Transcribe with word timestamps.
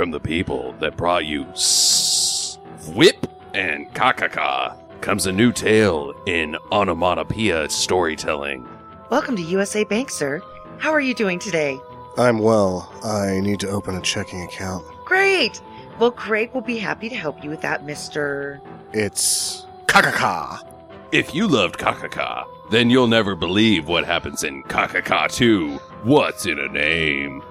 from 0.00 0.10
the 0.10 0.18
people 0.18 0.72
that 0.80 0.96
brought 0.96 1.26
you 1.26 1.44
S- 1.50 2.58
Whip 2.94 3.26
and 3.52 3.86
Kakaka 3.92 4.74
comes 5.02 5.26
a 5.26 5.32
new 5.32 5.52
tale 5.52 6.14
in 6.24 6.56
onomatopoeia 6.72 7.68
storytelling. 7.68 8.66
Welcome 9.10 9.36
to 9.36 9.42
USA 9.42 9.84
Bank, 9.84 10.08
sir. 10.08 10.40
How 10.78 10.90
are 10.90 11.02
you 11.02 11.12
doing 11.12 11.38
today? 11.38 11.78
I'm 12.16 12.38
well. 12.38 12.90
I 13.04 13.40
need 13.40 13.60
to 13.60 13.68
open 13.68 13.94
a 13.94 14.00
checking 14.00 14.42
account. 14.42 14.86
Great! 15.04 15.60
Well, 15.98 16.12
Craig 16.12 16.50
will 16.54 16.62
be 16.62 16.78
happy 16.78 17.10
to 17.10 17.14
help 17.14 17.44
you 17.44 17.50
with 17.50 17.60
that, 17.60 17.84
Mr. 17.84 18.58
It's 18.94 19.66
Kakaka. 19.84 20.66
If 21.12 21.34
you 21.34 21.46
loved 21.46 21.78
Kakaka, 21.78 22.46
then 22.70 22.88
you'll 22.88 23.06
never 23.06 23.34
believe 23.34 23.86
what 23.86 24.06
happens 24.06 24.44
in 24.44 24.62
Kakaka 24.62 25.30
2. 25.30 25.76
What's 26.04 26.46
in 26.46 26.58
a 26.58 26.68
name? 26.68 27.42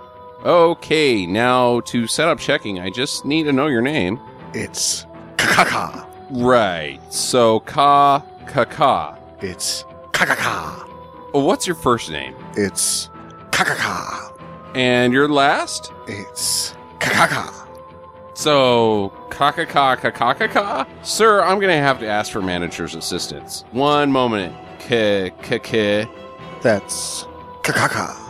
Okay, 0.45 1.25
now 1.25 1.81
to 1.81 2.07
set 2.07 2.29
up 2.29 2.39
checking, 2.39 2.79
I 2.79 2.89
just 2.89 3.25
need 3.25 3.43
to 3.43 3.51
know 3.51 3.67
your 3.67 3.81
name. 3.81 4.19
It's 4.53 5.05
Kakaka. 5.35 6.05
Right. 6.29 6.99
So 7.13 7.59
ka 7.61 8.23
ka 8.45 8.63
ka. 8.63 9.17
It's 9.41 9.83
Kakaka. 10.11 10.87
Oh, 11.33 11.43
What's 11.43 11.67
your 11.67 11.75
first 11.75 12.09
name? 12.09 12.35
It's 12.55 13.09
Kakaka. 13.51 14.33
And 14.75 15.11
your 15.11 15.27
last? 15.27 15.91
It's 16.07 16.73
Kakaka. 16.99 17.53
So 18.33 19.09
ka 19.29 19.51
ka 19.51 19.65
ka 19.65 19.95
ka 19.97 20.09
ka 20.09 20.33
ka 20.33 20.47
ka. 20.47 20.87
Sir, 21.03 21.41
I'm 21.43 21.59
gonna 21.59 21.75
have 21.81 21.99
to 21.99 22.07
ask 22.07 22.31
for 22.31 22.41
manager's 22.41 22.95
assistance. 22.95 23.65
One 23.71 24.09
moment. 24.09 24.55
K 24.79 25.31
k 25.41 25.59
k. 25.59 26.07
That's 26.61 27.25
Kakaka. 27.61 28.28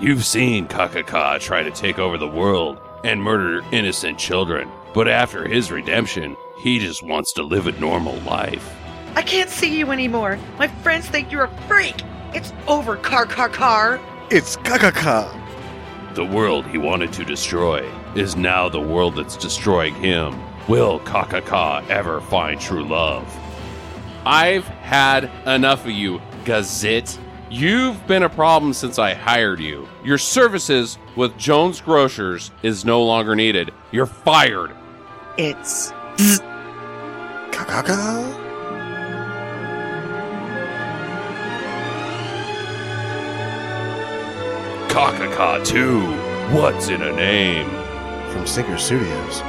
You've 0.00 0.24
seen 0.24 0.68
Kakaka 0.68 1.40
try 1.40 1.64
to 1.64 1.72
take 1.72 1.98
over 1.98 2.18
the 2.18 2.28
world 2.28 2.78
and 3.02 3.20
murder 3.20 3.66
innocent 3.72 4.16
children, 4.16 4.70
but 4.94 5.08
after 5.08 5.48
his 5.48 5.72
redemption, 5.72 6.36
he 6.56 6.78
just 6.78 7.02
wants 7.02 7.32
to 7.32 7.42
live 7.42 7.66
a 7.66 7.72
normal 7.80 8.14
life. 8.20 8.76
I 9.16 9.22
can't 9.22 9.50
see 9.50 9.76
you 9.76 9.90
anymore. 9.90 10.38
My 10.56 10.68
friends 10.68 11.08
think 11.08 11.32
you're 11.32 11.46
a 11.46 11.62
freak. 11.62 11.96
It's 12.32 12.52
over, 12.68 12.94
car, 12.94 13.26
car, 13.26 13.48
car. 13.48 13.98
It's 14.30 14.56
Kakaka. 14.58 15.36
The 16.14 16.24
world 16.24 16.64
he 16.66 16.78
wanted 16.78 17.12
to 17.14 17.24
destroy 17.24 17.84
is 18.14 18.36
now 18.36 18.68
the 18.68 18.80
world 18.80 19.16
that's 19.16 19.36
destroying 19.36 19.96
him. 19.96 20.40
Will 20.68 21.00
Kakaka 21.00 21.84
ever 21.88 22.20
find 22.20 22.60
true 22.60 22.84
love? 22.84 23.26
I've 24.24 24.64
had 24.64 25.24
enough 25.44 25.86
of 25.86 25.90
you, 25.90 26.20
Gazette. 26.44 27.18
You've 27.50 28.06
been 28.06 28.24
a 28.24 28.28
problem 28.28 28.74
since 28.74 28.98
I 28.98 29.14
hired 29.14 29.58
you. 29.58 29.88
Your 30.04 30.18
services 30.18 30.98
with 31.16 31.34
Jones 31.38 31.80
Grocers 31.80 32.50
is 32.62 32.84
no 32.84 33.02
longer 33.02 33.34
needed. 33.34 33.72
You're 33.90 34.04
fired. 34.04 34.76
It's 35.38 35.92
Kakaka? 37.50 38.34
Kakaka 44.90 45.64
2. 45.64 46.54
What's 46.54 46.88
in 46.88 47.00
a 47.00 47.12
name? 47.12 47.70
From 48.30 48.46
Stinker 48.46 48.76
Studios. 48.76 49.42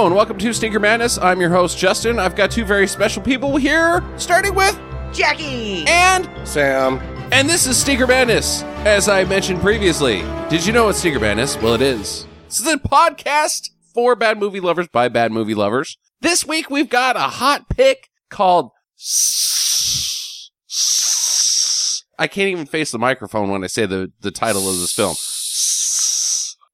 Hello 0.00 0.06
and 0.08 0.16
welcome 0.16 0.38
to 0.38 0.54
Stinker 0.54 0.80
Madness. 0.80 1.18
I'm 1.18 1.42
your 1.42 1.50
host, 1.50 1.76
Justin. 1.76 2.18
I've 2.18 2.34
got 2.34 2.50
two 2.50 2.64
very 2.64 2.86
special 2.86 3.20
people 3.22 3.58
here, 3.58 4.02
starting 4.16 4.54
with 4.54 4.80
Jackie. 5.12 5.84
and 5.86 6.26
Sam. 6.48 6.96
and 7.32 7.46
this 7.46 7.66
is 7.66 7.76
Stinker 7.76 8.06
Madness. 8.06 8.62
As 8.86 9.10
I 9.10 9.24
mentioned 9.24 9.60
previously, 9.60 10.22
did 10.48 10.64
you 10.64 10.72
know 10.72 10.86
what 10.86 10.96
Stinker 10.96 11.20
Madness? 11.20 11.58
Well, 11.58 11.74
it 11.74 11.82
is. 11.82 12.26
This 12.46 12.60
is 12.60 12.66
a 12.66 12.78
podcast 12.78 13.68
for 13.92 14.16
bad 14.16 14.38
movie 14.38 14.58
lovers 14.58 14.88
by 14.88 15.10
bad 15.10 15.32
movie 15.32 15.54
lovers. 15.54 15.98
This 16.22 16.46
week 16.46 16.70
we've 16.70 16.88
got 16.88 17.16
a 17.16 17.28
hot 17.28 17.68
pick 17.68 18.08
called. 18.30 18.70
S- 18.98 20.50
S- 20.70 22.04
I 22.18 22.26
can't 22.26 22.48
even 22.48 22.64
face 22.64 22.90
the 22.90 22.98
microphone 22.98 23.50
when 23.50 23.62
I 23.62 23.66
say 23.66 23.84
the, 23.84 24.10
the 24.22 24.30
title 24.30 24.66
of 24.66 24.80
this 24.80 24.92
film. 24.94 25.16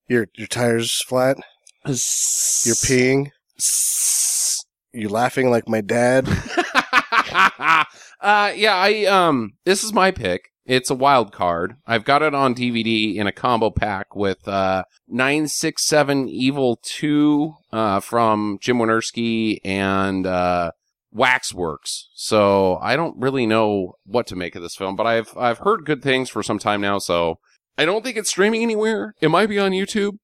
Your 0.07 0.29
your 0.37 0.47
tires 0.47 1.01
flat? 1.03 1.35
You're 1.87 2.75
peeing? 2.75 3.31
You're 4.91 5.09
laughing 5.09 5.49
like 5.49 5.69
my 5.69 5.79
dad? 5.79 6.27
uh, 8.19 8.51
yeah, 8.55 8.75
I 8.75 9.05
um, 9.05 9.53
this 9.63 9.85
is 9.85 9.93
my 9.93 10.11
pick. 10.11 10.49
It's 10.65 10.89
a 10.89 10.95
wild 10.95 11.31
card. 11.31 11.77
I've 11.85 12.03
got 12.03 12.21
it 12.21 12.35
on 12.35 12.53
DVD 12.53 13.15
in 13.15 13.25
a 13.25 13.31
combo 13.31 13.69
pack 13.69 14.17
with 14.17 14.45
uh 14.49 14.83
967 15.07 16.27
Evil 16.27 16.77
2 16.83 17.55
uh 17.71 18.01
from 18.01 18.57
Jim 18.61 18.79
Wynorski 18.79 19.59
and 19.63 20.27
uh 20.27 20.71
Waxworks. 21.13 22.09
So 22.15 22.79
I 22.81 22.97
don't 22.97 23.17
really 23.17 23.45
know 23.45 23.93
what 24.05 24.27
to 24.27 24.35
make 24.35 24.55
of 24.55 24.61
this 24.61 24.75
film, 24.75 24.97
but 24.97 25.07
I've 25.07 25.35
I've 25.37 25.59
heard 25.59 25.85
good 25.85 26.03
things 26.03 26.29
for 26.29 26.43
some 26.43 26.59
time 26.59 26.81
now, 26.81 26.97
so 26.99 27.39
I 27.77 27.85
don't 27.85 28.03
think 28.03 28.17
it's 28.17 28.29
streaming 28.29 28.61
anywhere. 28.61 29.13
It 29.21 29.29
might 29.29 29.47
be 29.47 29.59
on 29.59 29.71
YouTube, 29.71 30.17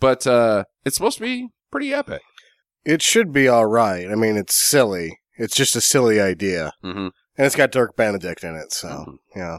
but 0.00 0.26
uh 0.26 0.64
it's 0.84 0.96
supposed 0.96 1.18
to 1.18 1.24
be 1.24 1.48
pretty 1.70 1.92
epic. 1.92 2.22
It 2.84 3.02
should 3.02 3.32
be 3.32 3.48
alright. 3.50 4.10
I 4.10 4.14
mean, 4.14 4.36
it's 4.36 4.54
silly. 4.54 5.18
It's 5.36 5.54
just 5.56 5.76
a 5.76 5.80
silly 5.80 6.20
idea. 6.20 6.72
Mhm. 6.84 7.10
And 7.36 7.46
it's 7.46 7.54
got 7.56 7.70
Dirk 7.70 7.94
Benedict 7.96 8.42
in 8.42 8.56
it, 8.56 8.72
so, 8.72 8.88
Mhm. 8.88 9.18
yeah. 9.36 9.58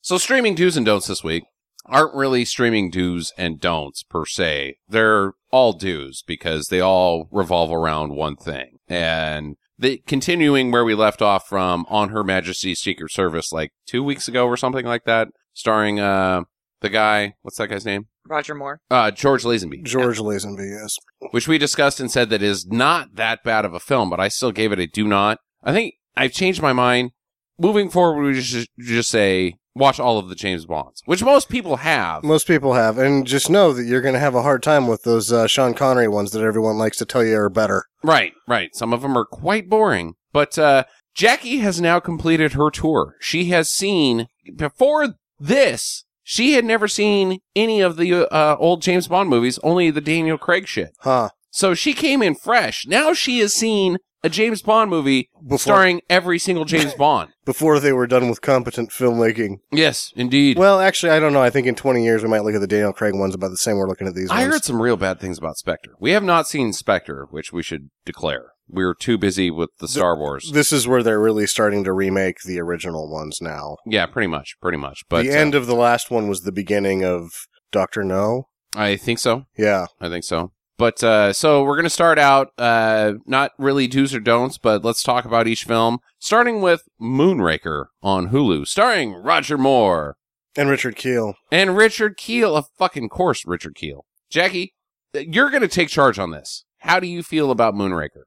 So 0.00 0.16
streaming 0.18 0.54
do's 0.54 0.76
and 0.76 0.86
don'ts 0.86 1.08
this 1.08 1.22
week 1.24 1.44
aren't 1.86 2.14
really 2.14 2.44
streaming 2.44 2.90
do's 2.90 3.32
and 3.36 3.60
don'ts 3.60 4.02
per 4.02 4.24
se. 4.24 4.76
They're 4.88 5.32
all 5.50 5.72
do's 5.72 6.22
because 6.26 6.68
they 6.68 6.80
all 6.80 7.28
revolve 7.30 7.72
around 7.72 8.12
one 8.14 8.36
thing. 8.36 8.78
And 8.88 9.56
the 9.78 9.98
continuing 10.06 10.70
where 10.70 10.84
we 10.84 10.94
left 10.94 11.20
off 11.22 11.48
from 11.48 11.84
on 11.88 12.10
Her 12.10 12.22
Majesty's 12.24 12.80
Secret 12.80 13.10
Service 13.10 13.52
like 13.52 13.72
two 13.86 14.02
weeks 14.04 14.28
ago 14.28 14.46
or 14.46 14.56
something 14.56 14.86
like 14.86 15.04
that, 15.04 15.28
starring 15.52 15.98
uh 16.00 16.42
the 16.80 16.88
guy, 16.88 17.34
what's 17.42 17.58
that 17.58 17.68
guy's 17.68 17.86
name? 17.86 18.06
Roger 18.26 18.54
Moore. 18.54 18.80
Uh 18.90 19.10
George 19.10 19.44
Lazenby. 19.44 19.82
George 19.84 20.18
Lazenby, 20.18 20.70
yes. 20.80 20.96
Which 21.30 21.48
we 21.48 21.58
discussed 21.58 22.00
and 22.00 22.10
said 22.10 22.30
that 22.30 22.42
is 22.42 22.66
not 22.66 23.14
that 23.16 23.42
bad 23.42 23.64
of 23.64 23.74
a 23.74 23.80
film, 23.80 24.10
but 24.10 24.20
I 24.20 24.28
still 24.28 24.52
gave 24.52 24.72
it 24.72 24.78
a 24.78 24.86
do 24.86 25.06
not. 25.06 25.38
I 25.62 25.72
think 25.72 25.94
I've 26.16 26.32
changed 26.32 26.62
my 26.62 26.72
mind. 26.72 27.10
Moving 27.58 27.90
forward, 27.90 28.22
we 28.22 28.40
just 28.40 28.68
just 28.78 29.10
say 29.10 29.56
watch 29.74 30.00
all 30.00 30.18
of 30.18 30.28
the 30.28 30.34
James 30.34 30.66
Bonds, 30.66 31.02
which 31.04 31.22
most 31.22 31.48
people 31.48 31.76
have. 31.76 32.24
Most 32.24 32.46
people 32.46 32.74
have. 32.74 32.98
And 32.98 33.26
just 33.26 33.50
know 33.50 33.72
that 33.72 33.84
you're 33.84 34.00
going 34.00 34.14
to 34.14 34.20
have 34.20 34.34
a 34.34 34.42
hard 34.42 34.62
time 34.62 34.86
with 34.86 35.02
those 35.02 35.32
uh, 35.32 35.46
Sean 35.46 35.74
Connery 35.74 36.08
ones 36.08 36.32
that 36.32 36.42
everyone 36.42 36.78
likes 36.78 36.96
to 36.98 37.04
tell 37.04 37.24
you 37.24 37.36
are 37.36 37.50
better. 37.50 37.84
Right, 38.02 38.32
right. 38.48 38.74
Some 38.74 38.92
of 38.92 39.02
them 39.02 39.16
are 39.16 39.24
quite 39.24 39.68
boring. 39.68 40.14
But 40.32 40.58
uh, 40.58 40.84
Jackie 41.14 41.58
has 41.58 41.80
now 41.80 42.00
completed 42.00 42.52
her 42.52 42.70
tour. 42.70 43.16
She 43.20 43.46
has 43.46 43.70
seen, 43.70 44.26
before 44.56 45.14
this, 45.38 46.04
she 46.30 46.52
had 46.52 46.64
never 46.64 46.86
seen 46.86 47.40
any 47.56 47.80
of 47.80 47.96
the 47.96 48.32
uh, 48.32 48.54
old 48.60 48.82
James 48.82 49.08
Bond 49.08 49.28
movies, 49.28 49.58
only 49.64 49.90
the 49.90 50.00
Daniel 50.00 50.38
Craig 50.38 50.68
shit. 50.68 50.94
Huh. 51.00 51.30
So 51.50 51.74
she 51.74 51.92
came 51.92 52.22
in 52.22 52.36
fresh. 52.36 52.86
Now 52.86 53.12
she 53.12 53.40
has 53.40 53.52
seen 53.52 53.98
a 54.22 54.28
James 54.28 54.62
Bond 54.62 54.90
movie 54.90 55.30
Before- 55.42 55.58
starring 55.58 56.00
every 56.10 56.38
single 56.38 56.64
James 56.64 56.94
Bond. 56.98 57.30
Before 57.44 57.80
they 57.80 57.92
were 57.92 58.06
done 58.06 58.28
with 58.28 58.40
competent 58.42 58.90
filmmaking. 58.90 59.56
Yes, 59.72 60.12
indeed. 60.14 60.56
Well, 60.58 60.80
actually, 60.80 61.10
I 61.12 61.18
don't 61.20 61.32
know. 61.32 61.42
I 61.42 61.50
think 61.50 61.66
in 61.66 61.74
20 61.74 62.04
years 62.04 62.22
we 62.22 62.28
might 62.28 62.44
look 62.44 62.54
at 62.54 62.60
the 62.60 62.66
Daniel 62.66 62.92
Craig 62.92 63.14
ones 63.14 63.34
about 63.34 63.48
the 63.50 63.56
same 63.56 63.76
we're 63.76 63.88
looking 63.88 64.06
at 64.06 64.14
these 64.14 64.30
I 64.30 64.42
ones. 64.42 64.54
heard 64.54 64.64
some 64.64 64.80
real 64.82 64.96
bad 64.96 65.20
things 65.20 65.38
about 65.38 65.56
Spectre. 65.56 65.92
We 65.98 66.10
have 66.12 66.22
not 66.22 66.46
seen 66.46 66.72
Spectre, 66.72 67.26
which 67.30 67.52
we 67.52 67.62
should 67.62 67.90
declare. 68.04 68.52
We 68.72 68.84
were 68.84 68.94
too 68.94 69.18
busy 69.18 69.50
with 69.50 69.70
the 69.80 69.88
Star 69.88 70.16
Wars. 70.16 70.52
This 70.52 70.72
is 70.72 70.86
where 70.86 71.02
they're 71.02 71.20
really 71.20 71.48
starting 71.48 71.82
to 71.84 71.92
remake 71.92 72.36
the 72.46 72.60
original 72.60 73.10
ones 73.10 73.38
now. 73.40 73.78
yeah, 73.84 74.06
pretty 74.06 74.28
much, 74.28 74.54
pretty 74.62 74.78
much. 74.78 75.02
But 75.08 75.24
the 75.24 75.32
uh, 75.32 75.34
end 75.38 75.56
of 75.56 75.66
the 75.66 75.74
last 75.74 76.08
one 76.10 76.28
was 76.28 76.42
the 76.42 76.52
beginning 76.52 77.04
of 77.04 77.30
Doctor 77.72 78.04
No. 78.04 78.44
I 78.76 78.94
think 78.94 79.18
so. 79.18 79.46
Yeah. 79.58 79.86
I 80.00 80.08
think 80.08 80.22
so. 80.22 80.52
But 80.80 81.04
uh, 81.04 81.34
so 81.34 81.62
we're 81.62 81.76
gonna 81.76 81.90
start 81.90 82.18
out 82.18 82.52
uh, 82.56 83.12
not 83.26 83.52
really 83.58 83.86
do's 83.86 84.14
or 84.14 84.20
don'ts, 84.20 84.56
but 84.56 84.82
let's 84.82 85.02
talk 85.02 85.26
about 85.26 85.46
each 85.46 85.64
film, 85.64 85.98
starting 86.18 86.62
with 86.62 86.84
Moonraker 86.98 87.88
on 88.02 88.30
Hulu, 88.30 88.66
starring 88.66 89.12
Roger 89.12 89.58
Moore 89.58 90.16
And 90.56 90.70
Richard 90.70 90.96
Kiel. 90.96 91.34
and 91.52 91.76
Richard 91.76 92.16
Kiel. 92.16 92.56
Of 92.56 92.64
fucking 92.78 93.10
course, 93.10 93.44
Richard 93.44 93.74
Kiel. 93.74 94.06
Jackie, 94.30 94.72
you're 95.12 95.50
gonna 95.50 95.68
take 95.68 95.90
charge 95.90 96.18
on 96.18 96.30
this. 96.30 96.64
how 96.78 96.98
do 96.98 97.06
you 97.06 97.22
feel 97.22 97.50
about 97.50 97.74
Moonraker? 97.74 98.22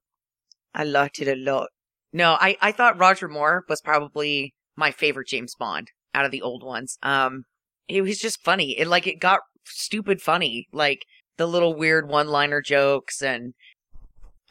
I 0.76 0.84
liked 0.84 1.20
it 1.20 1.28
a 1.28 1.36
lot. 1.36 1.70
No, 2.12 2.38
I, 2.40 2.56
I 2.62 2.72
thought 2.72 3.00
Roger 3.00 3.28
Moore 3.28 3.66
was 3.68 3.82
probably 3.82 4.54
my 4.76 4.92
favorite 4.92 5.28
James 5.28 5.56
Bond 5.58 5.88
out 6.14 6.26
of 6.26 6.30
the 6.32 6.44
old 6.44 6.62
ones. 6.64 7.00
Um, 7.02 7.46
it 7.88 8.02
was 8.04 8.20
just 8.20 8.44
funny. 8.44 8.78
It 8.78 8.88
like 8.88 9.08
it 9.08 9.20
got 9.20 9.40
stupid 9.66 10.22
funny, 10.22 10.68
like 10.72 11.00
the 11.38 11.48
little 11.48 11.76
weird 11.76 12.08
one-liner 12.08 12.62
jokes 12.62 13.22
and 13.22 13.54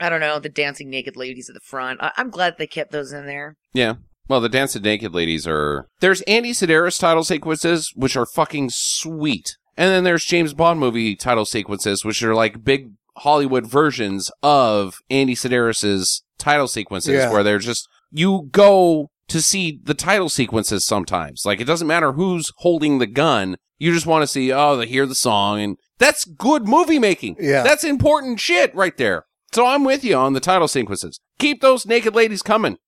I 0.00 0.08
don't 0.08 0.20
know 0.20 0.38
the 0.38 0.49
dancing 0.49 0.90
naked 0.90 1.17
ladies 1.17 1.49
at 1.49 1.55
the 1.55 1.61
front. 1.61 2.02
I, 2.02 2.11
I'm 2.17 2.31
glad 2.31 2.56
they 2.58 2.67
kept 2.67 2.90
those 2.93 3.12
in 3.12 3.26
there. 3.26 3.56
Yeah. 3.73 3.94
Well, 4.29 4.40
the 4.40 4.49
dancing 4.49 4.82
Naked 4.82 5.12
Ladies 5.12 5.46
are. 5.46 5.88
There's 6.00 6.23
Andy 6.23 6.52
Sidaris 6.52 6.99
title 6.99 7.25
sequences, 7.25 7.93
which 7.94 8.17
are 8.17 8.25
fucking 8.25 8.70
sweet. 8.73 9.56
And 9.76 9.90
then 9.90 10.05
there's 10.05 10.25
James 10.25 10.55
Bond 10.55 10.79
movie 10.81 11.17
title 11.17 11.44
sequences, 11.44 12.05
which 12.05 12.23
are 12.23 12.34
like 12.34 12.64
big 12.64 12.93
Hollywood 13.19 13.67
versions 13.67 14.31
of 14.43 14.94
Andy 15.11 15.34
Sidaris's 15.34 16.23
title 16.38 16.69
sequences, 16.69 17.14
Yeah. 17.14 17.32
where 17.32 17.43
they're 17.43 17.58
just. 17.58 17.88
You 18.11 18.49
go 18.52 19.11
to 19.29 19.43
see 19.43 19.81
the 19.82 19.94
title 19.94 20.29
sequences 20.29 20.87
sometimes. 20.87 21.43
Like, 21.44 21.61
it 21.61 21.64
doesn't 21.67 21.88
matter 21.88 22.12
who's 22.12 22.52
holding 22.58 22.99
the 22.99 23.06
gun. 23.06 23.56
You 23.79 23.93
just 23.93 24.06
want 24.06 24.23
to 24.23 24.26
see, 24.29 24.52
oh, 24.52 24.76
they 24.76 24.87
hear 24.87 25.05
the 25.06 25.14
song. 25.14 25.61
And 25.61 25.76
that's 26.03 26.25
good 26.25 26.67
movie 26.67 26.99
making. 26.99 27.37
Yeah. 27.41 27.63
That's 27.63 27.85
important 27.85 28.41
shit 28.41 28.75
right 28.75 28.97
there. 28.97 29.25
So 29.53 29.67
I'm 29.67 29.85
with 29.85 30.03
you 30.05 30.17
on 30.17 30.33
the 30.33 30.41
title 30.41 30.69
sequences. 30.69 31.21
Keep 31.39 31.61
those 31.61 31.87
naked 31.87 32.15
ladies 32.15 32.43
coming. 32.43 32.79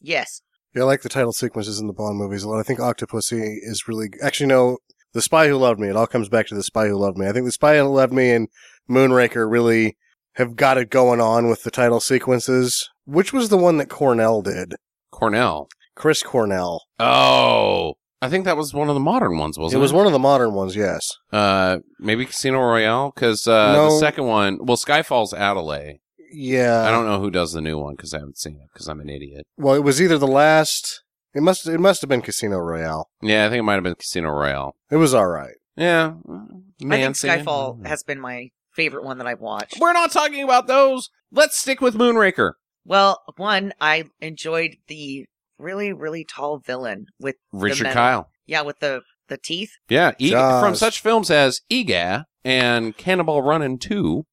Yes, 0.00 0.42
Yeah, 0.74 0.82
I 0.82 0.86
like 0.86 1.02
the 1.02 1.08
title 1.08 1.32
sequences 1.32 1.80
in 1.80 1.86
the 1.86 1.92
Bond 1.92 2.18
movies 2.18 2.44
a 2.44 2.48
lot. 2.48 2.60
I 2.60 2.62
think 2.62 2.78
Octopussy 2.78 3.58
is 3.62 3.88
really 3.88 4.10
actually 4.22 4.46
no. 4.46 4.78
The 5.14 5.22
Spy 5.22 5.48
Who 5.48 5.56
Loved 5.56 5.80
Me. 5.80 5.88
It 5.88 5.96
all 5.96 6.06
comes 6.06 6.28
back 6.28 6.46
to 6.48 6.54
the 6.54 6.62
Spy 6.62 6.86
Who 6.88 6.96
Loved 6.96 7.16
Me. 7.16 7.26
I 7.26 7.32
think 7.32 7.46
the 7.46 7.52
Spy 7.52 7.78
Who 7.78 7.84
Loved 7.84 8.12
Me 8.12 8.30
and 8.30 8.48
Moonraker 8.90 9.50
really 9.50 9.96
have 10.34 10.54
got 10.54 10.76
it 10.78 10.90
going 10.90 11.20
on 11.20 11.48
with 11.48 11.62
the 11.62 11.70
title 11.70 11.98
sequences. 11.98 12.88
Which 13.06 13.32
was 13.32 13.48
the 13.48 13.56
one 13.56 13.78
that 13.78 13.88
Cornell 13.88 14.42
did? 14.42 14.74
Cornell. 15.10 15.68
Chris 15.96 16.22
Cornell. 16.22 16.84
Oh, 17.00 17.94
I 18.20 18.28
think 18.28 18.44
that 18.46 18.56
was 18.56 18.74
one 18.74 18.88
of 18.88 18.94
the 18.94 19.00
modern 19.00 19.38
ones, 19.38 19.58
wasn't 19.58 19.78
it? 19.78 19.82
was 19.82 19.92
one 19.92 20.06
of 20.06 20.12
the 20.12 20.18
modern 20.18 20.52
ones. 20.52 20.74
Yes. 20.74 21.12
Uh, 21.32 21.78
maybe 22.00 22.26
Casino 22.26 22.58
Royale, 22.60 23.12
because 23.14 23.46
uh, 23.46 23.72
the 23.72 23.98
second 23.98 24.26
one, 24.26 24.58
well, 24.60 24.76
Skyfall's 24.76 25.32
Adelaide. 25.32 26.00
Yeah. 26.32 26.82
I 26.82 26.90
don't 26.90 27.06
know 27.06 27.20
who 27.20 27.30
does 27.30 27.52
the 27.52 27.60
new 27.60 27.78
one 27.78 27.94
because 27.94 28.12
I 28.12 28.18
haven't 28.18 28.38
seen 28.38 28.56
it 28.56 28.68
because 28.72 28.88
I'm 28.88 29.00
an 29.00 29.08
idiot. 29.08 29.46
Well, 29.56 29.74
it 29.74 29.84
was 29.84 30.02
either 30.02 30.18
the 30.18 30.26
last. 30.26 31.02
It 31.34 31.42
must. 31.42 31.66
It 31.66 31.78
must 31.78 32.00
have 32.00 32.08
been 32.08 32.22
Casino 32.22 32.58
Royale. 32.58 33.08
Yeah, 33.22 33.46
I 33.46 33.48
think 33.48 33.60
it 33.60 33.62
might 33.62 33.74
have 33.74 33.84
been 33.84 33.94
Casino 33.94 34.30
Royale. 34.30 34.74
It 34.90 34.96
was 34.96 35.14
all 35.14 35.28
right. 35.28 35.54
Yeah, 35.76 36.14
I 36.28 36.96
think 36.96 37.14
Skyfall 37.14 37.86
has 37.86 38.02
been 38.02 38.20
my 38.20 38.48
favorite 38.74 39.04
one 39.04 39.18
that 39.18 39.26
I've 39.26 39.40
watched. 39.40 39.78
We're 39.80 39.92
not 39.92 40.10
talking 40.10 40.42
about 40.42 40.66
those. 40.66 41.10
Let's 41.30 41.56
stick 41.56 41.80
with 41.80 41.94
Moonraker. 41.94 42.54
Well, 42.84 43.22
one 43.36 43.72
I 43.80 44.04
enjoyed 44.20 44.76
the 44.88 45.26
really 45.58 45.92
really 45.92 46.24
tall 46.24 46.58
villain 46.58 47.06
with 47.20 47.36
Richard 47.52 47.84
metal. 47.84 47.94
Kyle. 47.94 48.30
yeah 48.46 48.62
with 48.62 48.78
the 48.80 49.02
the 49.28 49.36
teeth. 49.36 49.72
Yeah, 49.90 50.12
e- 50.18 50.30
from 50.30 50.74
such 50.74 51.00
films 51.00 51.30
as 51.30 51.60
Eegah 51.70 52.24
and 52.44 52.96
Cannonball 52.96 53.42
Running 53.42 53.78
2, 53.78 54.24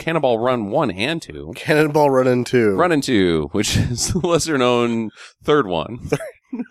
Cannonball 0.00 0.38
Run 0.40 0.70
1 0.72 0.90
and 0.90 1.22
2, 1.22 1.52
Cannonball 1.54 2.10
Run 2.10 2.26
in 2.26 2.42
two. 2.42 2.74
Running 2.74 3.00
2, 3.00 3.50
which 3.52 3.76
is 3.76 4.08
the 4.12 4.18
lesser 4.26 4.58
known 4.58 5.10
third 5.44 5.68
one. 5.68 6.00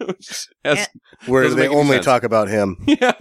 Which 0.05 0.49
where 1.25 1.47
they 1.49 1.69
only 1.69 1.93
sense. 1.93 2.05
talk 2.05 2.23
about 2.23 2.49
him. 2.49 2.75
yeah. 2.85 3.13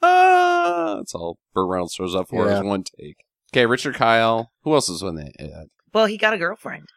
That's 0.00 1.14
all 1.14 1.38
Burt 1.54 1.68
Reynolds 1.68 1.94
shows 1.94 2.14
up 2.14 2.28
for 2.28 2.46
Yeah. 2.48 2.58
is 2.58 2.64
one 2.64 2.82
take. 2.82 3.16
Okay, 3.52 3.66
Richard 3.66 3.94
Kyle. 3.94 4.50
Who 4.62 4.74
else 4.74 4.88
is 4.88 5.02
in 5.02 5.18
it? 5.18 5.36
Uh, 5.38 5.66
Well, 5.94 6.06
he 6.06 6.16
got 6.16 6.34
a 6.34 6.38
girlfriend. 6.38 6.88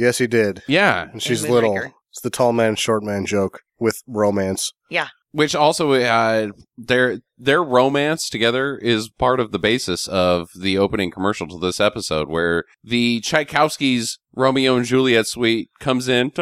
Yes, 0.00 0.18
he 0.18 0.26
did. 0.26 0.62
yeah, 0.66 1.08
And 1.12 1.22
she's 1.22 1.42
Moonraker. 1.44 1.50
little. 1.50 1.76
It's 2.10 2.20
the 2.22 2.30
tall 2.30 2.52
man, 2.52 2.74
short 2.76 3.02
man 3.04 3.26
joke 3.26 3.60
with 3.78 4.02
romance. 4.06 4.72
Yeah. 4.88 5.08
Which 5.32 5.54
also 5.54 5.92
uh, 5.92 6.48
their 6.76 7.18
their 7.38 7.62
romance 7.62 8.28
together 8.28 8.76
is 8.78 9.08
part 9.10 9.38
of 9.38 9.52
the 9.52 9.60
basis 9.60 10.08
of 10.08 10.48
the 10.58 10.76
opening 10.76 11.12
commercial 11.12 11.46
to 11.48 11.58
this 11.58 11.78
episode, 11.78 12.28
where 12.28 12.64
the 12.82 13.20
Tchaikovsky's 13.20 14.18
Romeo 14.34 14.74
and 14.76 14.84
Juliet 14.84 15.28
suite 15.28 15.70
comes 15.78 16.08
in. 16.08 16.32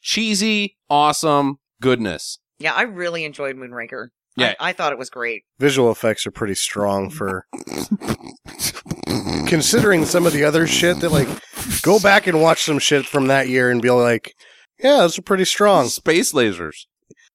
Cheesy, 0.00 0.76
awesome 0.88 1.56
goodness. 1.82 2.38
Yeah, 2.58 2.72
I 2.72 2.82
really 2.82 3.24
enjoyed 3.24 3.56
Moonraker. 3.56 4.08
Yeah. 4.36 4.54
I, 4.58 4.70
I 4.70 4.72
thought 4.72 4.92
it 4.92 4.98
was 4.98 5.10
great. 5.10 5.42
Visual 5.58 5.90
effects 5.90 6.26
are 6.26 6.30
pretty 6.30 6.54
strong 6.54 7.10
for 7.10 7.46
Mm. 9.44 9.48
considering 9.48 10.04
some 10.04 10.26
of 10.26 10.32
the 10.32 10.44
other 10.44 10.66
shit 10.66 11.00
that 11.00 11.10
like 11.10 11.28
go 11.82 11.98
back 12.00 12.26
and 12.26 12.40
watch 12.40 12.62
some 12.62 12.78
shit 12.78 13.06
from 13.06 13.26
that 13.28 13.48
year 13.48 13.70
and 13.70 13.80
be 13.82 13.90
like, 13.90 14.34
yeah, 14.78 14.98
those 14.98 15.18
are 15.18 15.22
pretty 15.22 15.44
strong. 15.44 15.88
Space 15.88 16.32
lasers. 16.32 16.86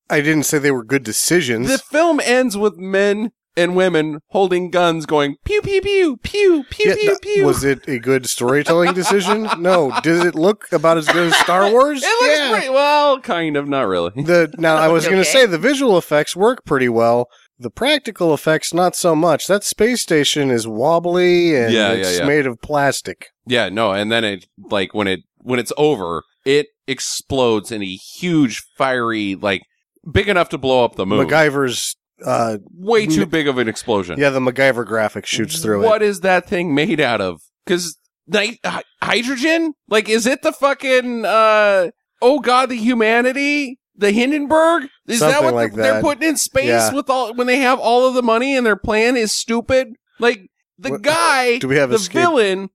I 0.09 0.21
didn't 0.21 0.43
say 0.43 0.57
they 0.57 0.71
were 0.71 0.83
good 0.83 1.03
decisions. 1.03 1.67
The 1.69 1.77
film 1.77 2.19
ends 2.23 2.57
with 2.57 2.77
men 2.77 3.31
and 3.55 3.75
women 3.75 4.19
holding 4.29 4.71
guns 4.71 5.05
going 5.05 5.35
pew 5.43 5.61
pew 5.61 5.81
pew 5.81 6.17
pew 6.17 6.63
pew 6.69 6.89
Yeah, 6.89 6.95
pew 6.95 7.07
th- 7.07 7.21
pew. 7.21 7.45
Was 7.45 7.63
it 7.63 7.87
a 7.87 7.99
good 7.99 8.27
storytelling 8.27 8.93
decision? 8.93 9.49
No. 9.59 9.91
Does 10.01 10.23
it 10.23 10.33
look 10.33 10.71
about 10.71 10.97
as 10.97 11.07
good 11.07 11.27
as 11.27 11.35
Star 11.37 11.69
Wars? 11.71 12.01
it 12.03 12.21
looks 12.21 12.39
yeah. 12.39 12.51
pretty 12.51 12.69
well, 12.69 13.19
kind 13.19 13.57
of, 13.57 13.67
not 13.67 13.87
really. 13.87 14.11
The 14.23 14.53
now 14.57 14.75
I 14.75 14.87
was 14.87 15.05
going 15.09 15.17
to 15.17 15.25
say 15.25 15.45
the 15.45 15.57
visual 15.57 15.97
effects 15.97 16.35
work 16.35 16.63
pretty 16.65 16.89
well. 16.89 17.27
The 17.61 17.69
practical 17.69 18.33
effects 18.33 18.73
not 18.73 18.95
so 18.95 19.15
much. 19.15 19.47
That 19.47 19.65
space 19.65 20.01
station 20.01 20.49
is 20.49 20.65
wobbly 20.67 21.55
and 21.55 21.73
Yeah, 21.73 21.91
it's 21.91 22.13
yeah, 22.13 22.19
yeah. 22.21 22.25
made 22.27 22.45
of 22.47 22.61
plastic. 22.61 23.27
Yeah, 23.45 23.67
no, 23.69 23.91
and 23.91 24.09
then 24.11 24.23
it 24.23 24.45
like 24.57 24.93
when 24.93 25.07
it 25.07 25.21
when 25.39 25.59
it's 25.59 25.73
over, 25.77 26.23
it 26.45 26.67
explodes 26.87 27.71
in 27.71 27.81
a 27.83 27.85
huge 27.95 28.63
fiery 28.77 29.35
like 29.35 29.61
big 30.09 30.29
enough 30.29 30.49
to 30.49 30.57
blow 30.57 30.85
up 30.85 30.95
the 30.95 31.05
moon. 31.05 31.27
MacGyver's 31.27 31.97
uh 32.25 32.57
Way 32.73 33.07
too 33.07 33.23
M- 33.23 33.29
big 33.29 33.47
of 33.47 33.57
an 33.57 33.67
explosion. 33.67 34.17
yeah, 34.19 34.29
the 34.29 34.39
MacGyver 34.39 34.85
graphic 34.85 35.25
shoots 35.25 35.59
through 35.59 35.83
What 35.83 36.01
it. 36.01 36.05
is 36.07 36.21
that 36.21 36.47
thing 36.47 36.73
made 36.73 36.99
out 37.01 37.19
of? 37.21 37.41
Cuz 37.65 37.97
ni- 38.27 38.59
hy- 38.65 38.83
hydrogen? 39.01 39.73
Like 39.89 40.07
is 40.09 40.25
it 40.25 40.41
the 40.43 40.51
fucking 40.53 41.25
uh 41.25 41.89
oh 42.21 42.39
god, 42.39 42.69
the 42.69 42.75
humanity? 42.77 43.79
The 43.99 44.11
Hindenburg? 44.11 44.89
Is 45.07 45.19
that 45.19 45.43
what 45.43 45.53
like 45.53 45.73
they're, 45.73 45.83
they're 45.83 45.93
that. 45.95 46.03
putting 46.03 46.27
in 46.27 46.37
space 46.37 46.65
Yeah. 46.67 46.93
with 46.93 47.09
all 47.09 47.33
when 47.33 47.47
they 47.47 47.57
have 47.59 47.79
all 47.79 48.07
of 48.07 48.13
the 48.13 48.23
money 48.23 48.55
and 48.55 48.65
their 48.65 48.75
plan 48.77 49.17
is 49.17 49.33
stupid? 49.33 49.89
Like 50.19 50.49
the 50.77 50.91
What- 50.91 51.01
guy 51.01 51.57
Do 51.59 51.67
we 51.67 51.75
have 51.77 51.89
the 51.89 51.97
escape? 51.97 52.13
villain 52.21 52.69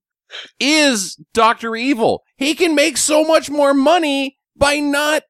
is 0.61 1.16
Doctor 1.33 1.76
Evil. 1.76 2.23
He 2.37 2.54
can 2.54 2.75
make 2.75 2.97
so 2.97 3.25
much 3.25 3.50
more 3.50 3.73
money 3.75 4.38
by 4.57 4.78
not 4.78 5.23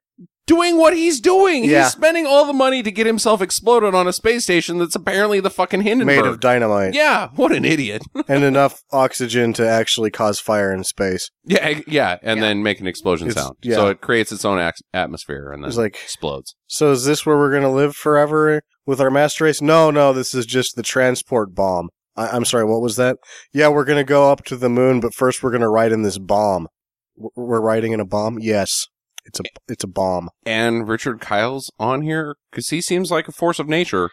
doing 0.47 0.77
what 0.79 0.95
he's 0.95 1.21
doing. 1.21 1.65
Yeah. 1.65 1.85
He's 1.85 1.93
spending 1.93 2.27
all 2.27 2.47
the 2.47 2.53
money 2.53 2.83
to 2.83 2.91
get 2.91 3.07
himself 3.07 3.41
exploded 3.41 3.95
on 3.95 4.07
a 4.07 4.13
space 4.13 4.45
station 4.45 4.79
that's 4.79 4.95
apparently 4.95 5.41
the 5.41 5.51
fucking 5.51 5.83
Hindenburg. 5.83 6.17
Made 6.17 6.27
of 6.27 6.41
dynamite 6.41 6.95
yeah, 6.95 7.29
what 7.37 7.53
an 7.53 7.65
idiot. 7.65 8.03
and 8.29 8.45
enough 8.45 8.83
oxygen 8.93 9.53
to 9.55 9.69
actually 9.69 10.11
cause 10.11 10.41
fire 10.41 10.73
in 10.73 10.85
space. 10.85 11.31
yeah, 11.45 11.81
yeah, 11.87 12.19
and 12.23 12.39
Yeah. 12.41 12.47
then 12.47 12.63
make 12.63 12.81
an 12.81 12.87
explosion 12.87 13.29
It's- 13.29 13.43
sound. 13.45 13.57
yeah. 13.63 13.77
So 13.77 13.89
it 13.89 14.01
creates 14.01 14.33
its 14.33 14.45
own 14.45 14.59
ac- 14.59 14.85
atmosphere 14.93 15.51
and 15.53 15.63
then 15.63 15.69
It's 15.69 15.79
like, 15.79 15.95
explodes. 16.03 16.55
so 16.67 16.93
is 16.93 17.05
this 17.05 17.25
where 17.25 17.37
we're 17.37 17.51
going 17.51 17.63
to 17.63 17.69
live 17.69 17.97
forever 17.97 18.61
with 18.87 19.01
our 19.01 19.11
master 19.11 19.45
race? 19.45 19.63
No, 19.63 19.91
no, 19.91 20.13
this 20.13 20.35
is 20.35 20.45
just 20.47 20.77
the 20.77 20.83
transport 20.83 21.55
bomb. 21.55 21.89
I- 22.17 22.29
I'm 22.29 22.45
sorry, 22.45 22.65
what 22.65 22.81
was 22.83 22.97
that? 22.97 23.17
Yeah, 23.53 23.69
we're 23.69 23.85
going 23.85 23.99
to 23.99 24.05
go 24.05 24.31
up 24.31 24.45
to 24.45 24.57
the 24.57 24.69
moon, 24.69 25.01
but 25.01 25.15
first 25.15 25.43
we're 25.43 25.51
going 25.51 25.63
to 25.63 25.69
ride 25.69 25.91
in 25.93 26.03
this 26.03 26.19
bomb. 26.19 26.69
We're 27.17 27.61
riding 27.61 27.93
in 27.93 28.01
a 28.01 28.05
bomb? 28.05 28.39
Yes. 28.41 28.89
It's 29.27 29.41
a 29.41 29.45
it's 29.69 29.85
a 29.85 29.89
bomb. 29.89 30.29
And 30.47 30.87
Richard 30.89 31.21
Kyle's 31.21 31.71
on 31.79 32.03
here 32.03 32.37
because 32.51 32.69
he 32.69 32.81
seems 32.81 33.11
like 33.11 33.29
a 33.29 33.33
force 33.33 33.59
of 33.59 33.69
nature. 33.69 34.11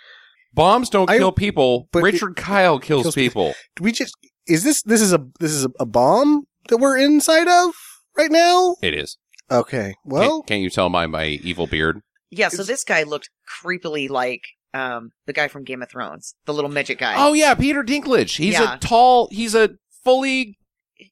Bombs 0.53 0.89
don't 0.89 1.09
I- 1.09 1.17
kill 1.17 1.31
people. 1.31 1.87
but 1.91 2.03
Richard 2.03 2.35
Kyle 2.35 2.79
kills, 2.79 3.03
kills 3.03 3.15
people. 3.15 3.53
Do 3.75 3.83
we 3.83 3.91
just 3.91 4.15
is 4.47 4.63
this 4.63 4.81
this 4.83 5.01
is 5.01 5.13
a 5.13 5.19
this 5.39 5.51
is 5.51 5.65
a, 5.65 5.69
a 5.79 5.85
bomb 5.85 6.43
that 6.69 6.77
we're 6.77 6.97
inside 6.97 7.47
of 7.47 7.73
right 8.17 8.31
now? 8.31 8.75
It 8.81 8.93
is. 8.93 9.17
Okay. 9.49 9.95
Well, 10.05 10.39
can't, 10.41 10.47
can't 10.47 10.61
you 10.61 10.69
tell 10.69 10.89
by 10.89 11.07
my 11.07 11.25
evil 11.25 11.67
beard? 11.67 11.99
Yeah, 12.29 12.47
so 12.47 12.63
this 12.63 12.83
guy 12.85 13.03
looked 13.03 13.29
creepily 13.63 14.09
like 14.09 14.41
um 14.73 15.11
the 15.25 15.33
guy 15.33 15.49
from 15.49 15.63
Game 15.65 15.81
of 15.81 15.89
Thrones, 15.89 16.35
the 16.45 16.53
little 16.53 16.71
midget 16.71 16.97
guy. 16.99 17.15
Oh 17.17 17.33
yeah, 17.33 17.53
Peter 17.53 17.83
Dinklage. 17.83 18.37
He's 18.37 18.53
Yeah. 18.53 18.75
a 18.75 18.77
tall. 18.77 19.27
He's 19.31 19.53
a 19.55 19.71
fully 20.03 20.57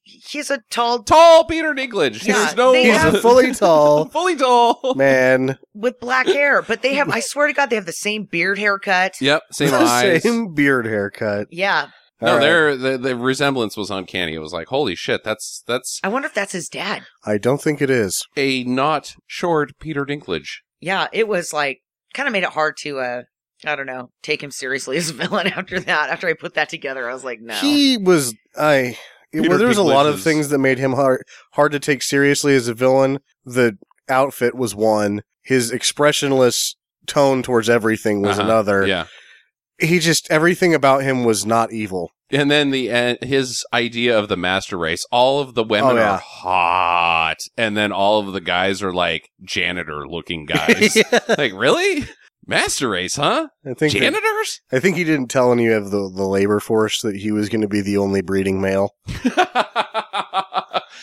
he's 0.02 0.50
a 0.50 0.60
tall 0.70 1.02
tall 1.02 1.44
Peter 1.44 1.74
Dinklage. 1.74 2.24
Yeah, 2.26 2.34
There's 2.38 2.56
no. 2.56 2.72
they 2.72 2.84
he's 2.84 2.96
have- 3.00 3.14
a 3.14 3.18
fully 3.22 3.52
tall 3.54 4.04
fully 4.10 4.36
tall. 4.36 4.94
man. 4.96 5.58
with 5.74 6.00
black 6.00 6.26
hair, 6.26 6.62
but 6.62 6.82
they 6.82 6.94
have 6.94 7.08
I 7.10 7.20
swear 7.20 7.46
to 7.46 7.52
God 7.52 7.70
they 7.70 7.76
have 7.76 7.86
the 7.86 7.92
same 7.92 8.24
beard 8.24 8.58
haircut. 8.58 9.20
Yep, 9.20 9.42
same 9.52 9.74
eyes. 9.74 10.22
Same 10.22 10.54
beard 10.54 10.86
haircut. 10.86 11.48
Yeah. 11.50 11.88
No, 12.22 12.28
All 12.32 12.34
right. 12.34 12.40
there 12.42 12.76
the 12.76 12.98
the 12.98 13.16
resemblance 13.16 13.76
was 13.78 13.90
uncanny. 13.90 14.34
It 14.34 14.40
was 14.40 14.52
like, 14.52 14.68
holy 14.68 14.94
shit, 14.94 15.24
that's 15.24 15.62
that's 15.66 16.00
I 16.04 16.08
wonder 16.08 16.26
if 16.26 16.34
that's 16.34 16.52
his 16.52 16.68
dad. 16.68 17.04
I 17.24 17.38
don't 17.38 17.62
think 17.62 17.80
it 17.80 17.88
is. 17.90 18.26
a 18.36 18.62
not 18.64 19.14
short 19.26 19.72
Peter 19.80 20.04
Dinklage. 20.04 20.58
Yeah, 20.80 21.08
it 21.12 21.28
was 21.28 21.52
like 21.54 21.78
kind 22.12 22.26
of 22.26 22.32
made 22.32 22.42
it 22.42 22.50
hard 22.50 22.76
to 22.82 22.98
uh 22.98 23.22
I 23.64 23.76
don't 23.76 23.86
know, 23.86 24.10
take 24.22 24.42
him 24.42 24.50
seriously 24.50 24.96
as 24.96 25.10
a 25.10 25.12
villain 25.14 25.46
after 25.48 25.80
that. 25.80 26.10
After 26.10 26.26
I 26.28 26.32
put 26.34 26.54
that 26.54 26.68
together, 26.70 27.08
I 27.08 27.12
was 27.12 27.24
like, 27.24 27.40
no. 27.40 27.54
He 27.54 27.96
was 27.98 28.34
I. 28.58 28.98
Peter 29.32 29.48
well, 29.48 29.58
there 29.58 29.68
was 29.68 29.78
a 29.78 29.82
lot 29.82 30.06
of 30.06 30.20
things 30.22 30.48
that 30.48 30.58
made 30.58 30.78
him 30.78 30.92
hard 30.92 31.22
hard 31.52 31.72
to 31.72 31.80
take 31.80 32.02
seriously 32.02 32.54
as 32.54 32.68
a 32.68 32.74
villain. 32.74 33.18
The 33.44 33.76
outfit 34.08 34.54
was 34.54 34.74
one. 34.74 35.22
His 35.42 35.70
expressionless 35.70 36.76
tone 37.06 37.42
towards 37.42 37.68
everything 37.70 38.22
was 38.22 38.38
Uh-huh. 38.38 38.48
another. 38.48 38.86
Yeah. 38.86 39.06
He 39.78 39.98
just 39.98 40.30
everything 40.30 40.74
about 40.74 41.02
him 41.02 41.24
was 41.24 41.46
not 41.46 41.72
evil. 41.72 42.10
And 42.32 42.50
then 42.50 42.70
the 42.70 42.92
uh, 42.92 43.14
his 43.22 43.64
idea 43.72 44.16
of 44.16 44.28
the 44.28 44.36
master 44.36 44.76
race, 44.78 45.04
all 45.10 45.40
of 45.40 45.54
the 45.54 45.64
women 45.64 45.92
Oh, 45.92 45.96
yeah. 45.96 46.12
are 46.12 46.18
hot, 46.22 47.38
and 47.56 47.76
then 47.76 47.90
all 47.90 48.20
of 48.20 48.32
the 48.32 48.40
guys 48.40 48.82
are 48.82 48.92
like 48.92 49.28
janitor 49.42 50.06
looking 50.06 50.44
guys. 50.46 50.96
like, 51.38 51.52
really? 51.54 52.04
Master 52.46 52.88
race, 52.88 53.16
huh? 53.16 53.48
I 53.64 53.74
think 53.74 53.92
that- 53.92 54.00
Janitors? 54.00 54.60
I 54.72 54.80
think 54.80 54.96
he 54.96 55.04
didn't 55.04 55.28
tell 55.28 55.52
any 55.52 55.68
of 55.68 55.90
the 55.90 56.10
the 56.10 56.24
labor 56.26 56.58
force 56.60 57.02
that 57.02 57.16
he 57.16 57.30
was 57.32 57.48
going 57.48 57.60
to 57.60 57.68
be 57.68 57.80
the 57.80 57.96
only 57.98 58.22
breeding 58.22 58.60
male. 58.60 58.94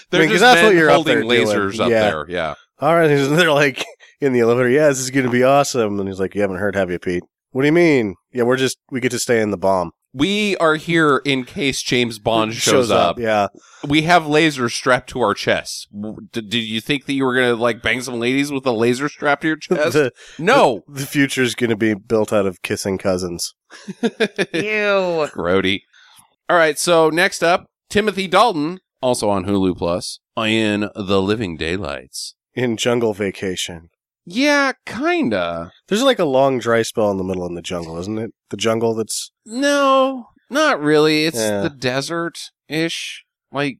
They're 0.09 0.21
mean, 0.21 0.29
'cause 0.29 0.39
just 0.39 0.41
that's 0.41 0.61
what 0.63 0.69
men 0.69 0.77
you're 0.77 0.89
up 0.89 0.95
holding 0.95 1.27
there 1.27 1.45
lasers 1.45 1.79
up 1.79 1.89
Yeah. 1.89 2.01
there. 2.09 2.25
Yeah. 2.29 2.53
All 2.79 2.95
right, 2.95 3.09
and 3.09 3.37
they're 3.37 3.51
like 3.51 3.83
in 4.21 4.33
the 4.33 4.39
elevator. 4.41 4.69
Yeah, 4.69 4.87
this 4.87 4.99
is 4.99 5.09
going 5.11 5.25
to 5.25 5.31
be 5.31 5.43
awesome. 5.43 5.99
And 5.99 6.07
he's 6.07 6.19
like, 6.19 6.35
"You 6.35 6.41
haven't 6.41 6.57
heard, 6.57 6.75
have 6.75 6.89
you, 6.91 6.99
Pete? 6.99 7.23
What 7.51 7.63
do 7.63 7.65
you 7.67 7.71
mean? 7.73 8.15
Yeah, 8.31 8.43
we're 8.43 8.55
just 8.57 8.77
we 8.91 8.99
get 8.99 9.11
to 9.11 9.19
stay 9.19 9.41
in 9.41 9.51
the 9.51 9.57
bomb. 9.57 9.91
We 10.17 10.57
are 10.57 10.75
here 10.75 11.21
in 11.25 11.43
case 11.43 11.81
James 11.83 12.17
Bond 12.17 12.55
shows, 12.55 12.89
up. 12.89 13.19
Yeah, 13.19 13.47
We 13.87 14.01
have 14.03 14.23
lasers 14.23 14.71
strapped 14.71 15.09
to 15.11 15.21
our 15.21 15.33
chests. 15.35 15.85
W- 15.93 16.17
Did, 16.31 16.49
did 16.49 16.63
you 16.63 16.81
think 16.81 17.05
that 17.05 17.13
you 17.13 17.23
were 17.25 17.35
gonna 17.35 17.55
like 17.55 17.81
bang 17.83 18.01
some 18.01 18.19
ladies 18.19 18.51
with 18.51 18.65
a 18.65 18.71
laser 18.71 19.09
strapped 19.09 19.43
to 19.43 19.47
your 19.49 19.57
chest? 19.61 19.93
the 19.93 20.11
no. 20.39 20.83
the 20.87 21.05
future 21.05 21.43
is 21.43 21.53
going 21.55 21.69
to 21.69 21.75
be 21.75 21.93
built 21.93 22.33
out 22.33 22.45
of 22.47 22.61
kissing 22.63 22.97
cousins. 22.97 23.53
Ew. 24.01 24.09
Grody. 25.33 25.81
All 26.49 26.57
right, 26.57 26.79
so 26.79 27.09
next 27.09 27.43
up, 27.43 27.67
Timothy 27.89 28.27
Dalton, 28.27 28.79
also 29.01 29.29
on 29.29 29.45
Hulu 29.45 29.77
Plus, 29.77 30.19
in 30.37 30.89
The 30.95 31.21
Living 31.21 31.57
Daylights. 31.57 32.35
in 32.55 32.77
Jungle 32.77 33.13
Vacation. 33.13 33.89
Yeah, 34.29 34.73
kinda. 34.85 35.71
There's 35.87 36.03
like 36.03 36.19
a 36.19 36.25
long 36.25 36.59
dry 36.59 36.81
spell 36.81 37.09
in 37.11 37.17
the 37.17 37.23
middle 37.23 37.45
in 37.45 37.55
the 37.55 37.61
jungle, 37.61 37.97
isn't 37.97 38.17
it? 38.17 38.31
The 38.49 38.57
jungle 38.57 38.93
that's 38.93 39.31
No, 39.45 40.27
not 40.49 40.81
really. 40.81 41.23
It's 41.25 41.37
Yeah. 41.39 41.61
the 41.61 41.69
desert 41.69 42.37
ish. 42.67 43.23
Like, 43.53 43.77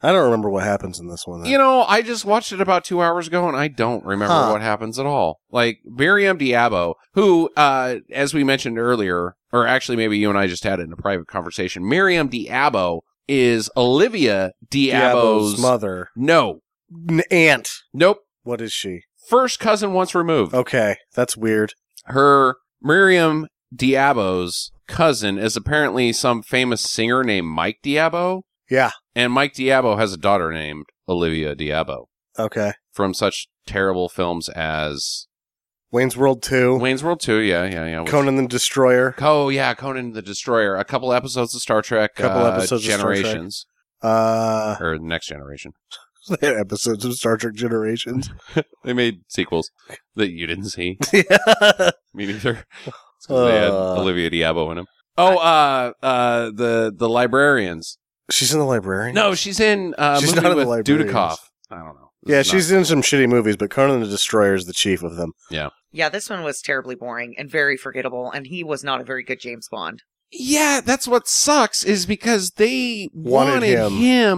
I 0.00 0.12
don't 0.12 0.24
remember 0.24 0.48
what 0.48 0.62
happens 0.62 1.00
in 1.00 1.08
this 1.08 1.26
one. 1.26 1.44
you 1.44 1.58
know, 1.58 1.82
I 1.82 2.02
just 2.02 2.24
watched 2.24 2.52
it 2.52 2.60
about 2.60 2.84
two 2.84 3.02
hours 3.02 3.26
ago 3.26 3.48
and 3.48 3.56
I 3.56 3.66
don't 3.66 4.04
remember 4.04 4.32
Huh. 4.32 4.50
what 4.52 4.62
happens 4.62 4.98
at 5.00 5.06
all. 5.06 5.40
Like, 5.50 5.78
Maryam 5.84 6.38
d'Abo, 6.38 6.94
who, 7.14 7.50
uh, 7.56 7.96
as 8.12 8.32
we 8.32 8.44
mentioned 8.44 8.78
earlier, 8.78 9.34
or 9.52 9.66
actually 9.66 9.96
maybe 9.96 10.16
you 10.16 10.28
and 10.30 10.38
I 10.38 10.46
just 10.46 10.62
had 10.62 10.78
it 10.78 10.84
in 10.84 10.92
a 10.92 10.96
private 10.96 11.26
conversation, 11.26 11.86
Maryam 11.88 12.28
d'Abo 12.28 13.00
is 13.26 13.68
Olivia 13.76 14.52
d'Abo's, 14.70 15.52
d'Abo's 15.54 15.60
mother, 15.60 16.08
No. 16.16 16.60
N- 17.08 17.22
aunt. 17.30 17.70
Nope. 17.92 18.18
What 18.44 18.60
is 18.60 18.72
she? 18.72 19.02
First 19.30 19.60
cousin 19.60 19.92
once 19.92 20.12
removed. 20.12 20.52
Okay, 20.54 20.96
that's 21.14 21.36
weird. 21.36 21.74
Her 22.06 22.56
Maryam 22.82 23.46
d'Abo's 23.72 24.72
cousin 24.88 25.38
is 25.38 25.56
apparently 25.56 26.12
some 26.12 26.42
famous 26.42 26.80
singer 26.80 27.22
named 27.22 27.46
Mike 27.46 27.78
d'Abo. 27.84 28.42
Yeah. 28.68 28.90
And 29.14 29.32
Mike 29.32 29.54
d'Abo 29.54 29.96
has 29.98 30.12
a 30.12 30.16
daughter 30.16 30.50
named 30.50 30.86
Olivia 31.08 31.54
d'Abo 31.54 32.08
Okay, 32.40 32.72
from 32.90 33.14
such 33.14 33.46
terrible 33.66 34.08
films 34.08 34.48
as 34.48 35.28
Wayne's 35.92 36.16
World 36.16 36.42
Two, 36.42 36.76
Wayne's 36.78 37.04
World 37.04 37.20
2. 37.20 37.38
Yeah, 37.38 37.66
yeah, 37.66 37.86
yeah. 37.86 38.04
Conan 38.06 38.34
the 38.34 38.48
Destroyer. 38.48 39.14
Oh, 39.20 39.48
yeah, 39.48 39.74
Conan 39.74 40.10
the 40.12 40.22
Destroyer. 40.22 40.74
A 40.74 40.84
couple 40.84 41.12
episodes 41.12 41.54
of 41.54 41.60
Star 41.60 41.82
Trek. 41.82 42.12
A 42.18 42.22
Couple 42.22 42.42
uh, 42.44 42.50
episodes 42.56 42.84
of 42.84 42.92
Star 42.92 43.06
Trek. 43.12 43.16
Generations. 43.22 43.66
Uh, 44.02 44.76
Or 44.80 44.98
Next 44.98 45.26
Generation. 45.28 45.72
episodes 46.42 47.04
of 47.04 47.14
Star 47.14 47.36
Trek 47.36 47.54
Generations. 47.54 48.30
They 48.84 48.92
made 48.94 49.20
sequels 49.28 49.70
that 50.16 50.30
you 50.30 50.46
didn't 50.46 50.70
see. 50.70 50.98
yeah. 51.12 51.90
Me 52.14 52.26
neither. 52.26 52.64
It's 52.86 53.26
'cause 53.26 53.46
they 53.50 53.56
had 53.58 53.70
Uh. 53.70 53.96
Olivia 54.00 54.30
d'Abo 54.30 54.70
in 54.70 54.78
them. 54.78 54.86
Oh, 55.18 55.36
uh, 55.36 55.92
uh, 56.02 56.50
the 56.54 56.92
the 56.96 57.08
librarians. 57.08 57.98
She's 58.30 58.52
in 58.54 58.58
the 58.58 58.64
library. 58.64 59.12
No, 59.12 59.34
she's 59.34 59.60
in 59.60 59.94
uh, 59.98 60.18
She's 60.18 60.30
movie 60.30 60.40
not 60.40 60.52
in 60.52 60.56
the 60.58 60.64
with 60.64 60.68
Librarians. 60.68 61.12
Dudikoff. 61.12 61.36
I 61.70 61.76
don't 61.76 61.94
know. 61.96 62.10
This 62.22 62.32
Yeah, 62.32 62.40
is 62.40 62.46
not- 62.48 62.52
she's 62.54 62.70
in 62.70 62.84
some 62.86 63.02
shitty 63.02 63.28
movies, 63.28 63.56
but 63.58 63.70
Conan 63.70 64.00
the 64.00 64.06
Destroyer 64.06 64.54
is 64.54 64.64
the 64.66 64.72
chief 64.72 65.02
of 65.02 65.16
them. 65.16 65.32
Yeah. 65.50 65.68
Yeah, 65.92 66.08
this 66.08 66.30
one 66.30 66.42
was 66.42 66.62
terribly 66.62 66.94
boring 66.94 67.34
and 67.36 67.50
very 67.50 67.76
forgettable, 67.76 68.30
and 68.30 68.46
he 68.46 68.62
was 68.64 68.82
not 68.84 69.00
a 69.00 69.04
very 69.04 69.24
good 69.24 69.40
James 69.40 69.68
Bond. 69.70 70.02
Yeah. 70.32 70.80
That's 70.84 71.08
what 71.08 71.28
sucks 71.28 71.82
is 71.84 72.06
because 72.06 72.50
they 72.52 73.08
Wanted 73.12 73.52
wanted, 73.52 73.78
him. 73.78 73.92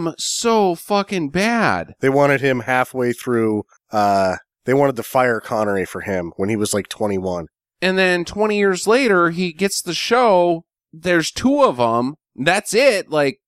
him. 0.07 0.15
so 0.19 0.75
fucking 0.75 1.31
bad. 1.31 1.95
They 2.01 2.09
wanted 2.09 2.41
him 2.41 2.61
halfway 2.61 3.13
through. 3.13 3.65
Uh, 3.91 4.37
they 4.65 4.75
wanted 4.75 4.97
to 4.97 5.03
fire 5.03 5.41
Connery 5.41 5.85
for 5.85 6.03
him 6.03 6.33
when 6.37 6.49
he 6.49 6.57
was 6.57 6.73
like 6.73 6.89
21. 6.89 7.47
And 7.81 7.99
then 7.99 8.25
twenty 8.25 8.59
years 8.59 8.87
later, 8.87 9.31
he 9.31 9.53
gets 9.53 9.83
the 9.83 9.93
show. 9.95 10.65
There's 10.93 11.33
two 11.33 11.65
of 11.65 11.79
them. 11.79 12.15
That's 12.37 12.73
it. 12.75 13.11
Like, 13.11 13.41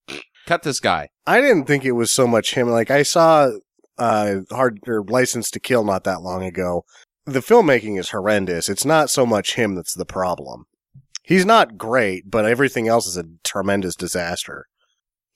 cut 0.46 0.64
this 0.64 0.80
guy. 0.80 1.08
I 1.24 1.40
didn't 1.40 1.66
think 1.66 1.84
it 1.84 1.92
was 1.92 2.10
so 2.10 2.26
much 2.26 2.54
him. 2.54 2.68
Like 2.68 2.90
I 2.90 3.04
saw 3.04 3.50
uh 3.96 4.38
hard 4.50 4.80
or 4.88 5.04
License 5.04 5.50
to 5.52 5.60
Kill 5.60 5.84
not 5.84 6.02
that 6.04 6.20
long 6.22 6.42
ago. 6.42 6.82
The 7.26 7.38
filmmaking 7.40 7.96
is 7.98 8.10
horrendous. 8.10 8.68
It's 8.68 8.84
not 8.84 9.08
so 9.08 9.24
much 9.24 9.54
him 9.54 9.76
that's 9.76 9.94
the 9.94 10.04
problem. 10.04 10.64
He's 11.24 11.46
not 11.46 11.78
great, 11.78 12.30
but 12.30 12.44
everything 12.44 12.86
else 12.86 13.06
is 13.06 13.16
a 13.16 13.24
tremendous 13.42 13.96
disaster. 13.96 14.66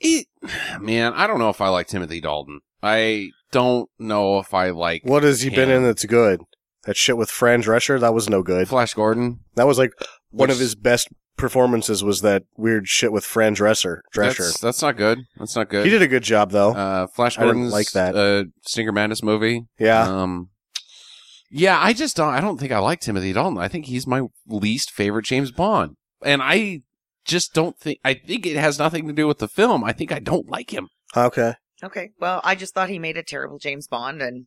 It, 0.00 0.26
man, 0.80 1.14
I 1.14 1.26
don't 1.26 1.38
know 1.38 1.48
if 1.48 1.60
I 1.60 1.68
like 1.68 1.88
Timothy 1.88 2.20
Dalton. 2.20 2.60
I 2.82 3.30
don't 3.50 3.88
know 3.98 4.38
if 4.38 4.54
I 4.54 4.70
like 4.70 5.02
What 5.04 5.24
has 5.24 5.40
he 5.40 5.50
been 5.50 5.70
in 5.70 5.82
that's 5.82 6.04
good? 6.04 6.42
That 6.84 6.96
shit 6.96 7.16
with 7.16 7.30
Fran 7.30 7.62
Drescher, 7.62 7.98
that 7.98 8.14
was 8.14 8.28
no 8.28 8.42
good. 8.42 8.68
Flash 8.68 8.94
Gordon. 8.94 9.40
That 9.56 9.66
was 9.66 9.78
like 9.78 9.90
one 10.30 10.50
of 10.50 10.58
his 10.58 10.74
best 10.74 11.08
performances 11.36 12.04
was 12.04 12.20
that 12.20 12.44
weird 12.56 12.86
shit 12.86 13.12
with 13.12 13.24
Fran 13.24 13.54
Dresser. 13.54 14.02
Drescher. 14.14 14.38
That's, 14.38 14.60
that's 14.60 14.82
not 14.82 14.96
good. 14.96 15.20
That's 15.38 15.56
not 15.56 15.68
good. 15.70 15.84
He 15.84 15.90
did 15.90 16.02
a 16.02 16.08
good 16.08 16.22
job 16.22 16.50
though. 16.50 16.72
uh, 16.74 17.06
Flash 17.08 17.38
I 17.38 17.46
didn't 17.46 17.70
like 17.70 17.90
that. 17.92 18.14
uh, 18.14 18.44
Stinker 18.66 18.92
Madness 18.92 19.22
movie. 19.22 19.64
yeah. 19.78 20.02
Um, 20.02 20.50
yeah, 21.50 21.78
I 21.80 21.92
just 21.92 22.16
don't. 22.16 22.34
I 22.34 22.40
don't 22.40 22.58
think 22.58 22.72
I 22.72 22.78
like 22.78 23.00
Timothy 23.00 23.32
Dalton. 23.32 23.58
I 23.58 23.68
think 23.68 23.86
he's 23.86 24.06
my 24.06 24.22
least 24.46 24.90
favorite 24.90 25.24
James 25.24 25.50
Bond, 25.50 25.96
and 26.24 26.42
I 26.42 26.82
just 27.24 27.54
don't 27.54 27.78
think. 27.78 27.98
I 28.04 28.14
think 28.14 28.46
it 28.46 28.56
has 28.56 28.78
nothing 28.78 29.06
to 29.06 29.12
do 29.12 29.26
with 29.26 29.38
the 29.38 29.48
film. 29.48 29.84
I 29.84 29.92
think 29.92 30.12
I 30.12 30.18
don't 30.18 30.50
like 30.50 30.72
him. 30.72 30.88
Okay. 31.16 31.54
Okay, 31.82 32.10
well, 32.18 32.40
I 32.42 32.56
just 32.56 32.74
thought 32.74 32.88
he 32.88 32.98
made 32.98 33.16
a 33.16 33.22
terrible 33.22 33.58
James 33.58 33.86
Bond, 33.86 34.20
and 34.20 34.46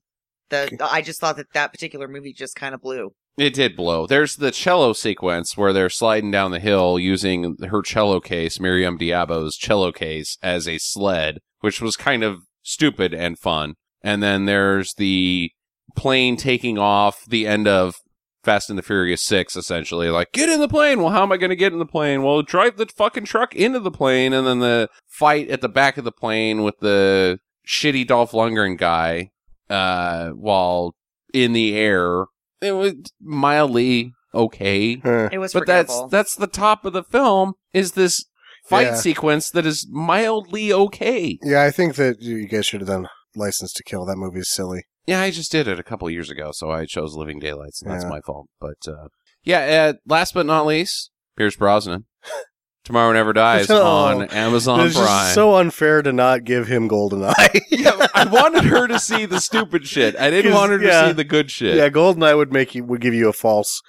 the 0.50 0.78
I 0.82 1.02
just 1.02 1.20
thought 1.20 1.38
that 1.38 1.54
that 1.54 1.72
particular 1.72 2.08
movie 2.08 2.34
just 2.34 2.56
kind 2.56 2.76
of 2.76 2.82
blew. 2.82 3.14
It 3.38 3.54
did 3.54 3.78
blow. 3.78 4.06
There's 4.06 4.36
the 4.36 4.52
cello 4.52 4.92
sequence 4.92 5.56
where 5.56 5.72
they're 5.72 5.90
sliding 5.90 6.32
down 6.32 6.52
the 6.52 6.60
hill 6.60 7.00
using 7.00 7.56
her 7.70 7.82
cello 7.82 8.20
case, 8.20 8.60
Maryam 8.60 8.98
d'Abo's 8.98 9.56
cello 9.56 9.94
case, 9.94 10.38
as 10.44 10.68
a 10.68 10.78
sled, 10.78 11.40
which 11.62 11.82
was 11.82 11.96
kind 11.96 12.24
of 12.24 12.42
stupid 12.62 13.14
and 13.14 13.40
fun. 13.40 13.76
And 14.04 14.22
then 14.22 14.46
there's 14.46 14.94
the 14.96 15.52
plane 15.96 16.38
taking 16.38 16.78
off 16.78 17.24
the 17.28 17.48
end 17.48 17.68
of 17.68 17.96
Fast 18.44 18.70
and 18.70 18.78
the 18.80 18.84
Furious 18.84 19.24
6, 19.24 19.56
essentially. 19.56 20.10
Like, 20.10 20.32
get 20.32 20.50
in 20.50 20.60
the 20.60 20.68
plane! 20.68 21.02
Well, 21.02 21.12
how 21.12 21.22
am 21.24 21.32
I 21.32 21.38
going 21.38 21.50
to 21.52 21.56
get 21.56 21.74
in 21.74 21.80
the 21.80 21.86
plane? 21.86 22.24
Well, 22.24 22.42
drive 22.42 22.78
the 22.78 22.88
fucking 22.88 23.26
truck 23.26 23.56
into 23.56 23.80
the 23.80 23.92
plane, 23.92 24.34
and 24.34 24.48
then 24.48 24.60
the 24.60 24.90
fight 25.08 25.50
at 25.50 25.62
the 25.62 25.70
back 25.70 25.98
of 25.98 26.04
the 26.04 26.12
plane 26.12 26.64
with 26.64 26.80
the 26.80 27.38
shitty 27.68 28.08
Dolph 28.08 28.32
Lundgren 28.32 28.78
guy, 28.78 29.30
uh, 29.70 30.30
while 30.32 30.96
in 31.34 31.54
the 31.54 31.76
air. 31.78 32.26
It 32.62 32.74
was 32.74 32.94
mildly 33.22 34.12
okay. 34.34 35.02
It 35.32 35.40
was 35.40 35.54
But 35.54 35.66
that's 35.68 36.02
that's 36.10 36.36
the 36.36 36.48
top 36.48 36.86
of 36.86 36.94
the 36.94 37.04
film 37.04 37.54
is 37.74 37.94
this 37.94 38.24
fight 38.66 38.88
Yeah. 38.88 38.96
sequence 38.96 39.50
that 39.52 39.66
is 39.66 39.88
mildly 39.90 40.72
okay. 40.72 41.40
Yeah, 41.42 41.64
I 41.64 41.72
think 41.72 41.96
that 41.96 42.22
you 42.22 42.48
guys 42.48 42.66
should 42.68 42.82
have 42.82 42.88
done 42.90 43.08
License 43.36 43.74
to 43.74 43.84
Kill. 43.84 44.06
That 44.06 44.18
movie 44.18 44.40
is 44.42 44.52
silly. 44.52 44.84
Yeah, 45.08 45.22
I 45.22 45.32
just 45.32 45.52
did 45.52 45.68
it 45.68 45.80
a 45.80 45.84
couple 45.84 46.10
years 46.10 46.30
ago, 46.30 46.52
so 46.54 46.70
I 46.72 46.86
chose 46.86 47.16
Living 47.16 47.40
Daylights, 47.40 47.82
and 47.82 47.92
that's 47.92 48.04
Yeah. 48.04 48.10
my 48.10 48.22
fault. 48.22 48.48
But 48.60 48.78
uh, 48.88 49.08
yeah, 49.44 49.90
uh, 49.90 49.94
last 50.06 50.34
but 50.34 50.46
not 50.46 50.66
least, 50.66 51.12
Pierce 51.38 51.56
Brosnan. 51.56 52.06
Tomorrow 52.84 53.14
Never 53.14 53.32
Dies 53.32 53.68
Oh. 53.70 53.86
on 53.86 54.24
Amazon 54.30 54.80
it's 54.82 54.96
Prime. 54.96 55.06
just 55.08 55.36
so 55.36 55.56
unfair 55.56 56.02
to 56.02 56.12
not 56.12 56.44
give 56.46 56.68
him 56.68 56.90
Goldeneye. 56.90 57.62
yeah, 57.70 58.08
I 58.16 58.26
wanted 58.26 58.64
her 58.64 58.88
to 58.88 58.98
see 59.00 59.26
the 59.28 59.40
stupid 59.40 59.86
shit. 59.88 60.16
I 60.18 60.32
didn't 60.32 60.54
want 60.54 60.72
her 60.72 60.80
to 60.80 60.86
yeah. 60.86 61.08
see 61.08 61.14
the 61.14 61.24
good 61.24 61.52
shit. 61.52 61.76
yeah, 61.78 61.90
Goldeneye 61.90 62.36
would 62.36 62.52
make 62.52 62.74
you 62.74 62.84
would 62.84 63.00
give 63.02 63.14
you 63.14 63.30
a 63.30 63.34
false, 63.34 63.82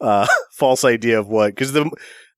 uh, 0.00 0.26
false 0.58 0.84
idea 0.84 1.20
of 1.20 1.28
what 1.28 1.50
because 1.54 1.72
the 1.72 1.88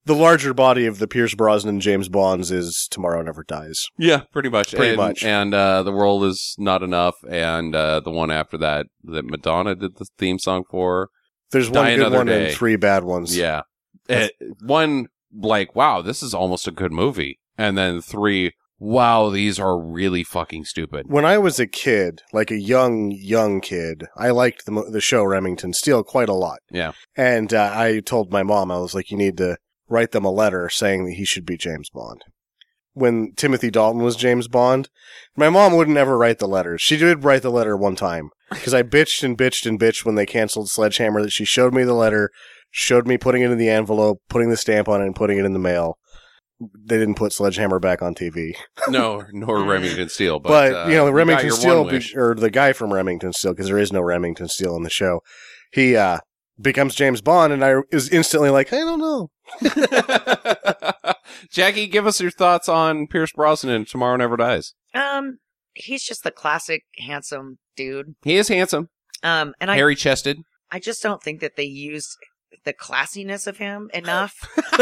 the 0.07 0.15
larger 0.15 0.53
body 0.53 0.87
of 0.87 0.99
the 0.99 1.09
Pierce 1.09 1.35
Brosnan 1.35 1.81
James 1.81 2.09
Bonds 2.09 2.51
is 2.51 2.87
Tomorrow 2.91 3.23
Never 3.23 3.43
Dies. 3.43 3.87
Yeah, 3.99 4.23
pretty 4.33 4.49
much. 4.49 4.75
Pretty 4.75 4.91
and, 4.91 4.97
much. 4.97 5.25
And 5.25 5.55
uh, 5.55 5.83
the 5.83 5.93
world 5.93 6.25
is 6.25 6.55
not 6.59 6.83
enough. 6.83 7.15
And 7.29 7.75
uh, 7.75 8.01
the 8.01 8.11
one 8.11 8.31
after 8.31 8.59
that, 8.59 8.87
that 9.05 9.25
Madonna 9.25 9.75
did 9.75 9.97
the 9.97 10.07
theme 10.19 10.39
song 10.39 10.65
for. 10.71 11.09
There's 11.51 11.71
Die 11.71 11.81
one 11.81 11.99
good 11.99 12.13
one 12.13 12.27
Day. 12.27 12.47
and 12.47 12.55
three 12.55 12.77
bad 12.77 13.05
ones. 13.05 13.37
Yeah. 13.37 13.63
Eh, 14.09 14.29
one, 14.61 15.07
like, 15.33 15.75
wow, 15.75 16.03
this 16.03 16.23
is 16.23 16.35
almost 16.35 16.69
a 16.69 16.73
good 16.73 16.93
movie. 16.93 17.39
And 17.57 17.79
then 17.79 18.01
three, 18.01 18.53
wow, 18.79 19.31
these 19.31 19.59
are 19.59 19.79
really 19.79 20.25
fucking 20.25 20.65
stupid. 20.65 21.07
When 21.09 21.25
I 21.25 21.39
was 21.39 21.59
a 21.59 21.67
kid, 21.67 22.23
like 22.33 22.51
a 22.51 22.61
young, 22.61 23.11
young 23.13 23.61
kid, 23.61 24.05
I 24.17 24.31
liked 24.31 24.67
the, 24.67 24.85
the 24.91 25.01
show 25.01 25.25
Remington 25.25 25.73
Steele 25.73 26.03
quite 26.03 26.29
a 26.29 26.35
lot. 26.35 26.59
Yeah. 26.71 26.93
And 27.17 27.55
uh, 27.55 27.73
I 27.75 28.01
told 28.01 28.33
my 28.33 28.43
mom, 28.43 28.71
I 28.71 28.79
was 28.79 28.95
like, 28.95 29.11
you 29.11 29.17
need 29.17 29.39
to 29.39 29.57
write 29.88 30.12
them 30.12 30.25
a 30.25 30.31
letter 30.31 30.69
saying 30.69 31.05
that 31.05 31.14
he 31.14 31.25
should 31.25 31.47
be 31.47 31.57
James 31.57 31.91
Bond. 31.91 32.23
When 32.93 33.33
Timothy 33.37 33.71
Dalton 33.71 34.03
was 34.03 34.14
James 34.14 34.47
Bond, 34.47 34.88
my 35.37 35.50
mom 35.50 35.75
wouldn't 35.75 35.97
ever 35.97 36.17
write 36.17 36.38
the 36.38 36.47
letters. 36.47 36.81
She 36.81 36.97
did 36.97 37.25
write 37.25 37.43
the 37.43 37.50
letter 37.50 37.76
one 37.76 37.97
time 37.97 38.31
because 38.50 38.73
I 38.73 38.83
bitched 38.85 39.25
and 39.25 39.37
bitched 39.37 39.67
and 39.67 39.81
bitched 39.81 40.05
when 40.05 40.14
they 40.14 40.26
canceled 40.26 40.71
Sledgehammer 40.71 41.21
that 41.23 41.33
she 41.33 41.45
showed 41.45 41.75
me 41.75 41.83
the 41.83 41.93
letter, 41.95 42.31
showed 42.71 43.07
me 43.09 43.19
putting 43.19 43.43
it 43.43 43.50
in 43.50 43.59
the 43.59 43.69
envelope, 43.69 44.21
putting 44.29 44.50
the 44.50 44.57
stamp 44.57 44.88
on 44.88 45.03
it, 45.03 45.07
and 45.07 45.17
putting 45.17 45.38
it 45.38 45.45
in 45.45 45.53
the 45.53 45.59
mail. 45.59 45.99
They 46.61 46.99
didn't 46.99 47.17
put 47.17 47.33
Sledgehammer 47.33 47.81
back 47.81 48.00
on 48.00 48.14
TV. 48.14 48.55
No, 48.88 49.25
nor 49.33 49.64
Remington 49.64 50.09
Steele, 50.09 50.38
but, 50.38 50.49
But, 50.50 50.75
uh, 50.75 50.88
you 50.88 50.95
know, 50.95 51.11
Remington 51.11 51.49
your 51.49 51.57
Steele, 51.57 51.91
or 52.17 52.35
the 52.35 52.50
guy 52.50 52.73
from 52.73 52.93
Remington 52.93 53.33
Steele, 53.33 53.53
because 53.53 53.67
there 53.67 53.79
is 53.79 53.93
no 53.93 54.00
Remington 54.00 54.47
Steele 54.49 54.76
in 54.76 54.85
the 54.85 54.91
show, 54.91 55.21
he 55.73 55.97
uh, 55.97 56.19
becomes 56.61 56.95
James 56.95 57.21
Bond, 57.21 57.53
and 57.53 57.64
I 57.64 57.76
is 57.91 58.09
instantly 58.09 58.50
like, 58.50 58.73
I 58.73 58.79
don't 58.79 59.00
know. 59.00 59.31
Jackie, 61.51 61.87
give 61.87 62.07
us 62.07 62.21
your 62.21 62.31
thoughts 62.31 62.69
on 62.69 63.07
Pierce 63.07 63.33
Brosnan 63.33 63.75
in 63.75 63.85
Tomorrow 63.85 64.17
Never 64.17 64.37
Dies. 64.37 64.75
Um, 64.95 65.39
he's 65.75 66.03
just 66.05 66.25
the 66.25 66.31
classic 66.31 66.83
handsome 66.99 67.59
dude. 67.77 68.15
He 68.23 68.37
is 68.37 68.49
handsome, 68.49 68.89
Um, 69.23 69.55
and 69.61 69.71
I, 69.71 69.77
hairy 69.77 69.97
chested. 69.97 70.39
I 70.71 70.79
just 70.79 71.03
don't 71.03 71.23
think 71.23 71.41
that 71.41 71.57
they 71.57 71.65
used 71.65 72.17
the 72.65 72.73
classiness 72.73 73.47
of 73.47 73.59
him 73.59 73.91
enough. 73.93 74.35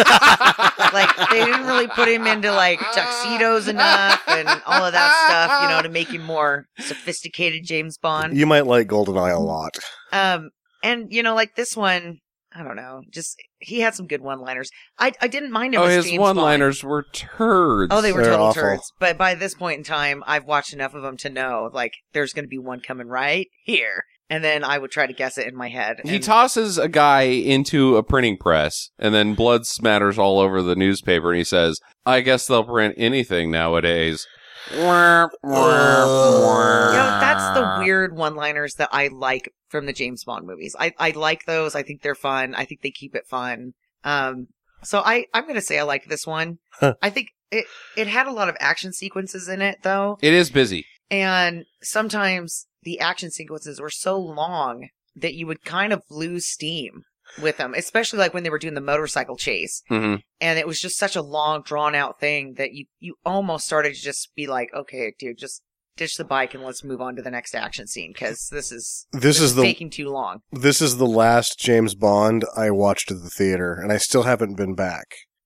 like 0.92 1.16
they 1.31 1.45
didn't 1.45 1.66
really 1.66 1.88
put 1.88 2.09
him 2.09 2.26
into 2.26 2.52
like 2.52 2.78
tuxedos 2.95 3.66
enough 3.66 4.23
and 4.28 4.49
all 4.66 4.85
of 4.85 4.92
that 4.92 5.26
stuff, 5.26 5.62
you 5.62 5.69
know, 5.69 5.83
to 5.83 5.88
make 5.88 6.09
him 6.09 6.23
more 6.23 6.66
sophisticated 6.78 7.64
James 7.64 7.99
Bond. 7.99 8.37
You 8.37 8.47
might 8.47 8.66
like 8.66 8.88
Goldeneye 8.88 9.35
a 9.35 9.40
lot. 9.40 9.78
Um, 10.12 10.50
and 10.83 11.12
you 11.12 11.23
know, 11.23 11.35
like 11.35 11.54
this 11.57 11.76
one, 11.76 12.19
I 12.54 12.62
don't 12.62 12.76
know, 12.76 13.02
just 13.11 13.37
he 13.59 13.80
had 13.80 13.94
some 13.94 14.06
good 14.06 14.21
one-liners. 14.21 14.71
I 14.99 15.12
I 15.21 15.28
didn't 15.28 15.52
mind 15.52 15.75
him. 15.75 15.80
Oh, 15.80 15.85
as 15.85 15.97
his 15.97 16.06
James 16.06 16.21
one-liners 16.21 16.85
were 16.85 17.04
turds. 17.12 17.92
Oh, 17.94 18.00
they 18.02 18.12
were 18.12 18.23
They're 18.23 18.32
total 18.32 18.47
awful. 18.47 18.62
turds. 18.62 18.92
But 18.99 19.16
by 19.16 19.35
this 19.35 19.54
point 19.54 19.78
in 19.78 19.85
time, 19.85 20.23
I've 20.26 20.44
watched 20.44 20.73
enough 20.73 20.94
of 20.94 21.02
them 21.02 21.16
to 21.18 21.30
know 21.30 21.71
like 21.73 21.94
there's 22.12 22.32
going 22.32 22.44
to 22.44 22.49
be 22.49 22.59
one 22.59 22.80
coming 22.80 23.09
right 23.09 23.47
here, 23.64 24.04
and 24.28 24.44
then 24.44 24.64
I 24.64 24.78
would 24.78 24.90
try 24.90 25.06
to 25.06 25.12
guess 25.12 25.38
it 25.38 25.47
in 25.47 25.56
my 25.56 25.68
head. 25.68 26.00
He 26.04 26.18
tosses 26.18 26.78
a 26.78 26.88
guy 26.88 27.23
into 27.23 27.97
a 27.97 28.02
printing 28.02 28.37
press, 28.37 28.90
and 28.99 29.14
then 29.14 29.35
blood 29.35 29.62
smatters 29.62 30.18
all 30.18 30.38
over 30.38 30.61
the 30.62 30.76
newspaper, 30.76 31.30
and 31.30 31.38
he 31.38 31.44
says, 31.44 31.80
I 32.04 32.21
guess 32.21 32.47
they'll 32.47 32.64
print 32.64 32.94
anything 32.99 33.50
nowadays. 33.50 34.26
You 34.71 34.78
know, 36.99 37.19
that's 37.21 37.59
the 37.59 37.76
weird 37.81 38.16
one-liners 38.16 38.75
that 38.75 38.90
I 38.92 39.09
like 39.09 39.50
from 39.69 39.87
the 39.87 39.92
James 39.92 40.25
Bond 40.25 40.47
movies. 40.47 40.76
I, 40.78 40.92
I 40.99 41.11
like 41.11 41.45
those. 41.47 41.75
I 41.75 41.83
think 41.83 42.02
they're 42.02 42.14
fun. 42.14 42.54
I 42.54 42.64
think 42.64 42.83
they 42.83 42.90
keep 42.90 43.14
it 43.14 43.26
fun. 43.26 43.73
Um, 44.04 44.49
so 44.83 45.00
I, 45.04 45.26
I'm 45.35 45.45
going 45.45 45.54
to 45.57 45.61
say 45.61 45.78
I 45.78 45.83
like 45.83 46.07
this 46.07 46.26
one. 46.26 46.59
Huh. 46.75 46.95
I 47.02 47.11
think 47.11 47.28
it, 47.50 47.66
it 47.97 48.07
had 48.07 48.26
a 48.26 48.33
lot 48.33 48.49
of 48.49 48.57
action 48.61 48.92
sequences 48.92 49.49
in 49.49 49.62
it 49.62 49.78
though. 49.83 50.19
It 50.23 50.33
is 50.33 50.50
busy. 50.50 50.87
And 51.11 51.64
sometimes 51.83 52.66
the 52.83 53.00
action 53.00 53.31
sequences 53.31 53.81
were 53.81 53.90
so 53.90 54.19
long 54.19 54.88
that 55.14 55.35
you 55.35 55.47
would 55.47 55.64
kind 55.64 55.92
of 55.92 56.02
lose 56.11 56.47
steam 56.47 57.02
with 57.41 57.57
them, 57.57 57.75
especially 57.76 58.19
like 58.19 58.35
when 58.35 58.43
they 58.43 58.50
were 58.50 58.59
doing 58.59 58.75
the 58.75 58.81
motorcycle 58.81 59.37
chase. 59.37 59.83
hmm 59.88 60.17
And 60.41 60.59
it 60.59 60.67
was 60.67 60.81
just 60.81 60.99
such 60.99 61.17
a 61.17 61.23
long, 61.23 61.62
drawn 61.62 61.95
out 61.95 62.21
thing 62.21 62.55
that 62.55 62.73
you, 62.73 62.87
you 63.00 63.14
almost 63.25 63.64
started 63.64 63.95
to 63.95 64.00
just 64.00 64.31
be 64.37 64.47
like, 64.47 64.69
okay, 64.75 65.14
dude, 65.19 65.38
just 65.38 65.63
ditch 65.97 66.17
the 66.17 66.25
bike 66.25 66.54
and 66.54 66.63
let's 66.65 66.82
move 66.82 67.00
on 67.02 67.15
to 67.17 67.23
the 67.23 67.30
next 67.30 67.54
action 67.54 67.87
scene 67.87 68.13
because 68.15 68.49
this 68.50 68.73
is 68.73 69.06
This 69.13 69.39
is 69.41 69.54
the 69.54 69.63
taking 69.63 69.91
too 69.91 70.08
long. 70.08 70.41
this 70.50 70.80
is 70.80 70.97
the 70.97 71.06
last 71.06 71.58
James 71.58 71.95
Bond 71.95 72.45
I 72.56 72.71
watched 72.71 73.11
at 73.11 73.23
the 73.23 73.28
theater, 73.30 73.75
and 73.75 73.93
I 73.93 73.99
still 73.99 74.23
haven't 74.23 74.54
been 74.56 74.75
back. 74.75 75.04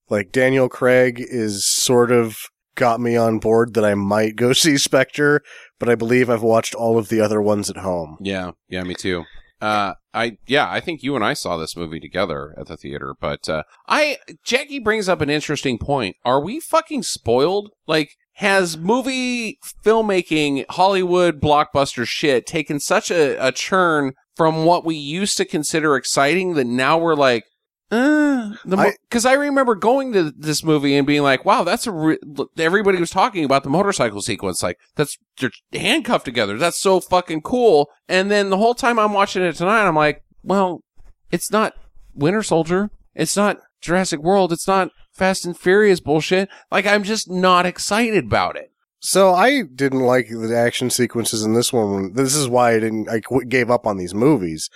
Like 0.09 0.31
Daniel 0.31 0.69
Craig 0.69 1.17
is 1.19 1.67
sort 1.67 2.13
of 2.13 2.37
got 2.77 3.01
me 3.01 3.17
on 3.17 3.39
board 3.41 3.75
that 3.75 3.85
I 3.85 3.95
might 3.97 4.37
go 4.37 4.53
see 4.55 4.77
Spectre, 4.79 5.43
but 5.81 5.89
I 5.89 5.97
believe 5.97 6.31
I've 6.31 6.43
watched 6.43 6.75
all 6.77 6.97
of 6.97 7.09
the 7.09 7.21
other 7.21 7.43
ones 7.43 7.69
at 7.69 7.79
home. 7.79 8.17
Yeah, 8.21 8.53
yeah, 8.69 8.85
me 8.85 8.95
too. 8.95 9.25
Uh, 9.61 9.95
I 10.13 10.37
yeah, 10.47 10.71
I 10.71 10.81
think 10.81 11.03
you 11.03 11.17
and 11.17 11.25
I 11.25 11.33
saw 11.33 11.57
this 11.57 11.77
movie 11.77 12.01
together 12.01 12.55
at 12.59 12.67
the 12.67 12.77
theater. 12.77 13.15
But 13.19 13.49
uh, 13.49 13.63
I 13.89 14.19
Jackie 14.45 14.79
brings 14.79 15.09
up 15.09 15.21
an 15.21 15.31
interesting 15.31 15.79
point. 15.79 16.17
Are 16.25 16.41
we 16.41 16.61
fucking 16.61 17.05
spoiled? 17.05 17.71
Like, 17.87 18.11
has 18.35 18.77
movie 18.77 19.59
filmmaking, 19.85 20.67
Hollywood 20.71 21.41
blockbuster 21.41 22.07
shit 22.07 22.47
taken 22.47 22.81
such 22.81 23.11
a, 23.11 23.37
a 23.45 23.53
churn 23.53 24.13
from 24.37 24.65
what 24.65 24.85
we 24.85 24.95
used 24.95 25.39
to 25.39 25.45
consider 25.45 25.97
exciting 25.97 26.55
that 26.55 26.67
now 26.67 26.99
we're 26.99 27.15
like. 27.15 27.45
Uh, 27.91 28.51
I- 28.81 28.95
because 29.09 29.25
I 29.25 29.35
remember 29.35 29.75
going 29.77 30.13
to 30.13 30.33
this 30.37 30.65
movie 30.65 30.97
and 30.97 31.07
being 31.07 31.23
like, 31.23 31.45
"Wow, 31.45 31.63
that's 31.63 31.87
a." 31.87 31.93
Re-, 31.93 32.19
everybody 32.59 32.99
was 32.99 33.11
talking 33.11 33.45
about 33.45 33.63
the 33.63 33.71
motorcycle 33.71 34.21
sequence, 34.23 34.63
like 34.63 34.77
that's 34.97 35.17
they're 35.39 35.51
handcuffed 35.73 36.25
together. 36.25 36.59
That's 36.59 36.81
so 36.81 36.99
fucking 37.01 37.43
cool. 37.43 37.89
And 38.09 38.31
then 38.31 38.51
the 38.51 38.57
whole 38.57 38.75
time 38.75 38.99
I'm 38.99 39.13
watching 39.13 39.43
it 39.43 39.55
tonight, 39.55 39.87
I'm 39.87 39.95
like, 39.95 40.23
"Well, 40.43 40.81
it's 41.31 41.51
not 41.53 41.75
Winter 42.15 42.43
Soldier. 42.43 42.91
It's 43.15 43.37
not 43.37 43.59
Jurassic 43.81 44.21
World. 44.21 44.53
It's 44.53 44.67
not 44.67 44.91
Fast 45.15 45.47
and 45.47 45.57
Furious 45.57 46.01
bullshit. 46.01 46.49
Like 46.73 46.87
I'm 46.87 47.05
just 47.05 47.31
not 47.31 47.67
excited 47.67 48.25
about 48.25 48.57
it." 48.57 48.73
So 48.99 49.33
I 49.33 49.63
didn't 49.63 50.01
like 50.01 50.27
the 50.29 50.57
action 50.57 50.91
sequences 50.91 51.45
in 51.45 51.55
this 51.55 51.73
one. 51.73 52.15
This 52.15 52.35
is 52.35 52.49
why 52.49 52.73
I 52.73 52.81
didn't. 52.81 53.09
I 53.09 53.21
gave 53.47 53.71
up 53.71 53.87
on 53.87 53.97
these 53.97 54.15
movies. 54.15 54.69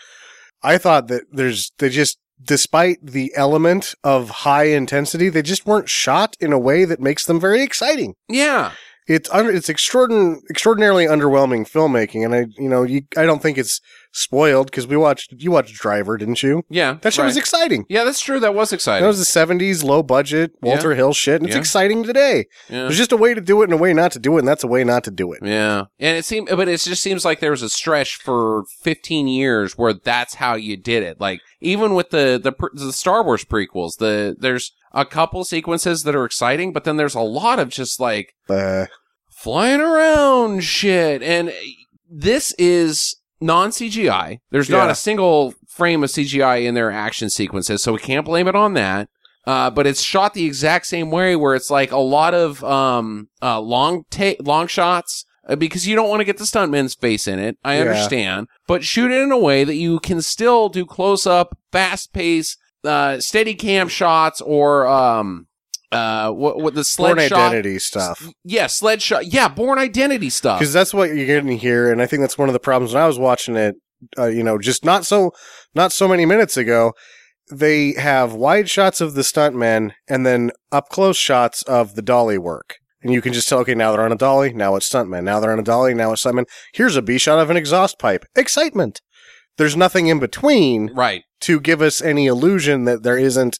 I 0.62 0.78
thought 0.78 1.08
that 1.08 1.22
there's 1.32 1.72
they 1.78 1.88
just, 1.88 2.18
despite 2.42 2.98
the 3.04 3.32
element 3.36 3.94
of 4.04 4.30
high 4.30 4.64
intensity, 4.64 5.28
they 5.28 5.42
just 5.42 5.66
weren't 5.66 5.88
shot 5.88 6.36
in 6.40 6.52
a 6.52 6.58
way 6.58 6.84
that 6.84 7.00
makes 7.00 7.24
them 7.26 7.40
very 7.40 7.62
exciting. 7.62 8.14
Yeah, 8.28 8.72
It's 9.06 9.28
it's 9.32 9.68
extraordin- 9.68 10.40
extraordinarily 10.48 11.06
underwhelming 11.06 11.68
filmmaking, 11.68 12.24
and 12.24 12.34
I 12.34 12.46
you 12.58 12.68
know 12.68 12.82
you 12.82 13.02
I 13.16 13.24
don't 13.24 13.42
think 13.42 13.58
it's 13.58 13.80
spoiled 14.12 14.66
because 14.66 14.86
we 14.86 14.96
watched 14.96 15.32
you 15.38 15.50
watched 15.50 15.74
Driver, 15.74 16.16
didn't 16.16 16.42
you? 16.42 16.62
yeah, 16.68 16.98
That 17.02 17.12
shit 17.12 17.24
was 17.24 17.36
exciting. 17.36 17.84
yeah, 17.88 18.04
that's 18.04 18.20
true. 18.20 18.40
That 18.40 18.54
was 18.54 18.72
exciting. 18.72 19.02
That 19.02 19.08
was 19.08 19.18
the 19.18 19.24
'70s, 19.40 19.84
low 19.84 20.02
budget 20.02 20.52
Walter 20.62 20.94
Hill 20.94 21.12
shit, 21.12 21.36
and 21.36 21.46
it's 21.46 21.54
Yeah. 21.54 21.60
exciting 21.60 22.02
today. 22.02 22.46
yeah. 22.68 22.82
There's 22.82 22.96
just 22.96 23.12
a 23.12 23.16
way 23.16 23.34
to 23.34 23.40
do 23.40 23.60
it 23.62 23.64
and 23.64 23.72
a 23.72 23.76
way 23.76 23.92
not 23.92 24.12
to 24.12 24.18
do 24.18 24.36
it, 24.36 24.40
and 24.40 24.48
that's 24.48 24.64
a 24.64 24.68
way 24.68 24.82
not 24.84 25.04
to 25.04 25.10
do 25.10 25.32
it. 25.32 25.40
Yeah, 25.44 25.84
and 25.98 26.16
it 26.18 26.24
seemed, 26.24 26.48
but 26.48 26.68
it 26.68 26.80
just 26.80 27.02
seems 27.02 27.24
like 27.24 27.40
there 27.40 27.52
was 27.52 27.62
a 27.62 27.70
stretch 27.70 28.16
for 28.16 28.64
15 28.82 29.28
years 29.28 29.78
where 29.78 29.92
that's 29.92 30.34
how 30.34 30.54
you 30.54 30.76
did 30.76 31.02
it. 31.02 31.20
Like 31.20 31.40
even 31.60 31.94
with 31.94 32.10
the 32.10 32.40
the, 32.42 32.52
the 32.74 32.92
Star 32.92 33.22
Wars 33.24 33.44
prequels, 33.44 33.98
the 33.98 34.34
there's 34.38 34.72
a 34.92 35.04
couple 35.04 35.44
sequences 35.44 36.02
that 36.02 36.16
are 36.16 36.24
exciting, 36.24 36.72
but 36.72 36.82
then 36.84 36.96
there's 36.96 37.14
a 37.14 37.20
lot 37.20 37.58
of 37.60 37.68
just 37.68 38.00
like 38.00 38.34
Uh, 38.48 38.86
flying 39.30 39.80
around 39.80 40.64
shit, 40.64 41.22
and 41.22 41.52
this 42.10 42.52
is 42.58 43.16
non 43.40 43.70
CGI. 43.70 44.38
There's 44.50 44.68
not 44.70 44.90
a 44.90 44.94
single 44.94 45.54
frame 45.68 46.02
of 46.04 46.10
CGI 46.10 46.64
in 46.66 46.74
their 46.74 46.90
action 46.90 47.30
sequences, 47.30 47.82
so 47.82 47.92
we 47.92 47.98
can't 47.98 48.26
blame 48.26 48.48
it 48.48 48.54
on 48.56 48.74
that. 48.74 49.08
Uh, 49.46 49.70
but 49.70 49.86
it's 49.86 50.02
shot 50.02 50.34
the 50.34 50.44
exact 50.44 50.86
same 50.86 51.10
way, 51.10 51.34
where 51.34 51.54
it's 51.54 51.70
like 51.70 51.92
a 51.92 51.96
lot 51.98 52.34
of 52.34 52.62
um, 52.62 53.28
uh, 53.42 53.58
long 53.60 54.04
ta- 54.10 54.34
long 54.40 54.66
shots 54.66 55.24
uh, 55.48 55.56
because 55.56 55.86
you 55.86 55.96
don't 55.96 56.08
want 56.10 56.20
to 56.20 56.24
get 56.26 56.36
the 56.36 56.44
stuntman's 56.44 56.94
face 56.94 57.26
in 57.26 57.38
it. 57.38 57.56
I 57.64 57.76
Yeah. 57.76 57.80
understand, 57.82 58.48
but 58.66 58.84
shoot 58.84 59.10
it 59.10 59.20
in 59.20 59.32
a 59.32 59.38
way 59.38 59.64
that 59.64 59.76
you 59.76 59.98
can 60.00 60.20
still 60.20 60.68
do 60.68 60.84
close 60.84 61.26
up, 61.26 61.56
fast 61.72 62.12
pace, 62.12 62.56
uh, 62.84 63.18
steady 63.20 63.54
cam 63.54 63.88
shots, 63.88 64.40
or 64.42 64.86
um, 64.86 65.46
uh, 65.92 66.30
what, 66.30 66.60
what 66.60 66.74
the 66.74 66.84
sled 66.84 67.16
Bourne 67.16 67.28
shot. 67.28 67.48
Identity 67.52 67.78
stuff. 67.78 68.28
Yeah, 68.44 68.66
sled 68.66 69.02
shot. 69.02 69.26
Yeah, 69.32 69.48
Bourne 69.48 69.78
Identity 69.78 70.30
stuff. 70.30 70.58
Because 70.60 70.72
that's 70.72 70.94
what 70.94 71.14
you're 71.14 71.26
getting 71.26 71.58
here, 71.58 71.90
and 71.90 72.00
I 72.00 72.06
think 72.06 72.20
that's 72.20 72.38
one 72.38 72.48
of 72.48 72.52
the 72.52 72.60
problems 72.60 72.94
when 72.94 73.02
I 73.02 73.06
was 73.06 73.18
watching 73.18 73.56
it. 73.56 73.76
Uh, 74.18 74.26
you 74.26 74.42
know, 74.42 74.56
just 74.58 74.84
not 74.84 75.04
so 75.04 75.32
not 75.74 75.92
so 75.92 76.08
many 76.08 76.24
minutes 76.24 76.56
ago, 76.56 76.94
they 77.50 77.92
have 77.92 78.32
wide 78.32 78.70
shots 78.70 79.00
of 79.00 79.14
the 79.14 79.22
stuntmen 79.22 79.92
and 80.08 80.24
then 80.24 80.52
up 80.72 80.88
close 80.88 81.16
shots 81.16 81.62
of 81.64 81.96
the 81.96 82.02
dolly 82.02 82.38
work. 82.38 82.76
And 83.02 83.12
you 83.12 83.22
can 83.22 83.32
just 83.32 83.48
tell, 83.48 83.60
okay, 83.60 83.74
now 83.74 83.92
they're 83.92 84.04
on 84.04 84.12
a 84.12 84.16
dolly, 84.16 84.52
now 84.52 84.76
it's 84.76 84.88
stuntman 84.88 85.24
Now 85.24 85.40
they're 85.40 85.52
on 85.52 85.58
a 85.58 85.62
dolly, 85.62 85.94
now 85.94 86.12
it's 86.12 86.22
stuntmen. 86.22 86.44
Here's 86.74 86.96
a 86.96 87.02
B 87.02 87.18
shot 87.18 87.38
of 87.38 87.48
an 87.50 87.56
exhaust 87.56 87.98
pipe. 87.98 88.24
Excitement. 88.36 89.00
There's 89.56 89.76
nothing 89.76 90.06
in 90.06 90.18
between 90.18 90.92
Right. 90.94 91.22
to 91.40 91.60
give 91.60 91.82
us 91.82 92.00
any 92.02 92.26
illusion 92.26 92.84
that 92.84 93.02
there 93.02 93.18
isn't 93.18 93.58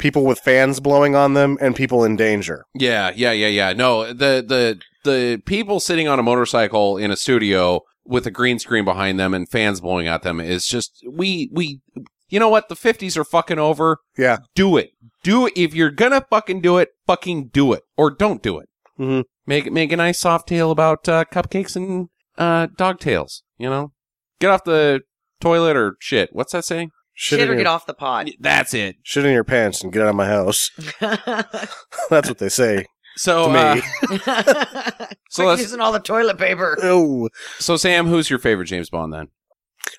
people 0.00 0.24
with 0.24 0.40
fans 0.40 0.80
blowing 0.80 1.14
on 1.14 1.34
them 1.34 1.56
and 1.60 1.76
people 1.76 2.02
in 2.04 2.16
danger. 2.16 2.64
Yeah, 2.74 3.12
yeah, 3.14 3.30
yeah, 3.30 3.46
yeah. 3.46 3.72
No, 3.72 4.06
the 4.08 4.42
the 4.44 4.80
the 5.04 5.40
people 5.46 5.78
sitting 5.78 6.08
on 6.08 6.18
a 6.18 6.22
motorcycle 6.24 6.96
in 6.96 7.12
a 7.12 7.16
studio 7.16 7.82
with 8.04 8.26
a 8.26 8.30
green 8.32 8.58
screen 8.58 8.84
behind 8.84 9.20
them 9.20 9.32
and 9.32 9.48
fans 9.48 9.80
blowing 9.80 10.08
at 10.08 10.22
them 10.22 10.40
is 10.40 10.66
just 10.66 11.04
we 11.08 11.48
we 11.52 11.80
you 12.28 12.38
know 12.40 12.48
what? 12.48 12.68
The 12.68 12.76
50s 12.76 13.16
are 13.16 13.24
fucking 13.24 13.58
over. 13.58 13.98
Yeah. 14.16 14.38
Do 14.54 14.76
it. 14.76 14.90
Do 15.24 15.46
it. 15.46 15.52
If 15.56 15.74
you're 15.74 15.90
gonna 15.90 16.24
fucking 16.30 16.60
do 16.60 16.78
it, 16.78 16.90
fucking 17.06 17.48
do 17.52 17.72
it. 17.72 17.82
Or 17.96 18.10
don't 18.10 18.42
do 18.42 18.58
it. 18.58 18.68
Mhm. 18.98 19.24
Make, 19.46 19.72
make 19.72 19.90
a 19.92 19.96
nice 19.96 20.18
soft 20.20 20.48
tale 20.48 20.70
about 20.70 21.08
uh, 21.08 21.24
cupcakes 21.24 21.74
and 21.74 22.08
uh, 22.38 22.68
dog 22.76 23.00
tails, 23.00 23.42
you 23.58 23.68
know? 23.68 23.92
Get 24.38 24.50
off 24.50 24.62
the 24.64 25.00
toilet 25.40 25.76
or 25.76 25.96
shit. 26.00 26.30
What's 26.32 26.52
that 26.52 26.64
saying? 26.64 26.90
Shit, 27.14 27.40
in 27.40 27.48
or 27.48 27.52
your, 27.52 27.56
get 27.58 27.66
off 27.66 27.86
the 27.86 27.94
pod. 27.94 28.30
That's 28.40 28.72
it. 28.74 28.96
shit 29.02 29.24
in 29.26 29.32
your 29.32 29.44
pants 29.44 29.82
and 29.82 29.92
get 29.92 30.02
out 30.02 30.08
of 30.08 30.14
my 30.14 30.26
house. 30.26 30.70
That's 31.00 32.28
what 32.28 32.38
they 32.38 32.48
say 32.48 32.86
So, 33.16 33.52
to 33.52 33.52
me. 33.52 34.20
uh, 34.26 35.06
so 35.30 35.44
Quit 35.44 35.58
using 35.60 35.80
all 35.80 35.92
the 35.92 35.98
toilet 36.00 36.38
paper. 36.38 36.78
oh, 36.82 37.28
so 37.58 37.76
Sam, 37.76 38.06
who's 38.06 38.30
your 38.30 38.38
favorite 38.38 38.66
James 38.66 38.88
Bond 38.90 39.12
then? 39.12 39.28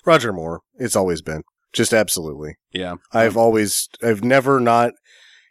Roger 0.04 0.32
Moore. 0.32 0.60
It's 0.76 0.96
always 0.96 1.22
been 1.22 1.42
just 1.72 1.92
absolutely. 1.94 2.56
Yeah. 2.72 2.94
I've 3.12 3.36
always, 3.36 3.88
I've 4.02 4.24
never 4.24 4.58
not. 4.60 4.92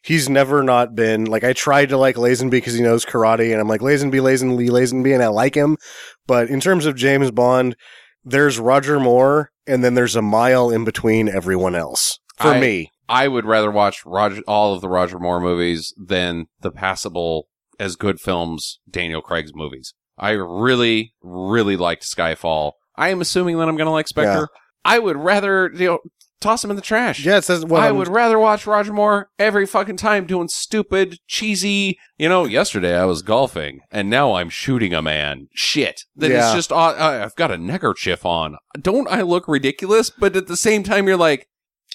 He's 0.04 0.28
never 0.28 0.64
not 0.64 0.96
been 0.96 1.26
like 1.26 1.44
I 1.44 1.54
tried 1.54 1.90
to 1.90 1.98
like 1.98 2.16
Lazenby 2.16 2.50
because 2.52 2.74
he 2.74 2.82
knows 2.82 3.06
karate, 3.06 3.52
and 3.52 3.62
I'm 3.62 3.68
like 3.68 3.82
Lazenby, 3.82 4.16
Lazenby, 4.16 4.68
Lazenby, 4.70 5.14
and 5.14 5.22
I 5.24 5.28
like 5.28 5.54
him. 5.56 5.78
But 6.26 6.50
in 6.50 6.60
terms 6.60 6.88
of 6.88 6.96
James 6.96 7.30
Bond, 7.30 7.76
there's 8.24 8.58
Roger 8.60 9.00
Moore, 9.00 9.52
and 9.68 9.84
then 9.84 9.94
there's 9.94 10.16
a 10.16 10.22
mile 10.22 10.70
in 10.70 10.84
between 10.84 11.30
everyone 11.30 11.76
else 11.76 12.20
for 12.38 12.50
I- 12.50 12.60
me. 12.60 12.92
I 13.10 13.28
would 13.28 13.46
rather 13.46 13.70
watch 13.70 14.06
Roger 14.06 14.42
all 14.48 14.74
of 14.74 14.80
the 14.80 14.88
Roger 14.88 15.20
Moore 15.20 15.42
movies 15.42 15.94
than 15.98 16.46
the 16.62 16.72
passable 16.72 17.48
as 17.78 17.98
good 17.98 18.22
films 18.22 18.80
Daniel 18.90 19.22
Craig's 19.22 19.52
movies. 19.54 19.94
I 20.18 20.32
really, 20.32 21.14
really 21.22 21.76
liked 21.76 22.04
Skyfall. 22.04 22.74
I 22.96 23.10
am 23.10 23.20
assuming 23.20 23.58
that 23.58 23.68
I'm 23.68 23.76
going 23.76 23.88
to 23.88 23.92
like 23.92 24.08
Spectre. 24.08 24.48
I 24.86 25.00
would 25.00 25.18
rather 25.18 25.70
you 25.74 25.88
know 25.88 26.00
toss 26.42 26.64
him 26.64 26.70
in 26.70 26.76
the 26.76 26.82
trash. 26.82 27.24
Yeah, 27.26 27.38
it 27.38 27.44
says 27.44 27.64
what 27.66 27.82
I 27.82 27.86
I'm- 27.88 27.98
would 27.98 28.08
rather 28.08 28.38
watch 28.40 28.66
Roger 28.68 28.92
Moore 28.94 29.30
every 29.40 29.66
fucking 29.66 29.98
time 29.98 30.26
doing 30.26 30.48
stupid, 30.48 31.18
cheesy. 31.28 31.98
You 32.18 32.28
know, 32.30 32.46
yesterday 32.46 32.98
I 32.98 33.06
was 33.06 33.22
golfing 33.22 33.80
and 33.92 34.10
now 34.10 34.34
I'm 34.34 34.50
shooting 34.50 34.94
a 34.94 35.02
man. 35.02 35.48
Shit. 35.54 36.02
That 36.16 36.32
Yeah. 36.32 36.48
it's 36.48 36.56
just, 36.56 36.72
uh, 36.72 36.76
uh, 36.76 37.22
I've 37.26 37.36
got 37.36 37.52
a 37.52 37.58
neckerchief 37.58 38.26
on. 38.26 38.58
Don't 38.82 39.08
I 39.10 39.22
look 39.22 39.48
ridiculous? 39.48 40.10
But 40.10 40.36
at 40.36 40.48
the 40.48 40.58
same 40.58 40.84
time, 40.84 41.08
you're 41.08 41.18
like, 41.18 41.48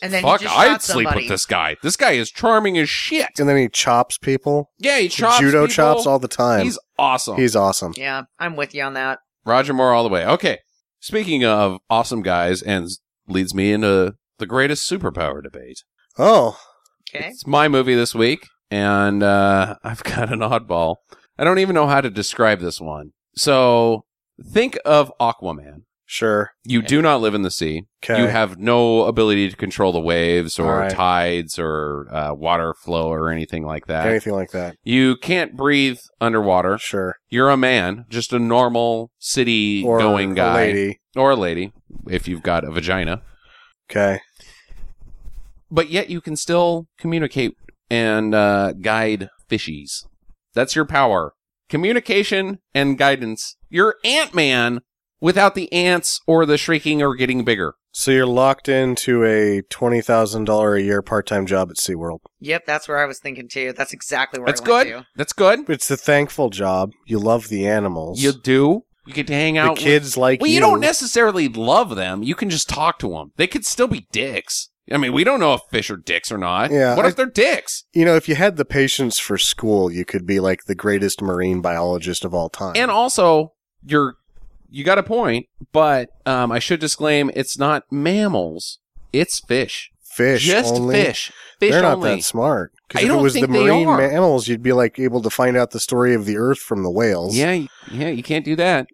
And 0.02 0.12
then 0.12 0.22
fuck, 0.22 0.40
he 0.40 0.46
just 0.46 0.58
I'd 0.58 0.82
sleep 0.82 1.14
with 1.14 1.26
this 1.28 1.46
guy. 1.46 1.76
This 1.82 1.96
guy 1.96 2.12
is 2.12 2.30
charming 2.30 2.76
as 2.76 2.88
shit. 2.90 3.38
and 3.38 3.48
then 3.48 3.56
he 3.56 3.68
chops 3.68 4.18
people. 4.18 4.70
Yeah, 4.78 4.98
he 4.98 5.08
chops 5.08 5.38
judo 5.40 5.62
people. 5.66 5.74
chops 5.74 6.06
all 6.06 6.18
the 6.18 6.28
time. 6.28 6.64
He's 6.64 6.78
awesome. 6.98 7.36
He's 7.36 7.56
awesome. 7.56 7.94
Yeah, 7.96 8.24
I'm 8.38 8.56
with 8.56 8.74
you 8.74 8.82
on 8.82 8.92
that. 8.94 9.20
Roger 9.46 9.72
Moore 9.72 9.92
all 9.94 10.02
the 10.02 10.10
way. 10.10 10.26
Okay. 10.26 10.58
Speaking 11.00 11.44
of 11.44 11.78
awesome 11.88 12.20
guys, 12.20 12.60
and 12.62 12.88
leads 13.28 13.54
me 13.54 13.72
into 13.72 14.14
the 14.38 14.46
greatest 14.46 14.88
superpower 14.90 15.42
debate. 15.42 15.82
Oh, 16.18 16.58
Okay. 17.14 17.28
It's 17.28 17.46
my 17.46 17.68
movie 17.68 17.94
this 17.94 18.14
week, 18.16 18.48
and 18.70 19.22
uh, 19.22 19.76
I've 19.84 20.02
got 20.02 20.32
an 20.32 20.40
oddball. 20.40 20.96
I 21.38 21.44
don't 21.44 21.60
even 21.60 21.74
know 21.74 21.86
how 21.86 22.00
to 22.00 22.10
describe 22.10 22.58
this 22.60 22.80
one. 22.80 23.12
So 23.36 24.04
think 24.42 24.76
of 24.84 25.12
Aquaman. 25.20 25.82
sure. 26.04 26.50
You 26.64 26.82
do 26.82 27.00
not 27.00 27.20
live 27.20 27.34
in 27.34 27.42
the 27.42 27.50
sea. 27.50 27.82
Okay. 28.04 28.20
You 28.20 28.26
have 28.28 28.58
no 28.58 29.04
ability 29.04 29.48
to 29.50 29.56
control 29.56 29.92
the 29.92 30.00
waves 30.00 30.58
or 30.58 30.72
All 30.72 30.78
right. 30.80 30.90
tides 30.90 31.58
or 31.60 32.08
uh, 32.12 32.34
water 32.34 32.74
flow 32.74 33.08
or 33.08 33.30
anything 33.30 33.64
like 33.64 33.86
that. 33.86 34.06
Anything 34.06 34.32
like 34.34 34.50
that. 34.50 34.76
You 34.82 35.16
can't 35.16 35.56
breathe 35.56 35.98
underwater. 36.20 36.76
Sure. 36.78 37.16
You're 37.28 37.50
a 37.50 37.56
man, 37.56 38.04
just 38.08 38.32
a 38.32 38.38
normal 38.40 39.12
city 39.20 39.84
Or 39.84 39.98
going 39.98 40.32
a 40.32 40.34
guy. 40.34 40.54
lady. 40.56 41.00
Or 41.14 41.30
a 41.32 41.36
lady, 41.36 41.72
if 42.10 42.26
you've 42.26 42.42
got 42.42 42.64
a 42.64 42.70
vagina. 42.72 43.22
Okay. 43.90 44.20
But 45.70 45.90
yet 45.90 46.10
you 46.10 46.20
can 46.20 46.36
still 46.36 46.86
communicate 46.98 47.54
and 47.90 48.34
uh, 48.34 48.72
guide 48.72 49.28
fishies. 49.48 50.04
That's 50.54 50.74
your 50.74 50.86
power. 50.86 51.34
Communication 51.68 52.58
and 52.74 52.96
guidance. 52.96 53.56
You're 53.68 53.96
Ant 54.04 54.34
Man 54.34 54.80
without 55.20 55.54
the 55.54 55.72
ants 55.72 56.20
or 56.26 56.46
the 56.46 56.56
shrieking 56.56 57.02
or 57.02 57.14
getting 57.14 57.44
bigger. 57.44 57.74
So 57.90 58.10
you're 58.10 58.26
locked 58.26 58.68
into 58.68 59.24
a 59.24 59.62
twenty 59.70 60.02
thousand 60.02 60.44
dollar 60.44 60.76
a 60.76 60.82
year 60.82 61.00
part 61.00 61.26
time 61.26 61.46
job 61.46 61.70
at 61.70 61.76
SeaWorld. 61.76 62.18
Yep, 62.40 62.66
that's 62.66 62.88
where 62.88 62.98
I 62.98 63.06
was 63.06 63.18
thinking 63.18 63.48
too. 63.48 63.72
That's 63.72 63.94
exactly 63.94 64.38
where 64.38 64.46
That's 64.46 64.60
I 64.60 64.70
went 64.70 64.88
good. 64.88 64.92
to. 64.98 65.06
That's 65.16 65.32
good. 65.32 65.70
It's 65.70 65.90
a 65.90 65.96
thankful 65.96 66.50
job. 66.50 66.92
You 67.06 67.18
love 67.18 67.48
the 67.48 67.66
animals. 67.66 68.22
You 68.22 68.32
do. 68.32 68.82
You 69.06 69.12
get 69.14 69.26
to 69.28 69.34
hang 69.34 69.54
the 69.54 69.60
out. 69.60 69.70
with- 69.74 69.78
kids 69.80 70.16
like 70.16 70.40
well, 70.40 70.48
you. 70.48 70.54
you 70.54 70.60
don't 70.60 70.80
necessarily 70.80 71.48
love 71.48 71.94
them. 71.96 72.22
You 72.22 72.34
can 72.34 72.50
just 72.50 72.68
talk 72.68 72.98
to 73.00 73.10
them. 73.10 73.32
They 73.36 73.46
could 73.46 73.64
still 73.64 73.88
be 73.88 74.06
dicks. 74.12 74.70
I 74.90 74.98
mean, 74.98 75.12
we 75.12 75.24
don't 75.24 75.40
know 75.40 75.54
if 75.54 75.62
fish 75.70 75.90
are 75.90 75.96
dicks 75.96 76.30
or 76.30 76.38
not. 76.38 76.70
Yeah, 76.70 76.94
What 76.94 77.04
I- 77.04 77.08
if 77.08 77.16
they're 77.16 77.26
dicks? 77.26 77.84
You 77.92 78.04
know, 78.04 78.14
if 78.16 78.28
you 78.28 78.34
had 78.36 78.56
the 78.56 78.64
patience 78.64 79.18
for 79.18 79.36
school, 79.38 79.90
you 79.90 80.04
could 80.04 80.26
be 80.26 80.38
like 80.40 80.64
the 80.66 80.74
greatest 80.76 81.20
marine 81.22 81.60
biologist 81.60 82.24
of 82.24 82.34
all 82.34 82.48
time. 82.48 82.74
And 82.76 82.90
also, 82.90 83.52
you're 83.84 84.14
you 84.68 84.82
got 84.84 84.98
a 84.98 85.02
point, 85.02 85.46
but 85.72 86.10
um, 86.26 86.50
I 86.52 86.58
should 86.58 86.80
disclaim 86.80 87.30
it's 87.34 87.56
not 87.58 87.84
mammals. 87.90 88.78
It's 89.12 89.38
fish. 89.40 89.90
fish, 90.02 90.44
Just 90.44 90.74
only. 90.74 90.94
fish. 90.96 91.32
Fish 91.60 91.70
They're 91.70 91.82
not 91.82 91.96
only. 91.98 92.16
that 92.16 92.22
smart. 92.24 92.72
Because 92.88 93.04
if 93.04 93.10
it 93.10 93.14
was 93.14 93.34
the 93.34 93.46
marine 93.48 93.86
mammals, 93.86 94.48
you'd 94.48 94.62
be 94.62 94.72
like 94.72 94.98
able 94.98 95.22
to 95.22 95.30
find 95.30 95.56
out 95.56 95.70
the 95.70 95.80
story 95.80 96.14
of 96.14 96.26
the 96.26 96.36
Earth 96.36 96.58
from 96.58 96.82
the 96.82 96.90
whales. 96.90 97.36
Yeah, 97.36 97.66
yeah, 97.90 98.08
you 98.08 98.22
can't 98.22 98.44
do 98.44 98.56
that. 98.56 98.86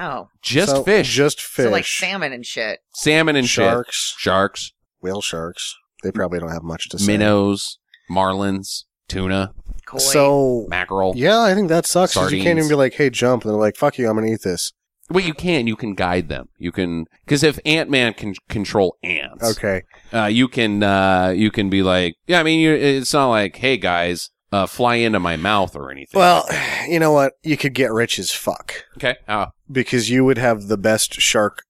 Oh, 0.00 0.28
Just 0.42 0.70
So, 0.70 0.84
fish. 0.84 1.12
Just 1.12 1.40
fish. 1.40 1.64
so 1.64 1.70
like 1.70 1.86
salmon 1.86 2.32
and 2.32 2.46
shit. 2.46 2.80
Salmon 2.94 3.34
and 3.36 3.48
sharks, 3.48 4.14
shit. 4.16 4.20
Sharks, 4.20 4.72
whale 5.00 5.20
sharks. 5.20 5.74
They 6.04 6.12
probably 6.12 6.38
don't 6.38 6.52
have 6.52 6.62
much 6.62 6.88
to 6.90 6.98
say. 6.98 7.06
minnows, 7.06 7.78
marlins, 8.10 8.84
tuna, 9.08 9.54
Koi. 9.86 9.98
So 9.98 10.66
mackerel. 10.68 11.14
yeah, 11.16 11.40
I 11.40 11.54
think 11.54 11.68
that 11.68 11.84
sucks. 11.86 12.14
'cause 12.14 12.30
you 12.30 12.38
can't 12.38 12.44
Sardines. 12.46 12.66
even 12.66 12.68
be 12.68 12.74
like, 12.76 12.94
"Hey, 12.94 13.10
jump!" 13.10 13.42
And 13.44 13.52
they're 13.52 13.58
like, 13.60 13.76
"Fuck 13.76 13.98
you, 13.98 14.08
I'm 14.08 14.14
gonna 14.14 14.28
eat 14.28 14.42
this." 14.42 14.72
Well, 15.10 15.24
you 15.24 15.32
can. 15.34 15.66
You 15.66 15.74
can 15.74 15.94
guide 15.94 16.28
them. 16.28 16.48
You 16.58 16.70
can 16.70 17.06
because 17.24 17.42
if 17.42 17.58
Ant 17.64 17.88
Man 17.90 18.12
can 18.14 18.34
control 18.48 18.98
ants, 19.02 19.42
Okay, 19.56 19.82
uh, 20.12 20.26
you 20.26 20.46
can 20.46 20.82
uh, 20.84 21.30
you 21.34 21.50
can 21.50 21.70
be 21.70 21.82
like, 21.82 22.14
yeah. 22.28 22.38
I 22.38 22.42
mean, 22.44 22.60
you, 22.60 22.72
it's 22.72 23.12
not 23.14 23.30
like, 23.30 23.56
hey 23.56 23.78
guys, 23.78 24.30
uh, 24.52 24.66
fly 24.66 24.96
into 24.96 25.20
my 25.20 25.36
mouth 25.36 25.76
or 25.76 25.90
anything. 25.90 26.18
well, 26.18 26.46
you 26.88 26.98
know 26.98 27.12
what? 27.12 27.34
You 27.42 27.56
could 27.56 27.74
get 27.74 27.92
rich 27.92 28.18
as 28.18 28.32
fuck 28.32 28.84
okay. 28.96 29.16
Uh, 29.26 29.46
because 29.70 30.10
you 30.10 30.24
would 30.24 30.38
have 30.38 30.68
the 30.68 30.78
best 30.78 31.14
shark. 31.14 31.62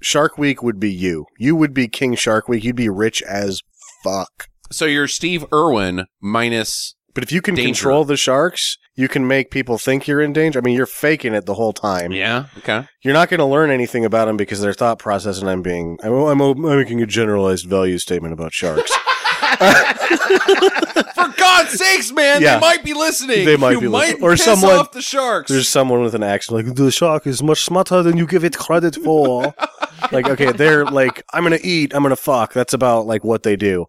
Shark 0.00 0.36
Week 0.36 0.62
would 0.62 0.78
be 0.78 0.92
you. 0.92 1.26
You 1.38 1.56
would 1.56 1.72
be 1.72 1.88
King 1.88 2.14
Shark 2.14 2.48
Week. 2.48 2.62
You'd 2.64 2.76
be 2.76 2.88
rich 2.90 3.22
as 3.22 3.62
fuck. 4.02 4.48
so 4.70 4.84
you're 4.84 5.08
Steve 5.08 5.46
Irwin 5.52 6.06
minus. 6.20 6.94
But 7.14 7.22
if 7.22 7.30
you 7.30 7.40
can 7.40 7.54
Danger. 7.54 7.68
control 7.68 8.04
the 8.04 8.16
sharks, 8.16 8.76
you 8.96 9.06
can 9.08 9.26
make 9.26 9.50
people 9.52 9.78
think 9.78 10.08
you're 10.08 10.20
in 10.20 10.32
danger. 10.32 10.58
I 10.58 10.62
mean, 10.62 10.74
you're 10.74 10.84
faking 10.84 11.32
it 11.32 11.46
the 11.46 11.54
whole 11.54 11.72
time. 11.72 12.10
Yeah. 12.10 12.46
Okay. 12.58 12.86
You're 13.02 13.14
not 13.14 13.28
going 13.28 13.38
to 13.38 13.46
learn 13.46 13.70
anything 13.70 14.04
about 14.04 14.24
them 14.26 14.36
because 14.36 14.60
their 14.60 14.74
thought 14.74 14.98
process, 14.98 15.38
and 15.38 15.48
I'm 15.48 15.62
being, 15.62 15.96
I'm, 16.02 16.12
I'm, 16.12 16.40
I'm 16.40 16.60
making 16.60 17.00
a 17.02 17.06
generalized 17.06 17.66
value 17.66 17.98
statement 17.98 18.34
about 18.34 18.52
sharks. 18.52 18.90
For 21.14 21.28
God's 21.36 21.72
sakes, 21.78 22.12
man, 22.12 22.42
Yeah. 22.42 22.54
they 22.54 22.60
might 22.60 22.84
be 22.84 22.94
listening. 22.94 23.44
They 23.44 23.56
might 23.56 23.72
you 23.72 23.80
be 23.82 23.88
might 23.88 24.06
listening. 24.20 24.22
Or 24.22 24.30
piss 24.32 24.44
someone- 24.44 24.76
off 24.76 24.92
the 24.92 25.02
sharks. 25.02 25.50
There's 25.50 25.68
someone 25.68 26.02
with 26.02 26.14
an 26.14 26.22
accent 26.22 26.66
like, 26.66 26.74
the 26.76 26.90
shark 26.90 27.26
is 27.26 27.42
much 27.42 27.62
smarter 27.64 28.02
than 28.02 28.16
you 28.16 28.26
give 28.26 28.44
it 28.44 28.56
credit 28.56 28.96
for. 28.96 29.54
like, 30.12 30.28
okay, 30.28 30.52
they're 30.52 30.84
like, 30.84 31.22
I'm 31.32 31.44
going 31.44 31.58
to 31.58 31.66
eat, 31.66 31.94
I'm 31.94 32.02
going 32.02 32.10
to 32.10 32.16
fuck. 32.16 32.52
That's 32.52 32.74
about 32.74 33.06
like 33.06 33.24
what 33.24 33.42
they 33.42 33.56
do. 33.56 33.86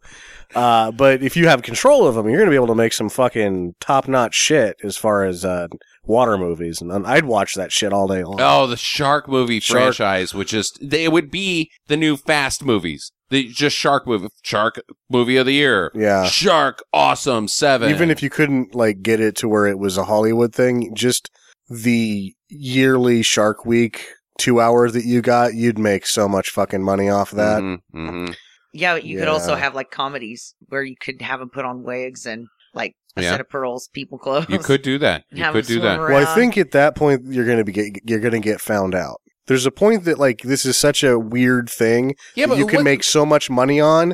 Uh, 0.54 0.92
but 0.92 1.22
if 1.24 1.36
you 1.36 1.48
have 1.48 1.64
control 1.64 2.08
of 2.08 2.16
them, 2.16 2.28
you're 2.30 2.38
going 2.38 2.48
to 2.48 2.52
be 2.52 2.56
able 2.56 2.68
to 2.68 2.76
make 2.76 2.94
some 2.94 3.10
fucking 3.10 3.76
top 3.82 4.08
notch 4.08 4.36
shit 4.36 4.78
as 4.84 4.96
far 4.96 5.26
as, 5.26 5.44
uh, 5.44 5.68
water 6.06 6.38
movies. 6.38 6.82
And 6.82 7.06
I'd 7.08 7.26
watch 7.26 7.56
that 7.56 7.72
shit 7.72 7.92
all 7.92 8.08
day 8.08 8.24
long. 8.24 8.38
Oh, 8.40 8.68
the 8.68 8.78
shark 8.78 9.28
movie 9.28 9.60
Shark- 9.60 9.80
franchise, 9.96 10.34
which 10.36 10.54
is 10.54 10.72
they 10.80 11.08
would 11.08 11.32
be 11.32 11.72
the 11.88 11.98
new 11.98 12.16
Fast 12.16 12.64
movies. 12.64 13.12
The 13.36 13.50
just 13.50 13.76
shark 13.76 14.08
movie, 14.08 14.30
shark 14.44 14.80
movie 15.10 15.36
of 15.36 15.46
the 15.46 15.52
year. 15.54 15.92
Yeah. 15.94 16.26
Shark 16.26 16.82
Awesome 16.94 17.50
Seven. 17.50 17.90
Even 17.90 18.10
if 18.10 18.24
you 18.24 18.30
couldn't 18.30 18.74
like 18.74 19.02
get 19.02 19.20
it 19.20 19.36
to 19.38 19.50
where 19.50 19.68
it 19.68 19.78
was 19.78 19.98
a 19.98 20.06
Hollywood 20.06 20.56
thing, 20.56 20.96
just 20.96 21.30
the 21.70 22.34
yearly 22.48 23.24
Shark 23.24 23.66
Week 23.66 24.06
two 24.40 24.62
hours 24.62 24.94
that 24.94 25.04
you 25.04 25.22
got, 25.22 25.54
you'd 25.54 25.78
make 25.78 26.06
so 26.06 26.30
much 26.30 26.50
fucking 26.50 26.82
money 26.82 27.10
off 27.10 27.32
of 27.34 27.38
that. 27.38 27.62
Mhm, 27.62 27.78
mhm. 27.94 28.36
Yeah, 28.74 28.96
you 28.96 29.20
could 29.20 29.28
also 29.28 29.56
have 29.56 29.76
like 29.76 29.92
comedies 29.92 30.56
where 30.70 30.84
you 30.84 30.96
could 30.98 31.22
have 31.22 31.40
them 31.42 31.50
put 31.50 31.66
on 31.66 31.84
wigs 31.84 32.26
and 32.26 32.48
like 32.74 32.94
a 33.18 33.22
Yeah. 33.22 33.32
set 33.32 33.42
of 33.42 33.50
pearls, 33.50 33.90
people 33.94 34.18
clothes. 34.26 34.46
you 34.48 34.60
could 34.60 34.82
do 34.82 34.98
that. 35.00 35.26
You 35.30 35.44
could 35.52 35.66
do 35.66 35.82
that. 35.82 35.98
swim 35.98 36.10
Well, 36.12 36.26
I 36.28 36.36
think 36.36 36.58
at 36.58 36.72
that 36.72 36.96
point 36.96 37.24
you're 37.26 37.46
gonna 37.46 37.66
be 37.66 37.74
get, 37.74 37.98
you're 38.06 38.20
gonna 38.22 38.40
get 38.40 38.62
found 38.62 38.96
out. 38.96 39.20
There's 39.48 39.66
a 39.66 39.72
point 39.72 40.06
that 40.06 40.18
like 40.20 40.42
this 40.42 40.66
is 40.66 40.78
such 40.78 41.04
a 41.04 41.20
weird 41.20 41.70
thing 41.70 42.16
Yeah, 42.36 42.46
that 42.46 42.50
but 42.54 42.58
you 42.58 42.66
can 42.68 42.78
what, 42.78 42.84
make 42.84 43.04
so 43.04 43.26
much 43.26 43.50
money 43.50 43.80
on 43.80 44.14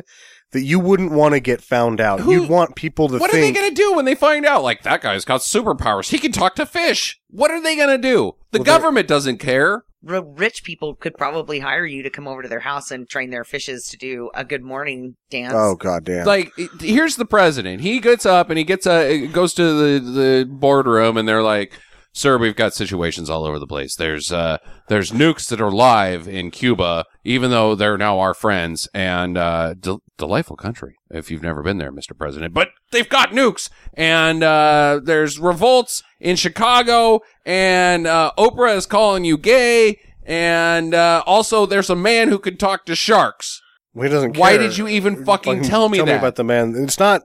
that 0.52 0.60
you 0.62 0.78
wouldn't 0.78 1.12
want 1.12 1.32
to 1.32 1.40
get 1.40 1.62
found 1.62 1.98
out. 2.00 2.20
Who- 2.20 2.32
You'd 2.32 2.50
want 2.50 2.76
people 2.76 3.08
to 3.08 3.12
think 3.12 3.20
What 3.22 3.30
are 3.34 3.40
they 3.40 3.52
gonna 3.52 3.70
do 3.70 3.94
when 3.94 4.04
they 4.04 4.14
find 4.14 4.44
out? 4.44 4.62
Like 4.62 4.82
that 4.82 5.00
guy's 5.00 5.24
got 5.24 5.40
superpowers. 5.40 6.10
He 6.10 6.18
can 6.18 6.32
talk 6.32 6.54
to 6.56 6.66
fish. 6.66 7.18
What 7.30 7.50
are 7.50 7.62
they 7.62 7.76
gonna 7.76 7.96
do? 7.98 8.32
The 8.50 8.58
Well, 8.58 8.64
government 8.64 9.08
doesn't 9.08 9.38
care. 9.38 9.84
r- 10.06 10.22
rich 10.36 10.62
people 10.64 10.94
could 10.96 11.14
probably 11.16 11.60
hire 11.60 11.86
you 11.86 12.02
to 12.02 12.10
come 12.10 12.28
over 12.28 12.42
to 12.42 12.48
their 12.50 12.60
house 12.60 12.90
and 12.90 13.08
train 13.08 13.30
their 13.30 13.44
fishes 13.44 13.84
to 13.88 13.96
do 13.96 14.30
a 14.34 14.44
good 14.44 14.62
morning 14.62 15.14
dance. 15.30 15.54
Oh 15.56 15.74
god 15.76 16.04
damn. 16.04 16.26
Like, 16.26 16.52
here's 16.80 17.16
the 17.16 17.24
president. 17.24 17.80
He 17.80 17.98
gets 18.00 18.26
up 18.26 18.50
and 18.50 18.58
he 18.58 18.64
gets 18.64 18.86
uh, 18.86 19.28
goes 19.32 19.54
to 19.54 19.62
the 19.62 20.10
the 20.10 20.44
boardroom, 20.50 21.16
and 21.16 21.26
they're 21.26 21.42
like, 21.42 21.72
"Sir, 22.12 22.38
we've 22.38 22.56
got 22.56 22.74
situations 22.74 23.30
all 23.30 23.44
over 23.44 23.58
the 23.58 23.66
place. 23.66 23.94
There's 23.94 24.32
uh, 24.32 24.58
there's 24.88 25.10
nukes 25.10 25.48
that 25.48 25.60
are 25.60 25.70
live 25.70 26.28
in 26.28 26.50
Cuba, 26.50 27.04
even 27.24 27.50
though 27.50 27.74
they're 27.74 27.98
now 27.98 28.18
our 28.18 28.34
friends, 28.34 28.88
and 28.94 29.36
uh, 29.38 29.74
del- 29.74 30.02
delightful 30.18 30.56
country 30.56 30.96
if 31.10 31.30
you've 31.30 31.42
never 31.42 31.62
been 31.62 31.78
there, 31.78 31.92
Mr. 31.92 32.16
President. 32.16 32.54
But 32.54 32.68
they've 32.90 33.08
got 33.08 33.30
nukes, 33.30 33.70
and 33.94 34.42
uh, 34.42 35.00
there's 35.02 35.38
revolts 35.38 36.02
in 36.20 36.36
Chicago, 36.36 37.20
and 37.44 38.06
uh, 38.06 38.32
Oprah 38.38 38.76
is 38.76 38.86
calling 38.86 39.24
you 39.24 39.38
gay." 39.38 39.98
And 40.24 40.94
uh, 40.94 41.24
also, 41.26 41.66
there's 41.66 41.90
a 41.90 41.96
man 41.96 42.28
who 42.28 42.38
can 42.38 42.56
talk 42.56 42.84
to 42.86 42.94
sharks. 42.94 43.60
He 43.94 44.08
doesn't 44.08 44.32
Care. 44.32 44.40
Why 44.40 44.56
did 44.56 44.78
you 44.78 44.88
even 44.88 45.24
fucking 45.24 45.62
tell 45.62 45.88
me 45.88 45.98
tell 45.98 46.06
that? 46.06 46.12
me 46.12 46.18
about 46.18 46.36
the 46.36 46.44
man. 46.44 46.74
It's 46.76 46.98
not 46.98 47.22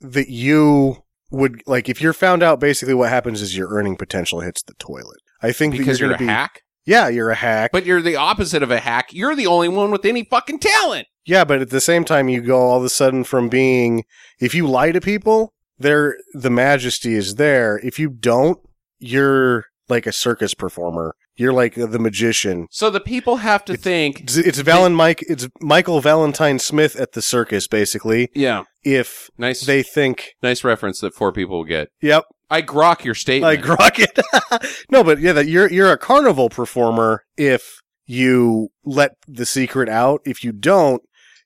that 0.00 0.28
you 0.28 1.02
would 1.32 1.62
like 1.66 1.88
if 1.88 2.00
you're 2.00 2.12
found 2.12 2.42
out. 2.42 2.60
Basically, 2.60 2.94
what 2.94 3.08
happens 3.08 3.42
is 3.42 3.56
your 3.56 3.68
earning 3.70 3.96
potential 3.96 4.40
hits 4.40 4.62
the 4.62 4.74
toilet. 4.74 5.18
I 5.42 5.52
think 5.52 5.76
because 5.76 5.98
you're, 5.98 6.10
you're, 6.10 6.16
a 6.16 6.18
be, 6.18 6.26
hack. 6.26 6.62
Yeah, 6.84 7.08
you're 7.08 7.30
a 7.30 7.34
hack. 7.36 7.70
But 7.72 7.84
you're 7.86 8.02
the 8.02 8.16
opposite 8.16 8.62
of 8.62 8.70
a 8.70 8.80
hack. 8.80 9.12
You're 9.12 9.34
the 9.34 9.46
only 9.46 9.68
one 9.68 9.90
with 9.90 10.04
any 10.04 10.24
fucking 10.24 10.60
talent. 10.60 11.08
yeah, 11.26 11.44
but 11.44 11.60
at 11.60 11.70
the 11.70 11.80
same 11.80 12.04
time, 12.04 12.28
you 12.28 12.40
go 12.42 12.60
all 12.60 12.78
of 12.78 12.84
a 12.84 12.88
sudden 12.88 13.24
from 13.24 13.48
being 13.48 14.04
if 14.38 14.54
you 14.54 14.66
lie 14.66 14.92
to 14.92 15.00
people, 15.00 15.54
there 15.78 16.16
the 16.34 16.50
majesty 16.50 17.14
is 17.14 17.36
there. 17.36 17.80
If 17.82 17.98
you 17.98 18.08
don't, 18.08 18.58
you're 18.98 19.66
like 19.88 20.06
a 20.06 20.12
circus 20.12 20.54
performer. 20.54 21.14
You're 21.36 21.52
like 21.52 21.74
the 21.74 21.98
magician. 21.98 22.66
So 22.70 22.90
the 22.90 23.00
people 23.00 23.36
have 23.36 23.64
to 23.66 23.72
It's- 23.72 23.84
think. 23.84 24.20
It's, 24.20 24.36
it's 24.36 24.60
Valen 24.62 24.94
Mike. 24.94 25.24
It's 25.28 25.48
Michael 25.60 26.00
Valentine 26.00 26.58
Smith 26.58 26.94
at 26.96 27.12
the 27.12 27.22
circus, 27.22 27.66
basically. 27.66 28.28
Yeah, 28.34 28.64
If 28.84 29.30
nice, 29.38 29.62
they 29.62 29.82
think, 29.82 30.34
nice 30.42 30.62
reference 30.62 31.00
that 31.00 31.14
four 31.14 31.32
people 31.32 31.56
will 31.58 31.64
get. 31.64 31.88
yep, 32.02 32.24
I 32.50 32.60
grok 32.60 33.02
your 33.04 33.14
statement. 33.14 33.66
like 33.66 33.78
rocket. 33.78 34.18
no, 34.90 35.02
but 35.02 35.20
yeah, 35.20 35.32
that 35.32 35.46
you're 35.46 35.70
you're 35.70 35.90
a 35.90 35.96
carnival 35.96 36.50
performer 36.50 37.24
if 37.38 37.80
you 38.04 38.68
let 38.84 39.12
the 39.26 39.46
secret 39.46 39.88
out. 39.88 40.20
If 40.26 40.44
you 40.44 40.52
don't, 40.52 41.00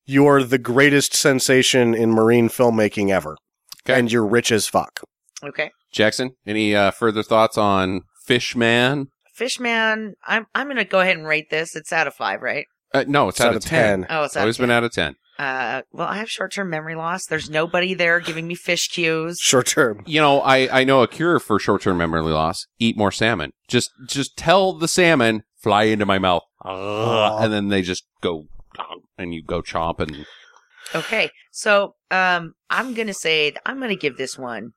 you're 0.05 0.43
the 0.43 0.59
greatest 0.59 1.15
sensation 1.15 1.95
in 1.95 2.11
marine 2.11 2.49
filmmaking 2.49 3.11
ever, 3.11 3.37
Okay. 3.85 3.97
and 3.99 4.11
you're 4.11 4.27
rich 4.27 4.51
as 4.51 4.67
fuck. 4.67 5.01
Okay. 5.45 5.71
Jackson, 5.93 6.33
any 6.45 6.75
uh, 6.75 6.91
further 6.91 7.23
thoughts 7.23 7.57
on 7.57 8.01
Fishman? 8.25 9.09
Fishman, 9.37 10.15
I'm 10.27 10.47
I'm 10.55 10.67
gonna 10.67 10.85
go 10.85 11.01
ahead 11.01 11.17
and 11.17 11.27
rate 11.27 11.51
this. 11.51 11.77
It's 11.77 11.93
out 11.93 12.07
of 12.07 12.15
five, 12.15 12.41
right? 12.41 12.67
Uh, 12.95 13.05
no, 13.07 13.29
it's, 13.29 13.41
out, 13.41 13.55
of 13.55 13.63
ten. 13.63 14.07
Oh, 14.09 14.25
it's 14.25 14.37
out 14.37 14.41
Always 14.41 14.59
of 14.59 14.63
been 14.63 14.71
out 14.71 14.85
of 14.85 14.93
ten. 14.93 15.17
Uh, 15.39 15.83
well, 15.93 16.09
I 16.09 16.17
have 16.17 16.31
short 16.31 16.53
term 16.53 16.71
memory 16.71 16.95
loss. 16.95 17.27
There's 17.27 17.51
nobody 17.51 17.93
there 17.93 18.21
giving 18.21 18.47
me 18.47 18.55
fish 18.55 18.89
cues. 18.89 19.39
Short 19.39 19.67
term. 19.67 20.03
You 20.07 20.21
know, 20.21 20.41
I, 20.41 20.81
I 20.81 20.85
know 20.85 21.03
a 21.03 21.09
cure 21.09 21.39
for 21.39 21.59
short 21.59 21.83
term 21.83 21.99
memory 21.99 22.23
loss. 22.23 22.67
Eat 22.79 22.97
more 22.97 23.13
salmon. 23.13 23.53
Just 23.69 23.91
just 24.07 24.39
tell 24.39 24.73
the 24.73 24.89
salmon 24.89 25.43
fly 25.63 25.85
into 25.85 26.07
my 26.07 26.19
mouth, 26.19 26.43
Aw. 26.65 27.43
and 27.43 27.53
then 27.53 27.69
they 27.69 27.83
just 27.83 28.05
go, 28.23 28.47
and 29.19 29.35
you 29.35 29.43
go 29.43 29.61
chomp 29.61 30.01
and 30.01 30.25
Okay, 30.95 31.31
so 31.53 31.97
um, 32.11 32.55
I'm 32.71 32.95
gonna 32.95 33.13
say 33.13 33.51
that 33.51 33.63
I'm 33.67 33.81
gonna 33.81 33.97
give 33.97 34.17
this 34.17 34.39
one. 34.39 34.71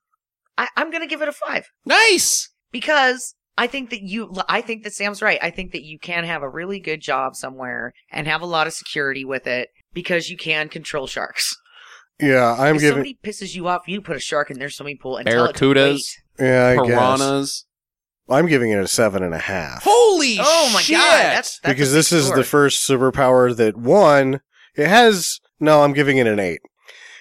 I, 0.58 0.68
I'm 0.76 0.90
gonna 0.90 1.06
give 1.06 1.22
it 1.22 1.28
a 1.28 1.32
five 1.32 1.70
nice. 1.86 2.50
because 2.70 3.34
I 3.58 3.66
think 3.66 3.90
that 3.90 4.02
you. 4.02 4.32
I 4.48 4.60
think 4.62 4.84
that 4.84 4.92
Sam's 4.94 5.20
right. 5.20 5.38
I 5.42 5.50
think 5.50 5.72
that 5.72 5.82
you 5.84 5.98
can 5.98 6.24
have 6.24 6.42
a 6.42 6.48
really 6.48 6.80
good 6.80 7.00
job 7.00 7.36
somewhere 7.36 7.92
and 8.10 8.26
have 8.26 8.40
a 8.40 8.46
lot 8.46 8.66
of 8.66 8.72
security 8.72 9.24
with 9.24 9.46
it 9.46 9.68
because 9.92 10.30
you 10.30 10.36
can 10.36 10.68
control 10.68 11.06
sharks. 11.06 11.54
Yeah, 12.18 12.54
I'm 12.58 12.76
if 12.76 12.82
giving. 12.82 12.94
somebody 12.96 13.18
pisses 13.22 13.54
you 13.54 13.66
off, 13.68 13.82
you 13.86 14.00
put 14.00 14.16
a 14.16 14.20
shark 14.20 14.50
in 14.50 14.58
their 14.58 14.70
swimming 14.70 14.98
pool 15.00 15.16
and 15.16 15.26
tell 15.26 15.46
it 15.46 15.56
to 15.56 15.64
Barracudas. 15.74 15.94
wait. 16.38 16.46
Yeah, 16.46 16.66
I 16.68 16.86
guess. 16.86 16.86
Piranhas. 16.86 17.64
I'm 18.28 18.46
giving 18.46 18.70
it 18.70 18.78
a 18.78 18.86
seven 18.86 19.22
and 19.22 19.34
a 19.34 19.38
half. 19.38 19.82
Holy 19.84 20.36
Oh 20.38 20.70
my 20.72 20.80
shit! 20.82 20.96
god, 20.96 21.10
that's, 21.10 21.58
that's 21.60 21.72
because 21.74 21.92
this 21.92 22.12
is 22.12 22.26
score. 22.26 22.36
the 22.36 22.44
first 22.44 22.88
superpower 22.88 23.54
that 23.56 23.76
one 23.76 24.40
it 24.76 24.86
has 24.86 25.40
no 25.58 25.82
i'm 25.82 25.92
giving 25.92 26.16
it 26.18 26.28
an 26.28 26.38
8 26.38 26.60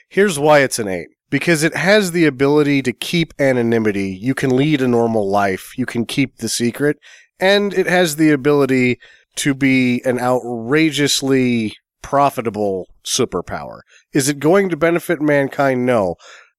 here's 0.07 0.37
why 0.37 0.59
it's 0.59 0.77
an 0.77 0.87
8 0.87 1.07
because 1.29 1.63
it 1.63 1.75
has 1.75 2.11
the 2.11 2.25
ability 2.25 2.81
to 2.81 2.93
keep 2.93 3.33
anonymity 3.39 4.09
you 4.09 4.33
can 4.33 4.55
lead 4.55 4.81
a 4.81 4.87
normal 4.87 5.29
life 5.29 5.77
you 5.77 5.85
can 5.85 6.05
keep 6.05 6.37
the 6.37 6.49
secret 6.49 6.97
and 7.39 7.73
it 7.73 7.87
has 7.87 8.15
the 8.15 8.31
ability 8.31 8.99
to 9.35 9.53
be 9.53 10.01
an 10.05 10.19
outrageously 10.19 11.75
profitable 12.01 12.87
superpower 13.05 13.79
is 14.13 14.29
it 14.29 14.39
going 14.39 14.69
to 14.69 14.77
benefit 14.77 15.21
mankind 15.21 15.85
no 15.85 16.15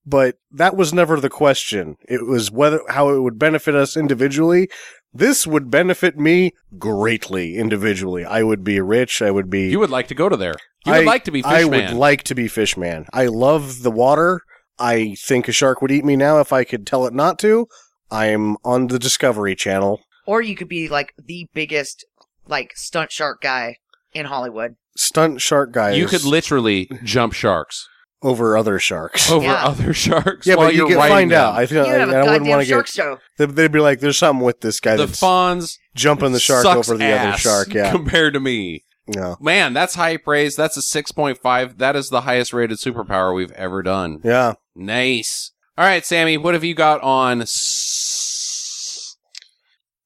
but 0.07 0.37
that 0.51 0.77
was 0.77 0.93
never 0.93 1.19
the 1.19 1.31
question 1.31 1.97
it 2.09 2.27
was 2.27 2.51
whether 2.51 2.81
how 2.91 3.09
it 3.11 3.21
would 3.21 3.39
benefit 3.39 3.75
us 3.75 3.97
individually 3.97 4.69
this 5.13 5.47
would 5.47 5.71
benefit 5.73 6.17
me 6.17 6.53
greatly 6.79 7.57
individually. 7.57 8.25
I 8.25 8.45
would 8.45 8.63
be 8.63 8.81
rich. 8.81 9.21
I 9.21 9.33
would 9.33 9.51
be. 9.51 9.69
You 9.69 9.81
would 9.81 9.91
like 9.91 10.07
to 10.07 10.15
go 10.15 10.29
to 10.29 10.37
there. 10.37 10.55
You 10.87 10.93
would 10.93 11.01
I- 11.01 11.05
like 11.05 11.25
to 11.25 11.33
be 11.33 11.43
Fishman. 11.43 11.53
I 11.57 11.59
Fishman. 11.63 11.95
would 11.95 11.99
like 11.99 12.23
to 12.23 12.35
be 12.37 12.47
Fishman. 12.47 13.07
I 13.13 13.27
love 13.27 13.83
the 13.83 13.91
water. 13.91 14.43
I 14.81 15.15
think 15.17 15.47
a 15.47 15.53
shark 15.53 15.83
would 15.83 15.91
eat 15.93 16.05
me 16.05 16.17
now 16.17 16.41
if 16.41 16.53
I 16.53 16.65
could 16.65 16.87
tell 16.87 17.07
it 17.07 17.13
not 17.15 17.39
to. 17.41 17.69
I'm 18.11 18.57
on 18.65 18.87
the 18.89 18.99
Discovery 18.99 19.55
Channel. 19.55 20.01
Or 20.27 20.41
you 20.43 20.57
could 20.57 20.69
be 20.69 20.89
like 20.89 21.13
the 21.23 21.47
biggest 21.55 22.05
like 22.47 22.73
stunt 22.77 23.13
shark 23.13 23.41
guy 23.43 23.77
in 24.13 24.27
Hollywood. 24.27 24.77
Stunt 24.97 25.41
shark 25.41 25.73
guys. 25.73 25.97
you 25.99 26.07
could 26.07 26.25
literally 26.25 26.91
jump 27.05 27.33
sharks 27.33 27.89
over 28.23 28.57
other 28.57 28.79
sharks. 28.79 29.31
over 29.31 29.45
Yeah. 29.47 29.65
other 29.65 29.95
sharks. 29.95 30.47
yeah, 30.47 30.57
while 30.57 30.67
but 30.69 30.75
you 30.75 30.81
you're 30.81 30.89
can 30.89 30.97
riding 30.99 31.15
find 31.17 31.31
them. 31.31 31.41
out. 31.41 31.55
I 31.55 31.67
feel. 31.67 31.87
You 31.87 31.93
I, 31.93 31.99
have 31.99 32.09
wouldn't 32.09 32.27
goddamn 32.27 32.49
want 32.49 32.63
to 32.63 32.69
shark 32.69 32.87
get. 32.87 32.93
show. 32.93 33.19
They'd, 33.39 33.51
they'd 33.51 33.73
be 33.73 33.81
like, 33.81 34.01
"There's 34.01 34.19
something 34.19 34.45
with 34.45 34.61
this 34.61 34.81
guy 34.81 34.97
the 34.97 35.07
that's 35.07 35.21
Fonz 35.21 35.79
jumping 35.95 36.33
the 36.33 36.41
shark 36.41 36.67
over 36.67 36.97
the 36.97 37.13
other 37.13 37.39
shark." 37.39 37.73
Yeah, 37.73 37.91
compared 37.93 38.35
to 38.35 38.41
me. 38.41 38.85
No, 39.15 39.37
Man, 39.41 39.73
that's 39.73 39.95
high 39.95 40.17
praise. 40.17 40.57
That's 40.57 40.77
a 40.77 40.83
six 40.83 41.13
point 41.13 41.39
five. 41.39 41.79
That 41.79 41.97
is 41.97 42.09
the 42.09 42.23
highest 42.23 42.53
rated 42.53 42.79
superpower 42.79 43.35
we've 43.35 43.53
ever 43.53 43.83
done. 43.83 44.21
yeah. 44.25 44.55
Nice. 44.75 45.53
All 45.79 45.85
right, 45.85 46.05
Sammy, 46.05 46.37
what 46.37 46.55
have 46.55 46.65
you 46.65 46.75
got 46.75 47.01
on? 47.03 47.43
s- 47.43 49.17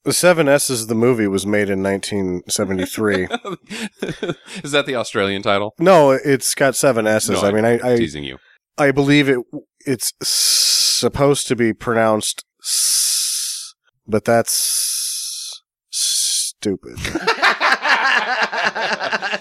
The 0.04 0.12
Seven 0.12 0.48
S's 0.48 0.86
the 0.86 0.94
movie 0.94 1.26
was 1.26 1.46
made 1.46 1.68
in 1.70 1.82
1973. 1.82 3.24
is 4.62 4.72
that 4.72 4.84
the 4.86 4.94
Australian 4.96 5.42
title? 5.42 5.74
no, 5.78 6.10
it's 6.12 6.54
got 6.54 6.76
seven 6.76 7.06
S's. 7.06 7.42
No, 7.42 7.48
I 7.48 7.52
mean, 7.52 7.64
I, 7.64 7.74
I 7.94 7.96
Teasing 7.96 8.24
you. 8.24 8.38
I 8.78 8.90
believe 8.90 9.28
it 9.28 9.38
it's 9.86 10.12
supposed 10.22 11.46
to 11.48 11.56
be 11.56 11.72
pronounced 11.72 12.44
s, 12.62 13.74
but 14.06 14.24
that's 14.24 15.62
stupid. 15.90 16.96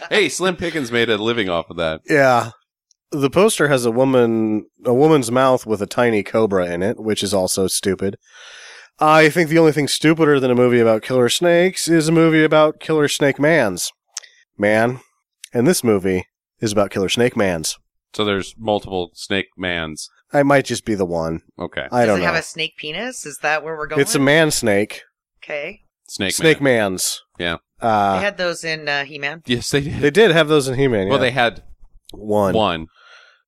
hey, 0.09 0.29
Slim 0.29 0.55
Pickens 0.55 0.91
made 0.91 1.09
a 1.09 1.17
living 1.17 1.49
off 1.49 1.69
of 1.69 1.77
that. 1.77 2.01
yeah. 2.09 2.51
The 3.11 3.29
poster 3.29 3.67
has 3.67 3.85
a 3.85 3.91
woman 3.91 4.65
a 4.85 4.93
woman's 4.93 5.29
mouth 5.31 5.67
with 5.67 5.83
a 5.83 5.85
tiny 5.85 6.23
cobra 6.23 6.65
in 6.71 6.81
it, 6.81 6.99
which 6.99 7.21
is 7.21 7.31
also 7.31 7.67
stupid. 7.67 8.17
I 8.99 9.29
think 9.29 9.49
the 9.49 9.59
only 9.59 9.71
thing 9.71 9.87
stupider 9.87 10.39
than 10.39 10.49
a 10.49 10.55
movie 10.55 10.79
about 10.79 11.03
killer 11.03 11.29
snakes 11.29 11.87
is 11.87 12.07
a 12.07 12.11
movie 12.11 12.43
about 12.43 12.79
killer 12.79 13.07
snake 13.07 13.39
mans. 13.39 13.91
Man. 14.57 14.99
And 15.53 15.67
this 15.67 15.83
movie 15.83 16.25
is 16.59 16.71
about 16.71 16.89
killer 16.89 17.09
snake 17.09 17.37
mans. 17.37 17.77
So 18.15 18.25
there's 18.25 18.55
multiple 18.57 19.11
snake 19.13 19.49
mans. 19.57 20.09
I 20.31 20.41
might 20.41 20.65
just 20.65 20.83
be 20.83 20.95
the 20.95 21.05
one. 21.05 21.41
Okay, 21.59 21.87
I 21.91 22.05
Does 22.05 22.07
don't 22.07 22.17
it 22.17 22.21
know. 22.21 22.25
have 22.27 22.35
a 22.35 22.41
snake 22.41 22.77
penis? 22.77 23.27
Is 23.27 23.37
that 23.43 23.63
where 23.63 23.77
we're 23.77 23.85
going? 23.85 24.01
it's 24.01 24.15
a 24.15 24.19
man 24.19 24.49
snake. 24.49 25.03
Okay. 25.43 25.81
snake 26.07 26.33
snake 26.33 26.61
man. 26.61 26.93
mans. 26.93 27.21
Yeah. 27.37 27.57
Uh, 27.81 28.15
they 28.17 28.23
had 28.23 28.37
those 28.37 28.63
in 28.63 28.87
uh, 28.87 29.03
He-Man. 29.05 29.43
Yes, 29.45 29.71
they 29.71 29.81
did. 29.81 29.99
They 29.99 30.11
did 30.11 30.31
have 30.31 30.47
those 30.47 30.67
in 30.67 30.75
He-Man. 30.75 31.07
Well, 31.09 31.17
yeah. 31.17 31.21
they 31.21 31.31
had 31.31 31.63
one. 32.13 32.53
one. 32.55 32.87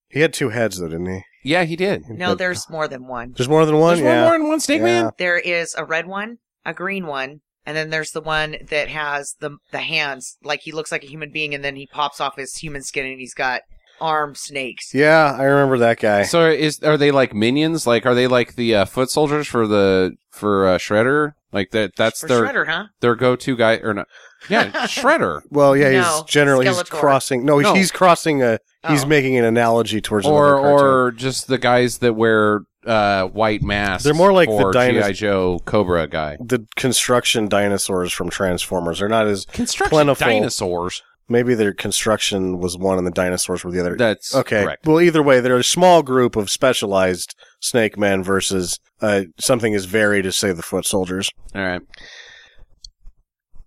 He 0.09 0.19
had 0.21 0.33
two 0.33 0.49
heads 0.49 0.79
though, 0.79 0.88
didn't 0.88 1.07
he? 1.07 1.21
Yeah, 1.43 1.63
he 1.63 1.75
did. 1.75 2.09
No, 2.09 2.29
But- 2.31 2.39
there's 2.39 2.69
more 2.69 2.88
than 2.88 3.07
one. 3.07 3.33
there's 3.38 3.49
more 3.49 3.65
than 3.65 3.77
one. 3.77 3.97
There's 3.97 4.05
yeah. 4.05 4.23
more 4.27 4.38
than 4.38 4.47
one 4.47 4.59
snake 4.59 4.79
Yeah. 4.79 4.85
man. 5.03 5.11
There 5.17 5.38
is 5.38 5.75
a 5.75 5.85
red 5.85 6.07
one, 6.07 6.39
a 6.65 6.73
green 6.73 7.05
one, 7.05 7.41
and 7.65 7.77
then 7.77 7.89
there's 7.91 8.11
the 8.11 8.21
one 8.21 8.55
that 8.69 8.88
has 8.89 9.35
the 9.39 9.57
the 9.71 9.79
hands, 9.81 10.38
like 10.43 10.61
he 10.61 10.71
looks 10.71 10.91
like 10.91 11.03
a 11.03 11.07
human 11.07 11.31
being, 11.31 11.53
and 11.53 11.63
then 11.63 11.75
he 11.75 11.85
pops 11.88 12.19
off 12.19 12.35
his 12.38 12.55
human 12.57 12.81
skin 12.81 13.05
and 13.05 13.19
he's 13.19 13.33
got 13.33 13.61
arm 14.01 14.36
snakes. 14.36 14.93
Yeah, 14.93 15.36
I 15.38 15.43
remember 15.43 15.77
that 15.79 15.99
guy. 15.99 16.23
So 16.23 16.49
is 16.49 16.81
are 16.84 16.97
they 16.97 17.12
like 17.12 17.34
minions? 17.34 17.86
Like 17.88 18.05
are 18.05 18.15
they 18.15 18.27
like 18.27 18.55
the 18.55 18.75
uh, 18.75 18.86
foot 18.86 19.10
soldiers 19.10 19.47
for 19.47 19.67
the 19.67 20.15
for 20.31 20.67
uh, 20.67 20.77
Shredder? 20.77 21.34
Like 21.51 21.71
that 21.71 21.95
that's 21.95 22.21
For 22.21 22.27
their 22.27 22.43
Shredder, 22.45 22.67
huh? 22.67 22.84
their 23.01 23.15
go 23.15 23.36
to 23.38 23.55
guy 23.55 23.77
or 23.77 23.93
not? 23.93 24.08
Yeah, 24.49 24.71
Shredder. 24.88 25.41
well, 25.49 25.75
yeah, 25.75 25.89
No, 25.91 26.01
he's 26.03 26.23
generally 26.23 26.67
he's 26.67 26.84
crossing. 26.84 27.45
No, 27.45 27.60
No. 27.60 27.73
he's 27.73 27.91
crossing 27.91 28.41
a. 28.43 28.60
He's 28.89 29.03
Oh. 29.03 29.08
making 29.08 29.36
an 29.38 29.45
analogy 29.45 29.99
towards 30.01 30.27
or 30.27 30.58
or 30.60 31.12
just 31.12 31.47
the 31.47 31.58
guys 31.58 31.97
that 31.99 32.13
wear 32.13 32.62
uh, 32.86 33.25
white 33.25 33.63
masks. 33.63 34.03
They're 34.03 34.13
more 34.13 34.31
like 34.31 34.47
the 34.47 34.55
for 34.58 34.71
dinos- 34.73 35.08
GI 35.08 35.13
Joe 35.13 35.60
Cobra 35.65 36.05
guy. 36.08 36.38
The 36.39 36.67
construction 36.75 37.47
dinosaurs 37.47 38.12
from 38.13 38.29
Transformers. 38.29 38.99
They're 38.99 39.10
not 39.10 39.25
as 39.25 39.45
Construction 39.45 39.89
Plentiful. 39.89 40.27
dinosaurs. 40.27 41.01
Maybe 41.27 41.55
their 41.55 41.73
construction 41.73 42.59
was 42.59 42.77
one 42.77 42.97
and 42.97 43.05
the 43.07 43.11
dinosaurs 43.11 43.63
were 43.63 43.71
the 43.71 43.79
other. 43.79 43.95
That's 43.95 44.33
Okay. 44.35 44.63
correct. 44.63 44.85
Well, 44.85 45.01
either 45.01 45.23
way, 45.23 45.39
they're 45.39 45.57
a 45.57 45.63
small 45.63 46.03
group 46.03 46.35
of 46.35 46.49
specialized 46.49 47.35
snake 47.59 47.97
men 47.97 48.23
versus 48.23 48.79
uh, 49.01 49.23
something 49.39 49.73
as 49.73 49.85
varied 49.85 50.25
as, 50.25 50.38
say, 50.38 50.51
the 50.53 50.61
foot 50.61 50.85
soldiers. 50.85 51.29
All 51.55 51.61
right. 51.63 51.81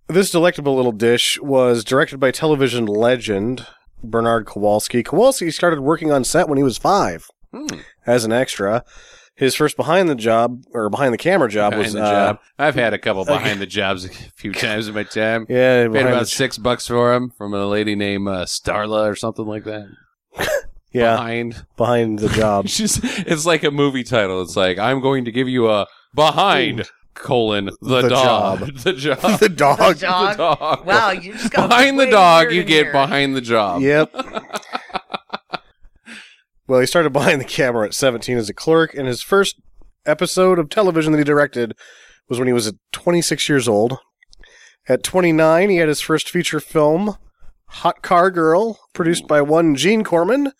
This 0.07 0.31
delectable 0.31 0.75
little 0.75 0.91
dish 0.91 1.39
was 1.41 1.83
directed 1.83 2.19
by 2.19 2.31
television 2.31 2.85
legend 2.85 3.67
Bernard 4.03 4.45
Kowalski. 4.47 5.03
Kowalski 5.03 5.51
started 5.51 5.81
working 5.81 6.11
on 6.11 6.23
set 6.23 6.47
when 6.49 6.57
he 6.57 6.63
was 6.63 6.77
five 6.77 7.27
Hmm. 7.53 7.67
as 8.07 8.25
an 8.25 8.31
extra. 8.31 8.83
His 9.39 9.55
first 9.55 9.75
behind 9.77 10.09
the 10.09 10.15
job 10.15 10.63
or 10.73 10.89
behind 10.89 11.13
the 11.13 11.17
camera 11.17 11.49
job 11.49 11.71
Behind 11.71 11.85
was 11.85 11.93
the 11.93 12.03
uh, 12.03 12.11
job. 12.33 12.39
I've 12.59 12.75
had 12.75 12.93
a 12.93 12.99
couple 12.99 13.23
behind 13.25 13.59
the 13.61 13.65
jobs 13.65 14.03
a 14.05 14.09
few 14.09 14.51
times 14.65 14.87
in 14.87 14.93
my 14.93 15.03
time. 15.03 15.45
Yeah, 15.49 15.87
Paid 15.87 16.05
about 16.05 16.19
the- 16.19 16.25
six 16.25 16.57
bucks 16.57 16.87
for 16.87 17.13
them 17.13 17.31
from 17.37 17.53
a 17.53 17.65
lady 17.65 17.95
named 17.95 18.27
uh, 18.27 18.45
Starla 18.45 19.09
or 19.09 19.15
something 19.15 19.45
like 19.45 19.63
that. 19.63 19.87
yeah, 20.91 21.15
Behind. 21.15 21.65
behind 21.77 22.19
the 22.19 22.29
job. 22.29 22.65
It's 22.69 22.77
just 22.77 22.99
it's 23.03 23.45
like 23.45 23.63
a 23.63 23.71
movie 23.71 24.03
title. 24.03 24.41
It's 24.41 24.55
like 24.57 24.77
I'm 24.77 24.99
going 24.99 25.23
to 25.25 25.31
give 25.31 25.47
you 25.47 25.69
a 25.69 25.87
behind 26.13 26.89
colon 27.13 27.65
the, 27.81 28.01
The 28.01 28.09
dog 28.09 28.59
job. 28.59 28.75
the 28.77 28.93
job 28.93 29.19
the 29.21 29.37
The 29.37 29.49
dog. 29.49 29.99
dog. 29.99 30.31
the 30.31 30.37
dog. 30.37 30.85
Wow, 30.85 31.11
you 31.11 31.33
just 31.33 31.51
got 31.51 31.69
behind 31.69 31.99
the 31.99 32.05
dog 32.07 32.51
you 32.51 32.61
in 32.61 32.67
get 32.67 32.83
here. 32.85 32.91
behind 32.91 33.35
the 33.35 33.41
job. 33.41 33.81
Yep. 33.81 34.13
Well, 36.69 36.79
he 36.79 36.85
started 36.85 37.11
behind 37.13 37.41
the 37.41 37.45
camera 37.45 37.85
at 37.87 37.93
17 37.93 38.37
as 38.37 38.47
a 38.49 38.53
clerk, 38.53 38.93
and 38.93 39.07
his 39.07 39.21
first 39.21 39.59
episode 40.05 40.57
of 40.59 40.69
television 40.69 41.11
that 41.11 41.17
he 41.17 41.23
directed 41.25 41.73
was 42.29 42.39
when 42.39 42.47
he 42.47 42.53
was 42.53 42.71
26 42.93 43.49
years 43.49 43.67
old. 43.67 43.97
At 44.87 45.03
29, 45.03 45.69
he 45.69 45.75
had 45.77 45.87
his 45.89 46.01
first 46.01 46.29
feature 46.29 46.59
film, 46.59 47.15
Hot 47.67 48.01
Car 48.01 48.31
Girl, 48.31 48.79
produced 48.93 49.27
by 49.27 49.41
one 49.41 49.75
Gene 49.75 50.03
Corman, 50.03 50.51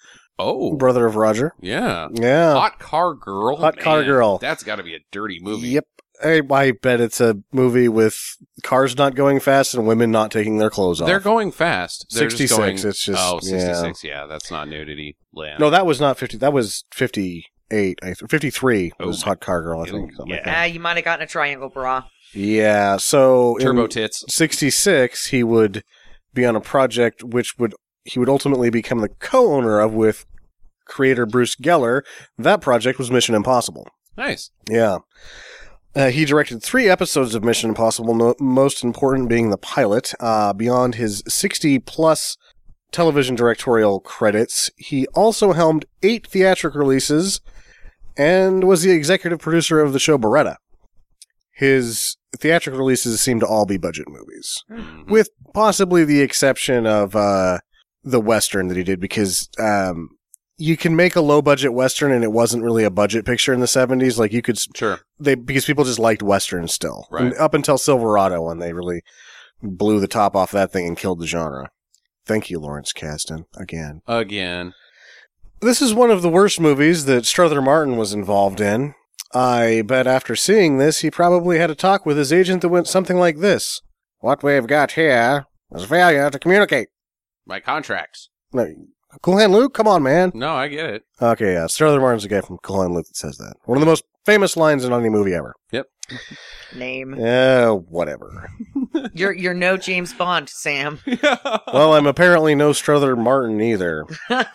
Oh, 0.41 0.75
brother 0.77 1.05
of 1.05 1.15
Roger. 1.17 1.53
yeah. 1.59 2.07
Yeah. 2.13 2.53
Hot 2.53 2.79
car 2.79 3.13
girl. 3.13 3.57
Hot 3.57 3.77
Car 3.77 4.03
Girl. 4.05 4.37
That's 4.37 4.63
got 4.63 4.77
to 4.77 4.83
be 4.83 4.95
a 4.95 4.99
dirty 5.11 5.39
movie. 5.41 5.69
Yep. 5.69 5.85
I, 6.23 6.41
I 6.51 6.71
bet 6.71 6.99
it's 6.99 7.21
a 7.21 7.37
movie 7.51 7.87
with 7.87 8.17
cars 8.63 8.97
not 8.97 9.15
going 9.15 9.39
fast 9.39 9.73
and 9.73 9.87
women 9.87 10.11
not 10.11 10.31
taking 10.31 10.57
their 10.57 10.69
clothes 10.69 10.99
off. 11.01 11.07
They're 11.07 11.19
going 11.19 11.51
fast. 11.51 12.05
They're 12.11 12.27
just 12.27 12.37
66, 12.37 12.57
going- 12.57 12.89
it's 12.89 13.03
just- 13.05 13.21
oh, 13.21 13.39
yeah. 13.43 13.73
66. 13.73 14.03
Yeah. 14.03 14.25
that's 14.27 14.51
not 14.51 14.67
nudity 14.67 15.17
land. 15.33 15.59
no, 15.59 15.69
that 15.69 15.85
was 15.85 15.99
not 16.01 16.17
50. 16.17 16.37
That 16.37 16.53
was 16.53 16.83
58. 16.93 17.99
I 18.01 18.05
th- 18.05 18.17
53 18.29 18.91
was 18.99 19.23
Oh, 19.23 19.27
Hot 19.27 19.39
Car 19.39 19.61
Girl, 19.61 19.81
I 19.81 19.85
think. 19.89 20.11
yeah. 20.25 20.35
like 20.35 20.41
Ah, 20.41 20.51
that. 20.51 20.73
you 20.73 20.79
might 20.79 20.97
have 20.97 21.05
gotten 21.05 21.23
a 21.23 21.27
triangle 21.27 21.69
bra. 21.69 22.03
Yeah. 22.33 22.97
So 22.97 23.55
in 23.57 23.63
turbo 23.65 23.87
tits. 23.87 24.23
66, 24.27 25.27
he 25.27 25.43
would 25.43 25.83
be 26.33 26.45
on 26.45 26.55
a 26.55 26.61
project 26.61 27.23
which 27.23 27.57
would 27.57 27.73
he 28.03 28.19
would 28.19 28.29
ultimately 28.29 28.69
become 28.69 28.99
the 28.99 29.09
co-owner 29.09 29.79
of 29.79 29.93
with 29.93 30.25
creator 30.85 31.25
Bruce 31.25 31.55
Geller. 31.55 32.01
That 32.37 32.61
project 32.61 32.97
was 32.99 33.11
Mission 33.11 33.35
Impossible. 33.35 33.87
Nice. 34.17 34.49
Yeah. 34.69 34.99
Uh, 35.95 36.09
he 36.09 36.23
directed 36.23 36.61
three 36.61 36.87
episodes 36.87 37.33
of 37.33 37.43
Mission 37.43 37.69
Impossible, 37.69 38.13
no, 38.13 38.35
most 38.39 38.83
important 38.83 39.27
being 39.27 39.49
the 39.49 39.57
pilot. 39.57 40.13
Uh, 40.19 40.53
beyond 40.53 40.95
his 40.95 41.23
60 41.27 41.79
plus 41.79 42.37
television 42.91 43.35
directorial 43.35 43.99
credits, 43.99 44.69
he 44.77 45.07
also 45.07 45.53
helmed 45.53 45.85
eight 46.03 46.27
theatrical 46.27 46.79
releases 46.79 47.41
and 48.17 48.63
was 48.65 48.81
the 48.83 48.91
executive 48.91 49.39
producer 49.39 49.79
of 49.81 49.93
the 49.93 49.99
show 49.99 50.17
Baretta. 50.17 50.57
His 51.53 52.17
theatrical 52.37 52.79
releases 52.79 53.19
seem 53.19 53.39
to 53.39 53.45
all 53.47 53.65
be 53.65 53.77
budget 53.77 54.07
movies, 54.07 54.63
Mhm. 54.71 55.09
with 55.09 55.29
possibly 55.53 56.05
the 56.05 56.21
exception 56.21 56.85
of 56.85 57.15
uh, 57.15 57.59
the 58.03 58.21
Western 58.21 58.67
that 58.67 58.77
he 58.77 58.83
did, 58.83 58.99
because 58.99 59.49
um, 59.59 60.09
you 60.59 60.75
can 60.77 60.95
make 60.95 61.15
a 61.15 61.21
low 61.21 61.41
budget 61.41 61.73
Western 61.73 62.11
and 62.11 62.23
it 62.23 62.31
wasn't 62.31 62.63
really 62.63 62.83
a 62.83 62.91
budget 62.91 63.25
picture 63.25 63.53
in 63.53 63.59
the 63.61 63.65
70s. 63.65 64.17
Like 64.19 64.33
you 64.33 64.41
could 64.41 64.57
Sure. 64.75 64.99
they 65.19 65.35
because 65.35 65.65
people 65.65 65.85
just 65.85 65.99
liked 65.99 66.21
westerns 66.21 66.73
still, 66.73 67.07
Right. 67.09 67.23
And 67.23 67.33
up 67.35 67.53
until 67.53 67.77
Silverado 67.77 68.41
when 68.43 68.59
they 68.59 68.73
really 68.73 69.01
blew 69.63 69.99
the 69.99 70.07
top 70.07 70.35
off 70.35 70.51
that 70.51 70.71
thing 70.71 70.85
and 70.87 70.97
killed 70.97 71.19
the 71.19 71.27
genre. 71.27 71.69
Thank 72.25 72.49
you, 72.49 72.59
Lawrence 72.59 72.93
Kasdan, 72.93 73.45
again. 73.57 74.01
Again. 74.07 74.73
This 75.61 75.81
is 75.81 75.93
one 75.93 76.11
of 76.11 76.21
the 76.21 76.29
worst 76.29 76.59
movies 76.59 77.05
that 77.05 77.25
Strother 77.25 77.61
Martin 77.61 77.97
was 77.97 78.13
involved 78.13 78.61
in. 78.61 78.93
I 79.33 79.83
bet 79.85 80.07
after 80.07 80.35
seeing 80.35 80.77
this, 80.77 80.99
he 80.99 81.11
probably 81.11 81.57
had 81.59 81.69
a 81.69 81.75
talk 81.75 82.05
with 82.05 82.17
his 82.17 82.31
agent 82.33 82.61
that 82.61 82.69
went 82.69 82.87
something 82.87 83.17
like 83.17 83.39
this: 83.39 83.81
"What 84.19 84.43
we've 84.43 84.67
got 84.67 84.91
here 84.93 85.45
is 85.73 85.83
a 85.83 85.87
failure 85.87 86.29
to 86.29 86.39
communicate." 86.39 86.87
My 87.45 87.59
contracts. 87.59 88.29
No, 88.53 88.67
Cool 89.21 89.37
Hand 89.37 89.51
Luke, 89.51 89.73
come 89.73 89.87
on, 89.87 90.01
man. 90.03 90.31
No, 90.33 90.53
I 90.53 90.67
get 90.67 90.89
it. 90.89 91.03
Okay, 91.21 91.53
yeah, 91.53 91.67
Strother 91.67 91.99
Martin's 91.99 92.23
the 92.23 92.29
guy 92.29 92.41
from 92.41 92.57
Cool 92.63 92.81
Hand 92.81 92.93
Luke 92.93 93.07
that 93.07 93.17
says 93.17 93.37
that. 93.37 93.55
One 93.65 93.77
of 93.77 93.81
the 93.81 93.85
most 93.85 94.03
famous 94.25 94.55
lines 94.55 94.85
in 94.85 94.93
any 94.93 95.09
movie 95.09 95.33
ever. 95.33 95.55
Yep. 95.71 95.85
Name. 96.75 97.15
Yeah, 97.17 97.69
whatever. 97.71 98.49
You're 99.13 99.33
you're 99.33 99.53
no 99.53 99.77
James 99.77 100.13
Bond, 100.13 100.49
Sam. 100.49 100.99
Well, 101.71 101.93
I'm 101.93 102.07
apparently 102.07 102.55
no 102.55 102.73
Strother 102.73 103.15
Martin 103.15 103.61
either. 103.61 104.05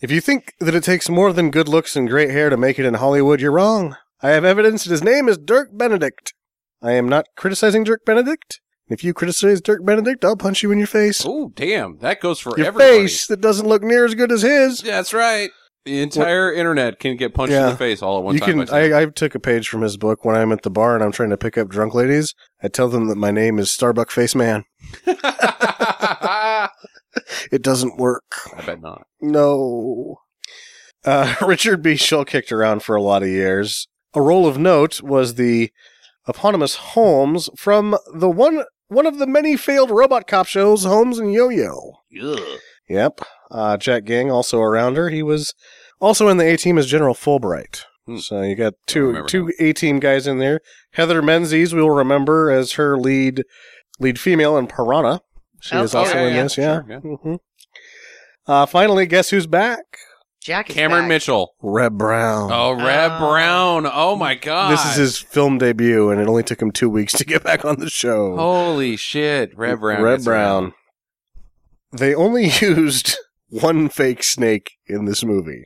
If 0.00 0.10
you 0.10 0.20
think 0.20 0.52
that 0.60 0.74
it 0.74 0.84
takes 0.84 1.08
more 1.08 1.32
than 1.32 1.50
good 1.50 1.66
looks 1.66 1.96
and 1.96 2.06
great 2.06 2.28
hair 2.28 2.50
to 2.50 2.58
make 2.58 2.78
it 2.78 2.84
in 2.84 2.92
Hollywood, 2.92 3.40
you're 3.40 3.50
wrong. 3.52 3.96
I 4.20 4.32
have 4.32 4.44
evidence 4.44 4.84
that 4.84 4.90
his 4.90 5.02
name 5.02 5.30
is 5.30 5.38
Dirk 5.38 5.70
Benedict. 5.72 6.34
I 6.82 6.92
am 6.92 7.08
not 7.08 7.24
criticizing 7.38 7.84
Dirk 7.84 8.04
Benedict. 8.04 8.60
If 8.88 9.02
you 9.02 9.14
criticize 9.14 9.60
Dirk 9.60 9.84
Benedict, 9.84 10.24
I'll 10.24 10.36
punch 10.36 10.62
you 10.62 10.70
in 10.70 10.78
your 10.78 10.86
face. 10.86 11.24
oh, 11.26 11.50
damn. 11.54 11.98
That 11.98 12.20
goes 12.20 12.38
for 12.38 12.56
your 12.58 12.66
everybody. 12.66 12.98
face 13.02 13.26
that 13.28 13.40
doesn't 13.40 13.66
look 13.66 13.82
near 13.82 14.04
as 14.04 14.14
good 14.14 14.30
as 14.30 14.42
his. 14.42 14.80
That's 14.80 15.14
right. 15.14 15.50
The 15.86 16.00
entire 16.00 16.52
internet 16.52 16.98
can 16.98 17.16
get 17.16 17.34
punched 17.34 17.52
in 17.52 17.62
the 17.66 17.76
face 17.76 18.00
all 18.02 18.16
at 18.18 18.24
one 18.24 18.34
you 18.34 18.40
time. 18.40 18.66
can. 18.66 18.74
I, 18.74 19.02
I 19.02 19.06
took 19.06 19.34
a 19.34 19.40
page 19.40 19.68
from 19.68 19.82
his 19.82 19.98
book 19.98 20.24
when 20.24 20.34
I'm 20.34 20.50
at 20.50 20.62
the 20.62 20.70
bar 20.70 20.94
and 20.94 21.04
I'm 21.04 21.12
trying 21.12 21.28
to 21.30 21.36
pick 21.36 21.58
up 21.58 21.68
drunk 21.68 21.94
ladies. 21.94 22.34
I 22.62 22.68
tell 22.68 22.88
them 22.88 23.08
that 23.08 23.16
my 23.16 23.30
name 23.30 23.58
is 23.58 23.70
Starbuck 23.70 24.10
Face 24.10 24.34
Man. 24.34 24.64
It 27.52 27.62
doesn't 27.62 27.96
work. 27.96 28.24
I 28.56 28.62
bet 28.66 28.80
not. 28.82 29.06
No. 29.20 30.16
Uh, 31.04 31.34
Richard 31.46 31.80
B. 31.82 31.94
Shull 31.96 32.24
kicked 32.24 32.50
around 32.50 32.82
for 32.82 32.96
a 32.96 33.02
lot 33.02 33.22
of 33.22 33.28
years. 33.28 33.86
A 34.14 34.20
role 34.20 34.46
of 34.48 34.58
note 34.58 35.00
was 35.00 35.34
the 35.34 35.70
eponymous 36.26 36.74
Holmes 36.76 37.48
from 37.56 37.96
the 38.12 38.30
one 38.30 38.64
one 38.88 39.06
of 39.06 39.18
the 39.18 39.26
many 39.26 39.56
failed 39.56 39.90
robot 39.90 40.26
cop 40.26 40.46
shows, 40.46 40.84
Holmes 40.84 41.18
and 41.18 41.32
Yo-Yo. 41.32 41.94
Ugh. 42.22 42.40
Yep. 42.88 43.20
Uh, 43.50 43.76
Jack 43.76 44.04
Ging 44.04 44.30
also 44.30 44.58
a 44.60 44.68
rounder. 44.68 45.08
He 45.08 45.22
was 45.22 45.54
also 46.00 46.28
in 46.28 46.36
the 46.36 46.46
A 46.52 46.56
team 46.56 46.76
as 46.78 46.86
General 46.86 47.14
Fulbright. 47.14 47.84
Hmm. 48.06 48.18
So 48.18 48.42
you 48.42 48.54
got 48.54 48.74
two 48.86 49.24
two 49.26 49.50
A 49.58 49.72
team 49.72 49.98
guys 50.00 50.26
in 50.26 50.38
there. 50.38 50.60
Heather 50.92 51.22
Menzies 51.22 51.72
we'll 51.74 51.90
remember 51.90 52.50
as 52.50 52.72
her 52.72 52.98
lead 52.98 53.44
lead 53.98 54.20
female 54.20 54.58
in 54.58 54.66
Piranha. 54.66 55.20
She 55.60 55.74
Oh, 55.76 55.82
is 55.84 55.94
also 55.94 56.14
yeah, 56.16 56.26
in 56.26 56.34
yeah, 56.34 56.42
this, 56.42 56.58
yeah. 56.58 56.74
sure, 56.82 56.84
yeah. 56.88 57.00
Mhm. 57.00 57.38
Uh, 58.46 58.66
finally, 58.66 59.06
guess 59.06 59.30
who's 59.30 59.46
back? 59.46 59.96
Jack 60.44 60.68
is 60.68 60.76
Cameron 60.76 61.04
back. 61.04 61.08
Mitchell. 61.08 61.54
Reb 61.62 61.96
Brown. 61.96 62.50
Oh, 62.52 62.72
Reb 62.72 63.12
Oh. 63.14 63.30
Brown. 63.30 63.86
Oh 63.90 64.14
my 64.14 64.34
god. 64.34 64.72
This 64.72 64.84
is 64.84 64.96
his 64.96 65.18
film 65.18 65.56
debut, 65.56 66.10
and 66.10 66.20
it 66.20 66.28
only 66.28 66.42
took 66.42 66.60
him 66.60 66.70
two 66.70 66.90
weeks 66.90 67.12
to 67.18 67.24
get 67.24 67.42
back 67.42 67.64
on 67.64 67.80
the 67.80 67.88
show. 67.88 68.36
Holy 68.36 68.96
shit. 68.96 69.56
Reb 69.56 69.80
Brown. 69.80 70.02
Reb 70.02 70.16
gets 70.18 70.24
Brown. 70.26 70.62
around. 70.64 70.72
They 71.98 72.14
only 72.14 72.50
used 72.60 73.16
one 73.48 73.88
fake 73.88 74.22
snake 74.22 74.72
in 74.86 75.06
this 75.06 75.24
movie. 75.24 75.64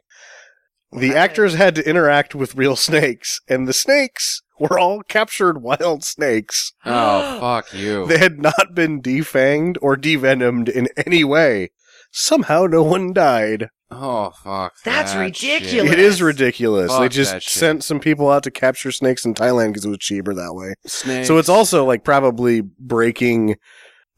The 0.93 1.09
What? 1.09 1.17
actors 1.17 1.55
had 1.55 1.75
to 1.75 1.89
interact 1.89 2.35
with 2.37 2.55
real 2.55 2.77
snakes, 2.77 3.41
and 3.49 3.67
the 3.67 3.73
snakes 3.73 4.43
were 4.61 4.79
all 4.79 5.03
captured 5.03 5.61
wild 5.63 6.05
snakes. 6.05 6.73
Oh, 6.87 7.41
fuck 7.41 7.75
you. 7.75 8.07
They 8.07 8.19
had 8.19 8.39
not 8.39 8.75
been 8.75 9.03
defanged 9.03 9.77
or 9.83 9.97
devenomed 9.97 10.69
in 10.69 10.87
any 11.05 11.25
way. 11.25 11.73
Somehow 12.13 12.67
no 12.67 12.85
one 12.85 13.13
died. 13.13 13.71
Oh, 13.91 14.31
fuck. 14.43 14.75
That's 14.85 15.13
that 15.13 15.21
ridiculous. 15.21 15.91
shit. 15.91 15.99
It 15.99 15.99
is 15.99 16.23
ridiculous. 16.23 16.97
they 16.97 17.09
just 17.09 17.49
sent 17.49 17.85
some 17.85 18.01
people 18.01 18.31
out 18.31 18.43
to 18.45 18.51
capture 18.51 18.93
snakes 18.93 19.25
in 19.25 19.35
Thailand 19.35 19.69
because 19.69 19.85
it 19.85 19.91
was 19.91 19.99
cheaper 19.99 20.35
that 20.35 20.55
way. 20.55 20.75
Snakes. 20.87 21.29
So 21.29 21.39
it's 21.39 21.49
also 21.49 21.85
like 21.85 22.05
probably 22.05 22.61
breaking. 22.61 23.57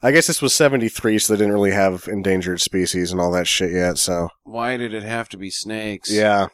I 0.02 0.12
guess 0.12 0.26
this 0.26 0.40
was 0.40 0.54
73, 0.54 1.18
so 1.18 1.32
they 1.32 1.38
didn't 1.38 1.52
really 1.52 1.72
have 1.72 2.08
endangered 2.08 2.62
species 2.62 3.12
and 3.12 3.20
all 3.20 3.30
that 3.32 3.46
shit 3.46 3.70
yet. 3.70 3.98
So, 3.98 4.30
Why 4.44 4.78
did 4.78 4.94
it 4.94 5.02
have 5.02 5.28
to 5.28 5.36
be 5.36 5.50
snakes? 5.50 6.10
yeah. 6.10 6.46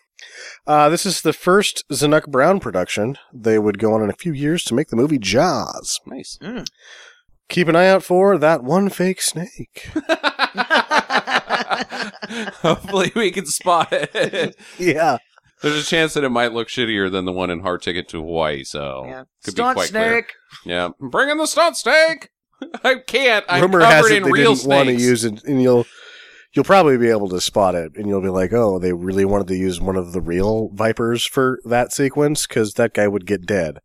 Uh, 0.66 0.88
this 0.88 1.06
is 1.06 1.20
the 1.22 1.32
first 1.32 1.84
Zanuck 1.92 2.26
Brown 2.26 2.58
production. 2.58 3.16
They 3.32 3.58
would 3.58 3.78
go 3.78 3.92
on 3.92 4.02
in 4.02 4.10
a 4.10 4.14
few 4.14 4.32
years 4.32 4.64
to 4.64 4.74
make 4.74 4.88
the 4.88 4.96
movie 4.96 5.18
Jaws. 5.18 6.00
Nice. 6.06 6.38
Mm. 6.42 6.66
Keep 7.48 7.68
an 7.68 7.76
eye 7.76 7.88
out 7.88 8.02
for 8.02 8.36
that 8.38 8.64
one 8.64 8.88
fake 8.88 9.22
snake. 9.22 9.88
Hopefully 12.62 13.12
we 13.14 13.30
can 13.30 13.46
spot 13.46 13.88
it. 13.92 14.56
yeah. 14.78 15.18
There's 15.62 15.80
a 15.80 15.84
chance 15.88 16.14
that 16.14 16.24
it 16.24 16.28
might 16.30 16.52
look 16.52 16.68
shittier 16.68 17.10
than 17.10 17.24
the 17.24 17.32
one 17.32 17.50
in 17.50 17.60
Hard 17.60 17.82
Ticket 17.82 18.08
to 18.08 18.18
Hawaii, 18.18 18.62
so 18.64 19.04
yeah. 19.06 19.24
could 19.44 19.54
be 19.54 19.62
Stunt 19.62 19.76
quite 19.76 19.88
clear. 19.90 20.12
snake. 20.12 20.32
Yeah, 20.66 20.90
bring 21.00 21.30
in 21.30 21.38
the 21.38 21.46
stunt 21.46 21.76
snake. 21.76 22.28
I 22.84 22.96
can't. 23.06 23.44
I'm 23.48 23.62
Rumor 23.62 23.80
covered 23.80 23.94
has 23.94 24.10
it 24.10 24.16
in 24.18 24.22
they 24.24 24.30
real 24.30 24.54
didn't 24.54 24.68
want 24.68 24.88
to 24.88 24.94
use 24.94 25.24
it, 25.24 25.42
and 25.44 25.62
you'll 25.62 25.86
you'll 26.52 26.64
probably 26.64 26.98
be 26.98 27.08
able 27.08 27.28
to 27.30 27.40
spot 27.40 27.74
it, 27.74 27.92
and 27.96 28.06
you'll 28.06 28.20
be 28.20 28.28
like, 28.28 28.52
"Oh, 28.52 28.78
they 28.78 28.92
really 28.92 29.24
wanted 29.24 29.46
to 29.48 29.56
use 29.56 29.80
one 29.80 29.96
of 29.96 30.12
the 30.12 30.20
real 30.20 30.68
vipers 30.74 31.24
for 31.24 31.58
that 31.64 31.90
sequence 31.92 32.46
because 32.46 32.74
that 32.74 32.92
guy 32.92 33.08
would 33.08 33.24
get 33.26 33.46
dead." 33.46 33.78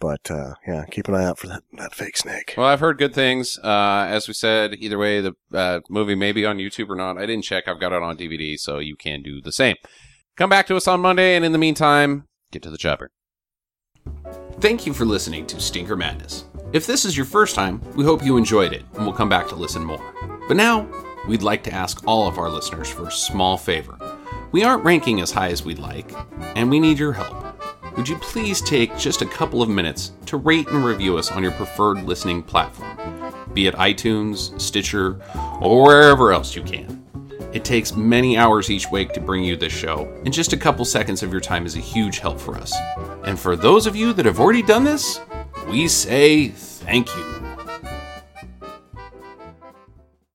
But 0.00 0.30
uh, 0.30 0.54
yeah, 0.66 0.86
keep 0.90 1.08
an 1.08 1.14
eye 1.14 1.24
out 1.24 1.38
for 1.38 1.46
that 1.48 1.62
that 1.74 1.94
fake 1.94 2.16
snake. 2.16 2.54
Well, 2.56 2.66
I've 2.66 2.80
heard 2.80 2.98
good 2.98 3.14
things. 3.14 3.58
Uh, 3.62 4.06
as 4.08 4.26
we 4.26 4.34
said, 4.34 4.74
either 4.78 4.98
way, 4.98 5.20
the 5.20 5.34
uh, 5.52 5.80
movie 5.90 6.14
may 6.14 6.32
be 6.32 6.46
on 6.46 6.56
YouTube 6.56 6.88
or 6.88 6.96
not. 6.96 7.18
I 7.18 7.26
didn't 7.26 7.44
check. 7.44 7.68
I've 7.68 7.80
got 7.80 7.92
it 7.92 8.02
on 8.02 8.16
DVD, 8.16 8.58
so 8.58 8.78
you 8.78 8.96
can 8.96 9.22
do 9.22 9.40
the 9.40 9.52
same. 9.52 9.76
Come 10.36 10.48
back 10.48 10.66
to 10.68 10.76
us 10.76 10.88
on 10.88 11.00
Monday, 11.00 11.36
and 11.36 11.44
in 11.44 11.52
the 11.52 11.58
meantime, 11.58 12.24
get 12.50 12.62
to 12.62 12.70
the 12.70 12.78
chopper. 12.78 13.10
Thank 14.60 14.86
you 14.86 14.94
for 14.94 15.04
listening 15.04 15.46
to 15.48 15.60
Stinker 15.60 15.96
Madness. 15.96 16.44
If 16.72 16.86
this 16.86 17.04
is 17.04 17.16
your 17.16 17.26
first 17.26 17.54
time, 17.54 17.82
we 17.94 18.04
hope 18.04 18.24
you 18.24 18.36
enjoyed 18.36 18.72
it, 18.72 18.84
and 18.94 19.04
we'll 19.04 19.14
come 19.14 19.28
back 19.28 19.48
to 19.48 19.54
listen 19.54 19.84
more. 19.84 20.02
But 20.48 20.56
now, 20.56 20.88
we'd 21.28 21.42
like 21.42 21.62
to 21.64 21.72
ask 21.72 22.02
all 22.06 22.26
of 22.26 22.38
our 22.38 22.48
listeners 22.48 22.88
for 22.88 23.08
a 23.08 23.12
small 23.12 23.58
favor. 23.58 23.98
We 24.52 24.64
aren't 24.64 24.84
ranking 24.84 25.20
as 25.20 25.30
high 25.30 25.50
as 25.50 25.64
we'd 25.64 25.78
like, 25.78 26.12
and 26.56 26.68
we 26.68 26.80
need 26.80 26.98
your 26.98 27.12
help. 27.12 27.36
Would 27.96 28.08
you 28.08 28.16
please 28.16 28.60
take 28.60 28.96
just 28.96 29.22
a 29.22 29.26
couple 29.26 29.62
of 29.62 29.68
minutes 29.68 30.12
to 30.26 30.36
rate 30.36 30.68
and 30.68 30.84
review 30.84 31.16
us 31.18 31.30
on 31.30 31.42
your 31.42 31.52
preferred 31.52 32.02
listening 32.02 32.42
platform, 32.42 32.96
be 33.54 33.68
it 33.68 33.74
iTunes, 33.74 34.60
Stitcher, 34.60 35.20
or 35.60 35.84
wherever 35.84 36.32
else 36.32 36.56
you 36.56 36.62
can? 36.62 37.04
It 37.52 37.64
takes 37.64 37.94
many 37.94 38.36
hours 38.36 38.70
each 38.70 38.90
week 38.90 39.12
to 39.12 39.20
bring 39.20 39.44
you 39.44 39.56
this 39.56 39.72
show, 39.72 40.12
and 40.24 40.32
just 40.32 40.52
a 40.52 40.56
couple 40.56 40.84
seconds 40.84 41.22
of 41.22 41.30
your 41.30 41.40
time 41.40 41.64
is 41.64 41.76
a 41.76 41.80
huge 41.80 42.18
help 42.18 42.40
for 42.40 42.56
us. 42.56 42.74
And 43.24 43.38
for 43.38 43.54
those 43.54 43.86
of 43.86 43.94
you 43.94 44.12
that 44.14 44.26
have 44.26 44.40
already 44.40 44.62
done 44.62 44.82
this, 44.82 45.20
we 45.68 45.86
say 45.86 46.48
thank 46.48 47.08
you. 47.16 47.39